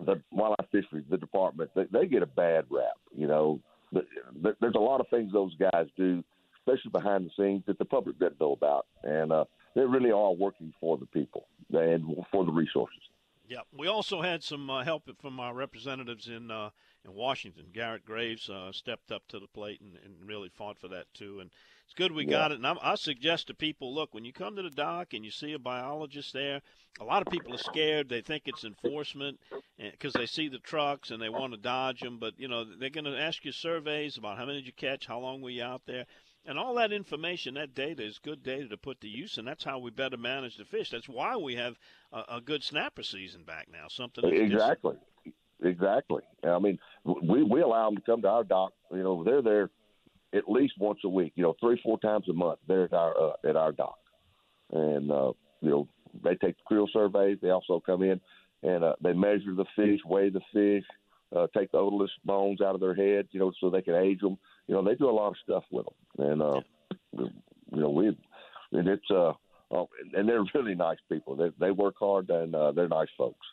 the 0.06 0.22
wildlife 0.32 0.70
fisheries, 0.72 1.04
the 1.10 1.18
department, 1.18 1.70
they, 1.74 1.84
they 1.92 2.06
get 2.06 2.22
a 2.22 2.26
bad 2.26 2.64
rap. 2.70 2.96
You 3.14 3.26
know, 3.26 3.60
But 3.92 4.06
there- 4.34 4.56
there's 4.60 4.76
a 4.76 4.80
lot 4.80 5.00
of 5.00 5.08
things 5.08 5.30
those 5.32 5.54
guys 5.56 5.88
do, 5.96 6.24
especially 6.60 6.90
behind 6.90 7.26
the 7.26 7.30
scenes, 7.36 7.64
that 7.66 7.78
the 7.78 7.84
public 7.84 8.18
doesn't 8.18 8.40
know 8.40 8.52
about, 8.52 8.86
and 9.02 9.30
uh, 9.30 9.44
they 9.74 9.82
really 9.84 10.10
are 10.12 10.32
working 10.32 10.72
for 10.80 10.96
the 10.96 11.06
people 11.06 11.48
and 11.72 12.24
for 12.32 12.46
the 12.46 12.52
resources. 12.52 13.02
Yeah, 13.48 13.60
we 13.72 13.86
also 13.86 14.20
had 14.20 14.44
some 14.44 14.68
uh, 14.68 14.84
help 14.84 15.08
from 15.20 15.40
our 15.40 15.54
representatives 15.54 16.28
in 16.28 16.50
uh, 16.50 16.68
in 17.04 17.14
Washington. 17.14 17.66
Garrett 17.72 18.04
Graves 18.04 18.50
uh, 18.50 18.72
stepped 18.72 19.10
up 19.10 19.26
to 19.28 19.38
the 19.40 19.46
plate 19.46 19.80
and, 19.80 19.96
and 20.04 20.28
really 20.28 20.50
fought 20.50 20.78
for 20.78 20.88
that 20.88 21.06
too. 21.14 21.40
And 21.40 21.50
it's 21.86 21.94
good 21.94 22.12
we 22.12 22.26
Yeah. 22.26 22.36
got 22.36 22.52
it. 22.52 22.56
And 22.56 22.66
I'm, 22.66 22.78
I 22.82 22.94
suggest 22.96 23.46
to 23.46 23.54
people, 23.54 23.94
look, 23.94 24.12
when 24.12 24.26
you 24.26 24.34
come 24.34 24.54
to 24.56 24.62
the 24.62 24.70
dock 24.70 25.14
and 25.14 25.24
you 25.24 25.30
see 25.30 25.54
a 25.54 25.58
biologist 25.58 26.34
there, 26.34 26.60
a 27.00 27.04
lot 27.04 27.22
of 27.22 27.30
people 27.30 27.54
are 27.54 27.58
scared. 27.58 28.10
They 28.10 28.20
think 28.20 28.42
it's 28.46 28.64
enforcement 28.64 29.40
because 29.78 30.12
they 30.12 30.26
see 30.26 30.48
the 30.48 30.58
trucks 30.58 31.10
and 31.10 31.22
they 31.22 31.30
want 31.30 31.52
to 31.54 31.58
dodge 31.58 32.02
them. 32.02 32.18
But 32.18 32.38
you 32.38 32.48
know, 32.48 32.64
they're 32.64 32.90
going 32.90 33.04
to 33.04 33.18
ask 33.18 33.46
you 33.46 33.52
surveys 33.52 34.18
about 34.18 34.36
how 34.36 34.44
many 34.44 34.58
did 34.58 34.66
you 34.66 34.72
catch, 34.74 35.06
how 35.06 35.20
long 35.20 35.40
were 35.40 35.50
you 35.50 35.62
out 35.62 35.82
there. 35.86 36.04
And 36.48 36.58
all 36.58 36.74
that 36.76 36.92
information, 36.92 37.54
that 37.54 37.74
data 37.74 38.02
is 38.02 38.18
good 38.18 38.42
data 38.42 38.68
to 38.68 38.78
put 38.78 39.02
to 39.02 39.08
use, 39.08 39.36
and 39.36 39.46
that's 39.46 39.62
how 39.62 39.78
we 39.78 39.90
better 39.90 40.16
manage 40.16 40.56
the 40.56 40.64
fish. 40.64 40.88
That's 40.88 41.08
why 41.08 41.36
we 41.36 41.56
have 41.56 41.78
a, 42.10 42.36
a 42.36 42.40
good 42.40 42.64
snapper 42.64 43.02
season 43.02 43.44
back 43.44 43.68
now. 43.70 43.86
Something 43.88 44.24
Exactly, 44.24 44.96
exactly. 45.62 46.22
I 46.42 46.58
mean, 46.58 46.78
we 47.04 47.42
we 47.42 47.60
allow 47.60 47.90
them 47.90 47.96
to 47.96 48.02
come 48.02 48.22
to 48.22 48.28
our 48.28 48.44
dock. 48.44 48.72
You 48.90 49.02
know, 49.02 49.22
they're 49.22 49.42
there 49.42 49.70
at 50.32 50.48
least 50.48 50.74
once 50.78 51.00
a 51.04 51.08
week. 51.10 51.32
You 51.36 51.42
know, 51.42 51.54
three 51.60 51.78
four 51.84 51.98
times 52.00 52.26
a 52.30 52.32
month. 52.32 52.60
They're 52.66 52.84
at 52.84 52.94
our 52.94 53.14
uh, 53.20 53.48
at 53.48 53.56
our 53.56 53.72
dock, 53.72 53.98
and 54.72 55.12
uh, 55.12 55.32
you 55.60 55.68
know 55.68 55.88
they 56.24 56.30
take 56.36 56.56
the 56.56 56.64
creel 56.66 56.88
surveys. 56.90 57.36
They 57.42 57.50
also 57.50 57.78
come 57.84 58.02
in 58.02 58.20
and 58.62 58.84
uh, 58.84 58.94
they 59.02 59.12
measure 59.12 59.54
the 59.54 59.66
fish, 59.76 60.00
weigh 60.06 60.30
the 60.30 60.40
fish, 60.52 60.84
uh, 61.36 61.46
take 61.56 61.70
the 61.72 61.78
otolith 61.78 62.08
bones 62.24 62.60
out 62.60 62.74
of 62.74 62.80
their 62.80 62.94
heads. 62.94 63.28
You 63.32 63.40
know, 63.40 63.52
so 63.60 63.70
they 63.70 63.82
can 63.82 63.94
age 63.94 64.20
them. 64.20 64.38
You 64.68 64.74
know, 64.74 64.82
they 64.84 64.94
do 64.94 65.08
a 65.08 65.10
lot 65.10 65.28
of 65.30 65.36
stuff 65.42 65.64
with 65.72 65.86
them, 66.16 66.30
and 66.30 66.42
uh, 66.42 66.60
you 67.16 67.80
know 67.80 67.90
we 67.90 68.08
and 68.72 68.88
it's 68.88 69.10
uh. 69.10 69.32
Oh, 69.70 69.86
and 70.14 70.26
they're 70.26 70.42
really 70.54 70.74
nice 70.74 70.96
people. 71.12 71.36
They 71.36 71.50
they 71.58 71.70
work 71.72 71.96
hard 71.98 72.30
and 72.30 72.54
uh, 72.54 72.72
they're 72.72 72.88
nice 72.88 73.08
folks. 73.18 73.46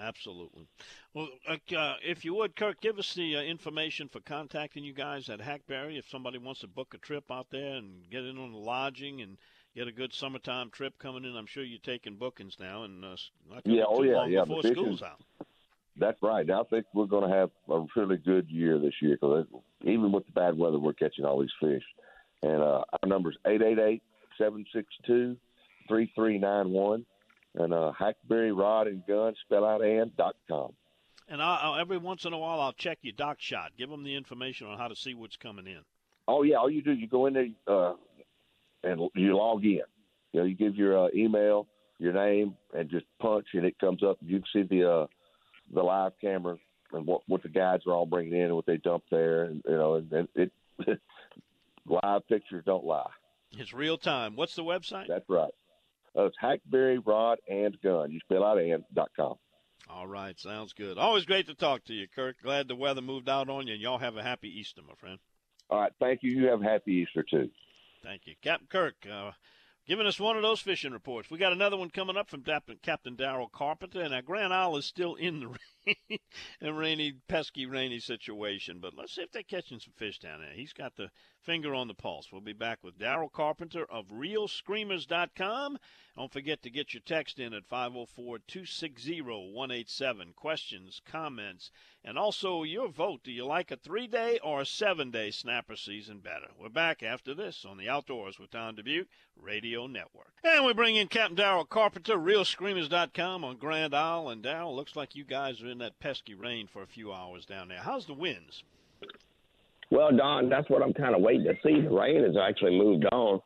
Absolutely. 0.00 0.66
Well, 1.14 1.28
uh, 1.48 1.94
if 2.02 2.24
you 2.24 2.34
would, 2.34 2.56
Kirk, 2.56 2.80
give 2.80 2.98
us 2.98 3.14
the 3.14 3.36
uh, 3.36 3.40
information 3.42 4.08
for 4.08 4.20
contacting 4.20 4.82
you 4.82 4.92
guys 4.92 5.28
at 5.28 5.40
Hackberry 5.40 5.96
if 5.98 6.08
somebody 6.08 6.38
wants 6.38 6.60
to 6.60 6.66
book 6.68 6.94
a 6.94 6.98
trip 6.98 7.24
out 7.30 7.48
there 7.50 7.74
and 7.76 8.08
get 8.10 8.24
in 8.24 8.38
on 8.38 8.52
the 8.52 8.58
lodging 8.58 9.20
and 9.20 9.36
get 9.76 9.88
a 9.88 9.92
good 9.92 10.12
summertime 10.12 10.70
trip 10.70 10.94
coming 10.98 11.24
in. 11.24 11.36
I'm 11.36 11.46
sure 11.46 11.62
you're 11.62 11.78
taking 11.80 12.16
bookings 12.16 12.56
now, 12.58 12.84
and 12.84 13.04
uh, 13.04 13.16
not 13.48 13.62
Yeah, 13.64 13.82
oh 13.86 14.02
too 14.02 14.08
yeah, 14.08 14.16
long 14.16 14.30
yeah. 14.30 14.40
before 14.42 14.62
the 14.62 14.68
fishing- 14.70 14.84
school's 14.84 15.02
out. 15.02 15.20
That's 16.00 16.20
right. 16.22 16.46
Now 16.46 16.62
I 16.62 16.64
think 16.64 16.86
we're 16.94 17.04
going 17.04 17.30
to 17.30 17.36
have 17.36 17.50
a 17.68 17.84
really 17.94 18.16
good 18.16 18.48
year 18.48 18.78
this 18.78 18.94
year 19.00 19.18
because 19.20 19.46
even 19.82 20.10
with 20.10 20.24
the 20.26 20.32
bad 20.32 20.56
weather, 20.56 20.78
we're 20.78 20.94
catching 20.94 21.24
all 21.24 21.38
these 21.40 21.50
fish. 21.60 21.82
And 22.42 22.62
uh, 22.62 22.82
our 22.90 23.06
number's 23.06 23.36
eight 23.46 23.60
eight 23.62 23.78
eight 23.78 24.02
seven 24.38 24.64
six 24.74 24.88
two 25.06 25.36
three 25.86 26.10
three 26.14 26.38
nine 26.38 26.70
one, 26.70 27.04
and 27.54 27.74
uh, 27.74 27.92
Hackberry 27.92 28.52
Rod 28.52 28.86
and 28.86 29.06
Gun 29.06 29.34
spell 29.44 29.64
out 29.64 29.84
and 29.84 30.16
dot 30.16 30.36
com. 30.48 30.72
And 31.28 31.42
I, 31.42 31.56
I, 31.56 31.80
every 31.80 31.98
once 31.98 32.24
in 32.24 32.32
a 32.32 32.38
while, 32.38 32.60
I'll 32.60 32.72
check 32.72 32.98
your 33.02 33.12
dock 33.12 33.36
shot. 33.38 33.72
Give 33.76 33.90
them 33.90 34.02
the 34.02 34.16
information 34.16 34.66
on 34.66 34.78
how 34.78 34.88
to 34.88 34.96
see 34.96 35.14
what's 35.14 35.36
coming 35.36 35.66
in. 35.66 35.80
Oh 36.26 36.42
yeah, 36.42 36.56
all 36.56 36.70
you 36.70 36.82
do 36.82 36.92
you 36.92 37.06
go 37.06 37.26
in 37.26 37.34
there 37.34 37.48
uh, 37.66 37.92
and 38.82 39.10
you 39.14 39.36
log 39.36 39.64
in. 39.64 39.82
You 40.32 40.40
know, 40.40 40.44
you 40.44 40.54
give 40.54 40.76
your 40.76 41.06
uh, 41.06 41.08
email 41.14 41.66
your 41.98 42.14
name 42.14 42.56
and 42.74 42.88
just 42.88 43.04
punch, 43.20 43.48
and 43.52 43.66
it 43.66 43.78
comes 43.78 44.02
up. 44.02 44.16
You 44.22 44.38
can 44.38 44.46
see 44.52 44.62
the 44.62 44.90
uh, 44.90 45.06
the 45.72 45.82
live 45.82 46.12
camera 46.20 46.56
and 46.92 47.06
what 47.06 47.22
what 47.26 47.42
the 47.42 47.48
guys 47.48 47.80
are 47.86 47.92
all 47.92 48.06
bringing 48.06 48.34
in 48.34 48.46
and 48.46 48.54
what 48.54 48.66
they 48.66 48.76
dump 48.76 49.04
there, 49.10 49.44
and 49.44 49.62
you 49.66 49.76
know, 49.76 49.94
and, 49.94 50.12
and 50.12 50.28
it 50.34 50.52
live 51.86 52.26
pictures 52.28 52.64
don't 52.64 52.84
lie. 52.84 53.10
It's 53.52 53.72
real 53.72 53.98
time. 53.98 54.36
What's 54.36 54.54
the 54.54 54.64
website? 54.64 55.08
That's 55.08 55.28
right. 55.28 55.52
Uh, 56.16 56.24
it's 56.24 56.36
Hackberry 56.40 56.98
Rod 56.98 57.38
and 57.48 57.76
Gun. 57.82 58.10
You 58.10 58.20
spell 58.20 58.44
out 58.44 58.58
and 58.58 58.84
dot 58.94 59.10
com. 59.16 59.34
All 59.88 60.06
right, 60.06 60.38
sounds 60.38 60.72
good. 60.72 60.98
Always 60.98 61.24
great 61.24 61.46
to 61.46 61.54
talk 61.54 61.84
to 61.84 61.94
you, 61.94 62.06
Kirk. 62.14 62.36
Glad 62.42 62.68
the 62.68 62.76
weather 62.76 63.00
moved 63.00 63.28
out 63.28 63.48
on 63.48 63.66
you, 63.66 63.72
and 63.72 63.82
y'all 63.82 63.98
have 63.98 64.16
a 64.16 64.22
happy 64.22 64.48
Easter, 64.48 64.82
my 64.86 64.94
friend. 64.94 65.18
All 65.68 65.80
right, 65.80 65.92
thank 66.00 66.20
you. 66.22 66.30
You 66.32 66.46
have 66.46 66.62
a 66.62 66.64
happy 66.64 66.92
Easter 66.92 67.24
too. 67.28 67.50
Thank 68.02 68.22
you, 68.26 68.34
Captain 68.42 68.68
Kirk. 68.70 68.94
Uh, 69.10 69.32
giving 69.86 70.06
us 70.06 70.20
one 70.20 70.36
of 70.36 70.42
those 70.42 70.60
fishing 70.60 70.92
reports. 70.92 71.30
We 71.30 71.38
got 71.38 71.52
another 71.52 71.76
one 71.76 71.90
coming 71.90 72.16
up 72.16 72.28
from 72.30 72.44
Captain 72.44 73.16
Daryl 73.16 73.50
Carpenter, 73.50 74.00
and 74.02 74.14
our 74.14 74.22
Grand 74.22 74.52
Isle 74.52 74.76
is 74.76 74.86
still 74.86 75.14
in 75.14 75.40
the 75.40 75.58
a 76.62 76.72
rainy, 76.72 77.14
pesky, 77.28 77.66
rainy 77.66 78.00
situation. 78.00 78.78
But 78.80 78.94
let's 78.96 79.14
see 79.14 79.22
if 79.22 79.32
they're 79.32 79.42
catching 79.42 79.80
some 79.80 79.94
fish 79.96 80.18
down 80.18 80.40
there. 80.40 80.54
He's 80.54 80.72
got 80.72 80.96
the 80.96 81.10
finger 81.42 81.74
on 81.74 81.88
the 81.88 81.94
pulse. 81.94 82.28
We'll 82.30 82.40
be 82.40 82.52
back 82.52 82.78
with 82.82 82.98
Daryl 82.98 83.32
Carpenter 83.32 83.84
of 83.90 84.08
RealScreamers.com. 84.08 85.78
Don't 86.16 86.32
forget 86.32 86.62
to 86.62 86.70
get 86.70 86.92
your 86.92 87.02
text 87.04 87.38
in 87.38 87.54
at 87.54 87.68
504-260-187. 87.68 90.34
Questions, 90.34 91.00
comments, 91.10 91.70
and 92.04 92.18
also 92.18 92.62
your 92.62 92.88
vote. 92.88 93.20
Do 93.24 93.32
you 93.32 93.46
like 93.46 93.70
a 93.70 93.76
three-day 93.76 94.38
or 94.42 94.60
a 94.60 94.66
seven-day 94.66 95.30
snapper 95.30 95.76
season 95.76 96.18
better? 96.18 96.48
We're 96.60 96.68
back 96.68 97.02
after 97.02 97.32
this 97.34 97.64
on 97.64 97.78
the 97.78 97.88
Outdoors 97.88 98.38
with 98.38 98.50
Don 98.50 98.76
Dubuc 98.76 99.06
Radio 99.36 99.86
Network. 99.86 100.34
And 100.44 100.66
we 100.66 100.74
bring 100.74 100.96
in 100.96 101.08
Captain 101.08 101.36
Daryl 101.36 101.68
Carpenter, 101.68 102.16
RealScreamers.com 102.16 103.44
on 103.44 103.56
Grand 103.56 103.94
Isle. 103.94 104.28
And 104.28 104.42
Daryl, 104.42 104.76
looks 104.76 104.96
like 104.96 105.14
you 105.14 105.24
guys 105.24 105.62
are 105.62 105.69
in 105.70 105.78
that 105.78 105.98
pesky 106.00 106.34
rain 106.34 106.68
for 106.72 106.82
a 106.82 106.86
few 106.86 107.12
hours 107.12 107.46
down 107.46 107.68
there. 107.68 107.78
How's 107.80 108.06
the 108.06 108.14
winds? 108.14 108.62
Well, 109.90 110.14
Don, 110.16 110.48
that's 110.48 110.68
what 110.70 110.82
I'm 110.82 110.92
kind 110.92 111.14
of 111.14 111.22
waiting 111.22 111.44
to 111.44 111.54
see. 111.64 111.80
The 111.80 111.90
rain 111.90 112.22
has 112.22 112.36
actually 112.36 112.78
moved 112.78 113.06
on. 113.06 113.40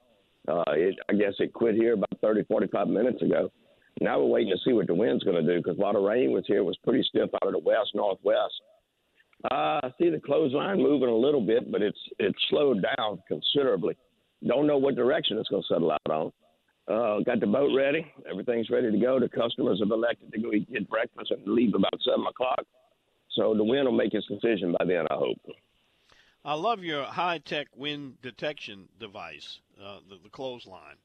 Uh, 0.47 0.65
it, 0.69 0.97
I 1.09 1.15
guess 1.15 1.33
it 1.39 1.53
quit 1.53 1.75
here 1.75 1.95
about 1.95 2.21
30, 2.21 2.45
45 2.45 2.89
minutes 2.89 3.23
ago. 3.23 3.51
Now 4.01 4.19
we're 4.19 4.27
waiting 4.27 4.53
to 4.53 4.59
see 4.65 4.73
what 4.73 4.87
the 4.87 4.95
wind's 4.95 5.25
going 5.25 5.43
to 5.43 5.55
do 5.55 5.63
because 5.63 5.79
while 5.79 5.93
the 5.93 6.01
rain 6.01 6.33
was 6.33 6.45
here, 6.47 6.59
it 6.59 6.65
was 6.65 6.77
pretty 6.85 7.05
stiff 7.09 7.31
out 7.35 7.47
of 7.47 7.53
the 7.53 7.59
west 7.59 7.91
northwest. 7.95 8.53
Uh, 9.51 9.81
I 9.83 9.93
see 9.99 10.11
the 10.11 10.21
clothesline 10.21 10.79
moving 10.79 11.09
a 11.09 11.15
little 11.15 11.41
bit, 11.41 11.71
but 11.71 11.83
it's 11.83 11.99
it's 12.19 12.39
slowed 12.49 12.85
down 12.97 13.23
considerably. 13.29 13.97
Don't 14.47 14.67
know 14.67 14.79
what 14.79 14.97
direction 14.97 15.39
it's 15.39 15.49
going 15.49 15.63
to 15.63 15.75
settle 15.75 15.93
out 15.93 16.01
on. 16.11 16.33
Uh, 16.87 17.21
got 17.21 17.41
the 17.41 17.47
boat 17.47 17.75
ready. 17.75 18.13
Everything's 18.31 18.69
ready 18.69 18.91
to 18.91 18.99
go. 18.99 19.19
The 19.19 19.29
customers 19.29 19.81
have 19.81 19.91
elected 19.91 20.33
to 20.33 20.41
go 20.41 20.53
eat, 20.53 20.71
get 20.71 20.89
breakfast 20.89 21.31
and 21.31 21.47
leave 21.47 21.75
about 21.75 21.99
seven 22.05 22.27
o'clock. 22.27 22.65
So 23.33 23.55
the 23.55 23.65
wind 23.65 23.87
will 23.87 23.93
make 23.93 24.13
its 24.13 24.27
decision 24.27 24.75
by 24.79 24.85
then. 24.85 25.07
I 25.11 25.15
hope. 25.15 25.39
I 26.45 26.55
love 26.55 26.85
your 26.85 27.05
high 27.05 27.39
tech 27.39 27.69
wind 27.75 28.21
detection 28.21 28.89
device, 29.01 29.61
uh, 29.83 30.01
the, 30.09 30.19
the 30.23 30.29
clothesline. 30.29 30.97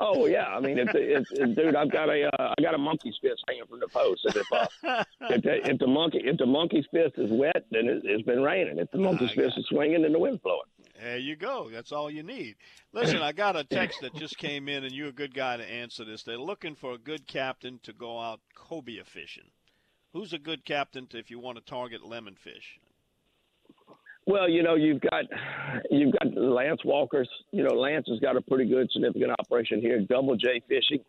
Oh 0.00 0.26
yeah, 0.26 0.46
I 0.46 0.58
mean, 0.58 0.76
dude. 0.76 1.76
I've 1.76 1.92
got 1.92 2.08
a 2.08 2.28
uh, 2.40 2.54
I 2.58 2.62
got 2.62 2.74
a 2.74 2.78
monkey's 2.78 3.14
fist 3.22 3.44
hanging 3.46 3.66
from 3.68 3.78
the 3.78 3.88
post. 3.88 4.24
And 4.24 4.36
if, 4.36 4.46
uh, 4.50 5.04
if, 5.30 5.42
the, 5.42 5.70
if 5.70 5.78
the 5.78 5.86
monkey 5.86 6.22
if 6.24 6.38
the 6.38 6.46
monkey's 6.46 6.86
fist 6.90 7.14
is 7.18 7.30
wet, 7.30 7.66
then 7.70 7.86
it, 7.86 8.02
it's 8.04 8.24
been 8.24 8.42
raining. 8.42 8.78
If 8.78 8.90
the 8.90 8.98
monkey's 8.98 9.30
fist 9.30 9.58
is 9.58 9.66
swinging, 9.66 10.02
then 10.02 10.12
the 10.12 10.18
wind's 10.18 10.40
blowing. 10.40 10.66
There 11.02 11.18
you 11.18 11.34
go. 11.34 11.68
That's 11.68 11.90
all 11.90 12.08
you 12.08 12.22
need. 12.22 12.54
Listen, 12.92 13.22
I 13.22 13.32
got 13.32 13.56
a 13.56 13.64
text 13.64 14.02
that 14.02 14.14
just 14.14 14.38
came 14.38 14.68
in, 14.68 14.84
and 14.84 14.92
you're 14.92 15.08
a 15.08 15.12
good 15.12 15.34
guy 15.34 15.56
to 15.56 15.64
answer 15.64 16.04
this. 16.04 16.22
They're 16.22 16.38
looking 16.38 16.76
for 16.76 16.92
a 16.92 16.98
good 16.98 17.26
captain 17.26 17.80
to 17.82 17.92
go 17.92 18.20
out 18.20 18.38
cobia 18.54 19.04
fishing. 19.04 19.50
Who's 20.12 20.32
a 20.32 20.38
good 20.38 20.64
captain 20.64 21.08
to, 21.08 21.18
if 21.18 21.28
you 21.28 21.40
want 21.40 21.58
to 21.58 21.64
target 21.64 22.06
lemon 22.06 22.36
fish? 22.44 22.78
Well, 24.26 24.48
you 24.48 24.62
know, 24.62 24.76
you've 24.76 25.00
got 25.00 25.24
you've 25.90 26.12
got 26.12 26.36
Lance 26.36 26.84
Walker's. 26.84 27.28
You 27.50 27.64
know, 27.64 27.74
Lance 27.74 28.06
has 28.08 28.20
got 28.20 28.36
a 28.36 28.40
pretty 28.40 28.70
good, 28.70 28.88
significant 28.92 29.32
operation 29.40 29.80
here. 29.80 30.00
Double 30.08 30.36
J 30.36 30.62
Fishing 30.68 31.00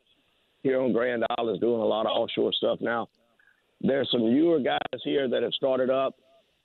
here 0.63 0.81
on 0.81 0.91
Grand 0.91 1.23
Isle 1.37 1.49
is 1.49 1.59
doing 1.59 1.81
a 1.81 1.85
lot 1.85 2.07
of 2.07 2.13
offshore 2.13 2.53
stuff 2.53 2.79
now. 2.81 3.09
There's 3.81 4.09
some 4.11 4.21
newer 4.21 4.59
guys 4.59 5.01
here 5.03 5.29
that 5.29 5.43
have 5.43 5.53
started 5.53 5.91
up. 5.91 6.15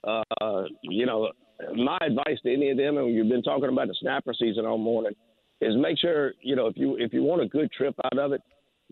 Uh, 0.02 0.64
you 0.82 1.04
know, 1.04 1.30
my 1.74 1.98
advice 2.00 2.38
to 2.44 2.52
any 2.52 2.70
of 2.70 2.76
them, 2.76 2.98
and 2.98 3.14
you've 3.14 3.28
been 3.28 3.42
talking 3.42 3.68
about 3.68 3.88
the 3.88 3.96
snapper 4.00 4.34
season 4.34 4.66
all 4.66 4.78
morning, 4.78 5.12
is 5.60 5.74
make 5.76 5.98
sure 5.98 6.32
you 6.40 6.56
know 6.56 6.66
if 6.66 6.76
you 6.76 6.96
if 6.96 7.12
you 7.12 7.22
want 7.22 7.42
a 7.42 7.46
good 7.46 7.70
trip 7.72 7.94
out 8.04 8.18
of 8.18 8.32
it, 8.32 8.42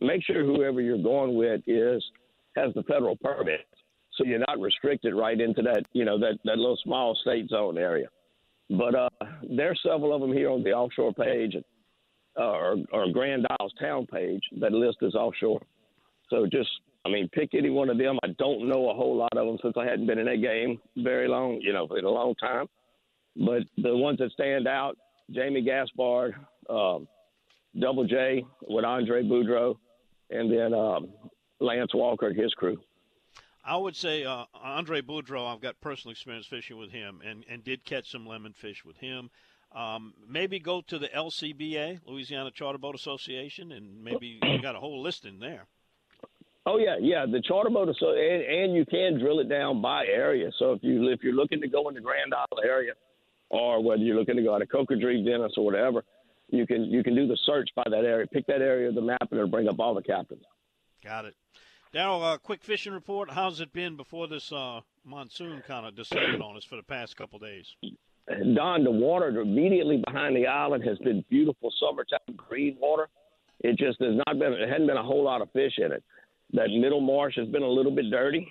make 0.01 0.25
sure 0.25 0.45
whoever 0.45 0.81
you're 0.81 1.03
going 1.03 1.37
with 1.37 1.63
is 1.67 2.05
has 2.57 2.73
the 2.75 2.83
federal 2.85 3.17
permit 3.17 3.67
so 4.17 4.25
you're 4.25 4.39
not 4.39 4.61
restricted 4.61 5.15
right 5.15 5.41
into 5.41 5.63
that, 5.63 5.85
you 5.93 6.05
know, 6.05 6.19
that, 6.19 6.39
that 6.45 6.59
little 6.59 6.79
small 6.83 7.15
state 7.21 7.49
zone 7.49 7.79
area. 7.79 8.09
But 8.71 8.95
uh, 8.95 9.09
there's 9.49 9.81
several 9.83 10.15
of 10.15 10.21
them 10.21 10.33
here 10.33 10.51
on 10.51 10.63
the 10.63 10.73
offshore 10.73 11.13
page 11.13 11.55
uh, 12.39 12.43
or, 12.43 12.77
or 12.93 13.13
Grand 13.13 13.47
Isles 13.61 13.73
town 13.79 14.07
page 14.07 14.43
that 14.61 14.73
list 14.73 14.99
as 15.03 15.15
offshore. 15.15 15.61
So 16.31 16.47
just, 16.47 16.71
I 17.07 17.09
mean, 17.09 17.29
pick 17.29 17.55
any 17.55 17.71
one 17.71 17.89
of 17.89 17.99
them. 17.99 18.19
I 18.25 18.29
don't 18.37 18.69
know 18.69 18.91
a 18.91 18.95
whole 18.95 19.17
lot 19.17 19.37
of 19.37 19.47
them 19.47 19.59
since 19.63 19.75
I 19.77 19.85
hadn't 19.85 20.07
been 20.07 20.19
in 20.19 20.27
that 20.27 20.43
game 20.43 20.81
very 20.97 21.29
long, 21.29 21.61
you 21.63 21.73
know, 21.73 21.87
in 21.97 22.05
a 22.05 22.11
long 22.11 22.35
time. 22.35 22.67
But 23.37 23.63
the 23.79 23.97
ones 23.97 24.19
that 24.19 24.33
stand 24.33 24.67
out, 24.67 24.97
Jamie 25.31 25.63
Gaspard, 25.63 26.35
um, 26.69 27.07
Double 27.79 28.07
J 28.07 28.45
with 28.63 28.85
Andre 28.85 29.23
Boudreau, 29.23 29.77
and 30.31 30.51
then 30.51 30.75
um, 30.75 31.11
Lance 31.61 31.95
Walker 31.95 32.27
and 32.27 32.37
his 32.37 32.53
crew. 32.55 32.79
I 33.65 33.77
would 33.77 33.95
say 33.95 34.25
uh, 34.25 34.45
Andre 34.55 35.01
Boudreau. 35.01 35.53
I've 35.53 35.61
got 35.61 35.81
personal 35.81 36.11
experience 36.11 36.47
fishing 36.47 36.77
with 36.77 36.91
him, 36.91 37.21
and 37.25 37.45
and 37.49 37.63
did 37.63 37.85
catch 37.85 38.11
some 38.11 38.27
lemon 38.27 38.53
fish 38.53 38.85
with 38.85 38.97
him. 38.97 39.31
Um, 39.73 40.15
maybe 40.29 40.59
go 40.59 40.81
to 40.81 40.99
the 40.99 41.09
LCBA, 41.09 42.01
Louisiana 42.07 42.51
Charter 42.51 42.79
Boat 42.79 42.95
Association, 42.97 43.71
and 43.71 44.03
maybe 44.03 44.41
you 44.43 44.63
got 44.63 44.75
a 44.75 44.81
whole 44.81 45.03
list 45.03 45.25
in 45.25 45.39
there. 45.39 45.67
Oh 46.67 46.79
yeah, 46.79 46.97
yeah. 47.01 47.27
The 47.31 47.41
charter 47.41 47.71
boat 47.71 47.95
so 47.99 48.11
and, 48.11 48.43
and 48.43 48.75
you 48.75 48.85
can 48.85 49.21
drill 49.21 49.39
it 49.39 49.49
down 49.49 49.81
by 49.81 50.05
area. 50.07 50.51
So 50.59 50.73
if 50.73 50.83
you 50.83 51.09
if 51.09 51.23
you're 51.23 51.33
looking 51.33 51.61
to 51.61 51.69
go 51.69 51.89
in 51.89 51.95
the 51.95 52.01
Grand 52.01 52.35
Isle 52.35 52.61
area, 52.65 52.93
or 53.51 53.83
whether 53.83 54.03
you're 54.03 54.19
looking 54.19 54.37
to 54.37 54.43
go 54.43 54.55
out 54.55 54.63
of 54.63 54.69
Cocodrie, 54.69 55.25
Venice, 55.25 55.53
or 55.57 55.65
whatever, 55.65 56.03
you 56.51 56.67
can 56.67 56.85
you 56.85 57.05
can 57.05 57.15
do 57.15 57.29
the 57.29 57.39
search 57.47 57.71
by 57.77 57.85
that 57.87 58.05
area. 58.05 58.27
Pick 58.27 58.47
that 58.49 58.63
area 58.63 58.89
of 58.89 58.97
the 58.97 59.01
map, 59.01 59.29
and 59.31 59.39
it'll 59.39 59.49
bring 59.49 59.69
up 59.69 59.79
all 59.79 59.95
the 59.95 60.03
captains. 60.03 60.43
Got 61.05 61.27
it. 61.27 61.35
Daryl, 61.95 62.21
a 62.21 62.35
uh, 62.35 62.39
quick 62.39 62.65
fishing 62.65 62.93
report. 62.93 63.31
How's 63.31 63.61
it 63.61 63.73
been 63.73 63.97
before 63.97 64.27
this 64.27 64.51
uh, 64.51 64.81
monsoon 65.05 65.63
kind 65.67 65.87
of 65.87 65.95
descended 65.95 66.43
on 66.43 66.57
us 66.57 66.65
for 66.65 66.75
the 66.75 66.83
past 66.83 67.17
couple 67.17 67.39
days? 67.39 67.77
Don, 68.55 68.83
the 68.83 68.91
water 68.91 69.29
immediately 69.41 70.03
behind 70.05 70.35
the 70.35 70.49
island 70.49 70.83
has 70.83 70.99
been 70.99 71.25
beautiful 71.31 71.73
summertime 71.81 72.37
green 72.37 72.77
water. 72.81 73.09
It 73.61 73.79
just 73.79 74.01
has 74.01 74.17
not 74.27 74.39
been. 74.39 74.53
It 74.53 74.69
hadn't 74.69 74.89
been 74.89 74.97
a 74.97 75.03
whole 75.03 75.23
lot 75.23 75.43
of 75.43 75.51
fish 75.53 75.75
in 75.79 75.93
it. 75.93 76.03
That 76.53 76.69
middle 76.71 77.01
marsh 77.01 77.37
has 77.37 77.49
been 77.49 77.63
a 77.63 77.69
little 77.69 77.95
bit 77.95 78.11
dirty, 78.11 78.51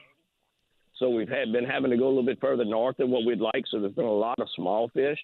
so 0.97 1.09
we've 1.09 1.29
had 1.29 1.51
been 1.51 1.65
having 1.65 1.91
to 1.91 1.97
go 1.97 2.07
a 2.07 2.09
little 2.09 2.25
bit 2.25 2.39
further 2.41 2.65
north 2.65 2.97
than 2.97 3.09
what 3.09 3.25
we'd 3.25 3.39
like. 3.39 3.63
So 3.71 3.79
there's 3.79 3.93
been 3.93 4.05
a 4.05 4.11
lot 4.11 4.39
of 4.39 4.47
small 4.55 4.89
fish. 4.89 5.17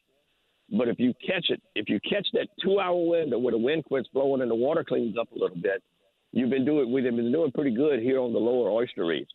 But 0.78 0.88
if 0.88 1.00
you 1.00 1.14
catch 1.26 1.50
it, 1.50 1.62
if 1.76 1.90
you 1.90 2.00
catch 2.00 2.28
that 2.34 2.48
two-hour 2.64 3.08
window 3.08 3.38
where 3.38 3.52
the 3.52 3.58
wind 3.58 3.84
quits 3.86 4.08
blowing 4.14 4.42
and 4.42 4.50
the 4.50 4.56
water 4.56 4.86
cleans 4.88 5.18
up 5.20 5.30
a 5.32 5.38
little 5.38 5.58
bit, 5.58 5.84
you've 6.32 6.50
been 6.50 6.66
doing 6.66 6.92
we've 6.92 7.04
been 7.04 7.32
doing 7.32 7.52
pretty 7.52 7.76
good 7.76 8.00
here 8.00 8.20
on 8.20 8.32
the 8.32 8.40
lower 8.40 8.70
oyster 8.70 9.06
reefs. 9.06 9.32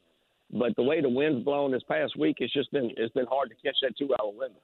But 0.51 0.75
the 0.77 0.83
way 0.83 1.03
the 1.03 1.11
wind's 1.11 1.45
blown 1.45 1.73
this 1.73 1.83
past 1.89 2.17
week, 2.19 2.37
it's 2.39 2.53
just 2.53 2.73
been 2.73 2.91
it's 2.97 3.13
been 3.13 3.27
hard 3.27 3.51
to 3.51 3.57
catch 3.57 3.77
that 3.83 3.99
two 3.99 4.09
hour 4.19 4.31
window. 4.31 4.61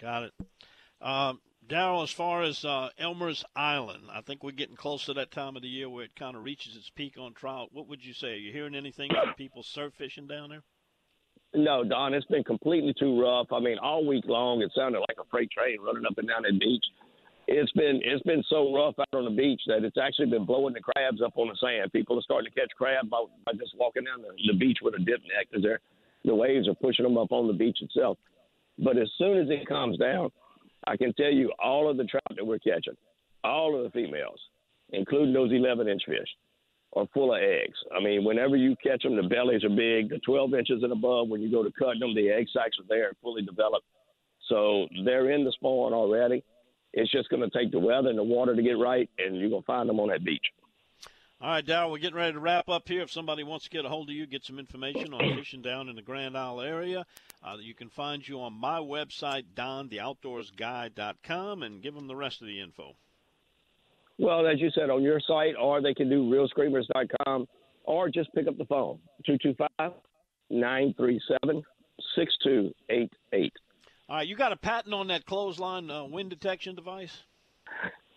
Got 0.00 0.24
it. 0.24 0.32
Um, 1.00 1.40
Daryl, 1.68 2.02
as 2.02 2.10
far 2.10 2.42
as 2.42 2.64
uh, 2.64 2.90
Elmer's 2.98 3.44
Island, 3.56 4.04
I 4.12 4.20
think 4.20 4.42
we're 4.42 4.52
getting 4.52 4.76
close 4.76 5.06
to 5.06 5.14
that 5.14 5.30
time 5.30 5.56
of 5.56 5.62
the 5.62 5.68
year 5.68 5.88
where 5.88 6.04
it 6.04 6.14
kind 6.16 6.36
of 6.36 6.44
reaches 6.44 6.76
its 6.76 6.90
peak 6.90 7.16
on 7.18 7.32
trout. 7.32 7.70
What 7.72 7.88
would 7.88 8.04
you 8.04 8.12
say? 8.12 8.28
Are 8.28 8.36
you 8.36 8.52
hearing 8.52 8.74
anything 8.74 9.10
from 9.10 9.34
people 9.36 9.62
surf 9.62 9.94
fishing 9.96 10.26
down 10.26 10.50
there? 10.50 10.62
No, 11.54 11.84
Don, 11.84 12.14
it's 12.14 12.26
been 12.26 12.44
completely 12.44 12.94
too 12.98 13.20
rough. 13.20 13.46
I 13.52 13.60
mean, 13.60 13.78
all 13.78 14.06
week 14.06 14.24
long, 14.26 14.60
it 14.62 14.72
sounded 14.74 14.98
like 15.00 15.16
a 15.20 15.24
freight 15.30 15.50
train 15.50 15.78
running 15.80 16.04
up 16.04 16.18
and 16.18 16.28
down 16.28 16.42
that 16.42 16.58
beach 16.58 16.84
it's 17.46 17.72
been 17.72 18.00
it's 18.02 18.22
been 18.22 18.42
so 18.48 18.74
rough 18.74 18.94
out 18.98 19.08
on 19.12 19.24
the 19.24 19.30
beach 19.30 19.60
that 19.66 19.84
it's 19.84 19.98
actually 19.98 20.26
been 20.26 20.46
blowing 20.46 20.74
the 20.74 20.80
crabs 20.80 21.20
up 21.22 21.36
on 21.36 21.48
the 21.48 21.56
sand. 21.56 21.92
People 21.92 22.18
are 22.18 22.22
starting 22.22 22.50
to 22.50 22.60
catch 22.60 22.70
crab 22.76 23.08
by, 23.10 23.22
by 23.44 23.52
just 23.52 23.76
walking 23.78 24.04
down 24.04 24.22
the, 24.22 24.52
the 24.52 24.58
beach 24.58 24.78
with 24.82 24.94
a 24.94 24.98
dip 24.98 25.20
net 25.22 25.46
because 25.50 25.64
the 26.24 26.34
waves 26.34 26.68
are 26.68 26.74
pushing 26.74 27.04
them 27.04 27.18
up 27.18 27.32
on 27.32 27.46
the 27.46 27.52
beach 27.52 27.78
itself. 27.82 28.18
But 28.78 28.96
as 28.96 29.10
soon 29.18 29.38
as 29.38 29.50
it 29.50 29.68
calms 29.68 29.98
down, 29.98 30.30
I 30.86 30.96
can 30.96 31.12
tell 31.14 31.32
you 31.32 31.52
all 31.62 31.90
of 31.90 31.96
the 31.96 32.04
trout 32.04 32.22
that 32.36 32.46
we're 32.46 32.58
catching, 32.58 32.96
all 33.42 33.76
of 33.76 33.84
the 33.84 33.90
females, 33.90 34.40
including 34.90 35.32
those 35.32 35.52
11 35.52 35.88
inch 35.88 36.02
fish, 36.06 36.28
are 36.94 37.06
full 37.12 37.34
of 37.34 37.40
eggs. 37.42 37.76
I 37.96 38.02
mean, 38.02 38.24
whenever 38.24 38.56
you 38.56 38.76
catch 38.82 39.02
them, 39.02 39.16
the 39.16 39.22
bellies 39.22 39.64
are 39.64 39.68
big, 39.68 40.10
the 40.10 40.20
12 40.24 40.54
inches 40.54 40.82
and 40.82 40.92
above. 40.92 41.28
When 41.28 41.42
you 41.42 41.50
go 41.50 41.64
to 41.64 41.72
cut 41.78 41.98
them, 41.98 42.14
the 42.14 42.30
egg 42.30 42.46
sacs 42.52 42.76
are 42.78 42.86
there 42.88 43.12
fully 43.20 43.42
developed. 43.42 43.86
So 44.48 44.86
they're 45.04 45.30
in 45.30 45.44
the 45.44 45.52
spawn 45.52 45.92
already 45.92 46.44
it's 46.94 47.10
just 47.10 47.28
going 47.28 47.48
to 47.48 47.58
take 47.58 47.72
the 47.72 47.78
weather 47.78 48.08
and 48.08 48.18
the 48.18 48.22
water 48.22 48.54
to 48.54 48.62
get 48.62 48.78
right, 48.78 49.10
and 49.18 49.36
you're 49.36 49.50
going 49.50 49.62
to 49.62 49.66
find 49.66 49.88
them 49.88 49.98
on 49.98 50.08
that 50.08 50.24
beach. 50.24 50.44
All 51.44 51.50
right, 51.50 51.66
Daryl, 51.66 51.90
we're 51.90 51.98
getting 51.98 52.16
ready 52.16 52.32
to 52.32 52.40
wrap 52.40 52.70
up 52.70 52.88
here. 52.88 53.02
If 53.02 53.12
somebody 53.12 53.42
wants 53.42 53.66
to 53.66 53.70
get 53.70 53.84
a 53.84 53.88
hold 53.90 54.08
of 54.08 54.16
you, 54.16 54.26
get 54.26 54.46
some 54.46 54.58
information 54.58 55.12
on 55.12 55.20
fishing 55.36 55.60
down 55.60 55.90
in 55.90 55.96
the 55.96 56.00
Grand 56.00 56.38
Isle 56.38 56.62
area, 56.62 57.04
uh, 57.42 57.58
you 57.60 57.74
can 57.74 57.90
find 57.90 58.26
you 58.26 58.40
on 58.40 58.54
my 58.54 58.78
website, 58.78 59.44
dontheoutdoorsguy.com, 59.54 61.62
and 61.62 61.82
give 61.82 61.94
them 61.94 62.08
the 62.08 62.16
rest 62.16 62.40
of 62.40 62.46
the 62.46 62.62
info. 62.62 62.96
Well, 64.16 64.46
as 64.46 64.58
you 64.58 64.70
said, 64.70 64.88
on 64.88 65.02
your 65.02 65.20
site, 65.20 65.54
or 65.60 65.82
they 65.82 65.92
can 65.92 66.08
do 66.08 66.22
realscreamers.com, 66.22 67.46
or 67.82 68.08
just 68.08 68.32
pick 68.32 68.48
up 68.48 68.56
the 68.56 68.64
phone, 68.64 68.98
225 69.26 69.92
937 70.48 71.62
6288. 72.16 73.52
All 74.08 74.16
right, 74.16 74.26
you 74.26 74.34
got 74.34 74.52
a 74.52 74.56
patent 74.56 74.94
on 74.94 75.08
that 75.08 75.26
clothesline 75.26 75.90
uh, 75.90 76.04
wind 76.04 76.30
detection 76.30 76.74
device? 76.74 77.24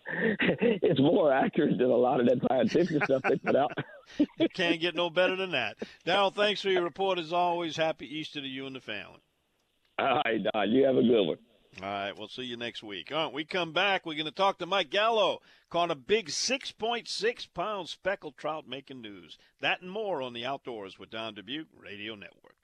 it's 0.20 1.00
more 1.00 1.32
accurate 1.32 1.76
than 1.78 1.90
a 1.90 1.96
lot 1.96 2.20
of 2.20 2.26
that 2.26 2.40
scientific 2.48 3.04
stuff 3.04 3.22
they 3.28 3.36
put 3.36 3.56
out. 3.56 3.72
you 4.38 4.48
can't 4.54 4.80
get 4.80 4.94
no 4.94 5.10
better 5.10 5.36
than 5.36 5.50
that. 5.52 5.76
Daryl, 6.06 6.34
thanks 6.34 6.62
for 6.62 6.70
your 6.70 6.82
report 6.82 7.18
as 7.18 7.32
always. 7.32 7.76
Happy 7.76 8.06
Easter 8.06 8.40
to 8.40 8.46
you 8.46 8.66
and 8.66 8.74
the 8.74 8.80
family. 8.80 9.20
All 9.98 10.22
right, 10.24 10.40
Don. 10.52 10.70
You 10.70 10.84
have 10.84 10.96
a 10.96 11.02
good 11.02 11.26
one. 11.26 11.38
All 11.82 11.88
right, 11.88 12.18
we'll 12.18 12.28
see 12.28 12.42
you 12.42 12.56
next 12.56 12.82
week. 12.82 13.12
All 13.12 13.26
right, 13.26 13.32
we 13.32 13.44
come 13.44 13.72
back. 13.72 14.06
We're 14.06 14.14
going 14.14 14.24
to 14.26 14.32
talk 14.32 14.58
to 14.58 14.66
Mike 14.66 14.90
Gallo. 14.90 15.40
Caught 15.70 15.90
a 15.90 15.94
big 15.94 16.28
6.6 16.28 17.48
pound 17.54 17.88
speckled 17.88 18.36
trout 18.36 18.66
making 18.66 19.02
news. 19.02 19.36
That 19.60 19.82
and 19.82 19.90
more 19.90 20.22
on 20.22 20.32
the 20.32 20.46
Outdoors 20.46 20.98
with 20.98 21.10
Don 21.10 21.34
Dubuc 21.34 21.66
Radio 21.78 22.14
Network. 22.14 22.56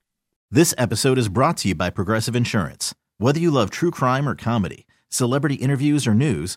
This 0.50 0.74
episode 0.78 1.18
is 1.18 1.28
brought 1.28 1.58
to 1.58 1.68
you 1.68 1.74
by 1.74 1.90
Progressive 1.90 2.34
Insurance. 2.34 2.94
Whether 3.18 3.38
you 3.38 3.50
love 3.50 3.70
true 3.70 3.90
crime 3.90 4.28
or 4.28 4.34
comedy, 4.34 4.86
celebrity 5.08 5.56
interviews 5.56 6.06
or 6.06 6.14
news, 6.14 6.56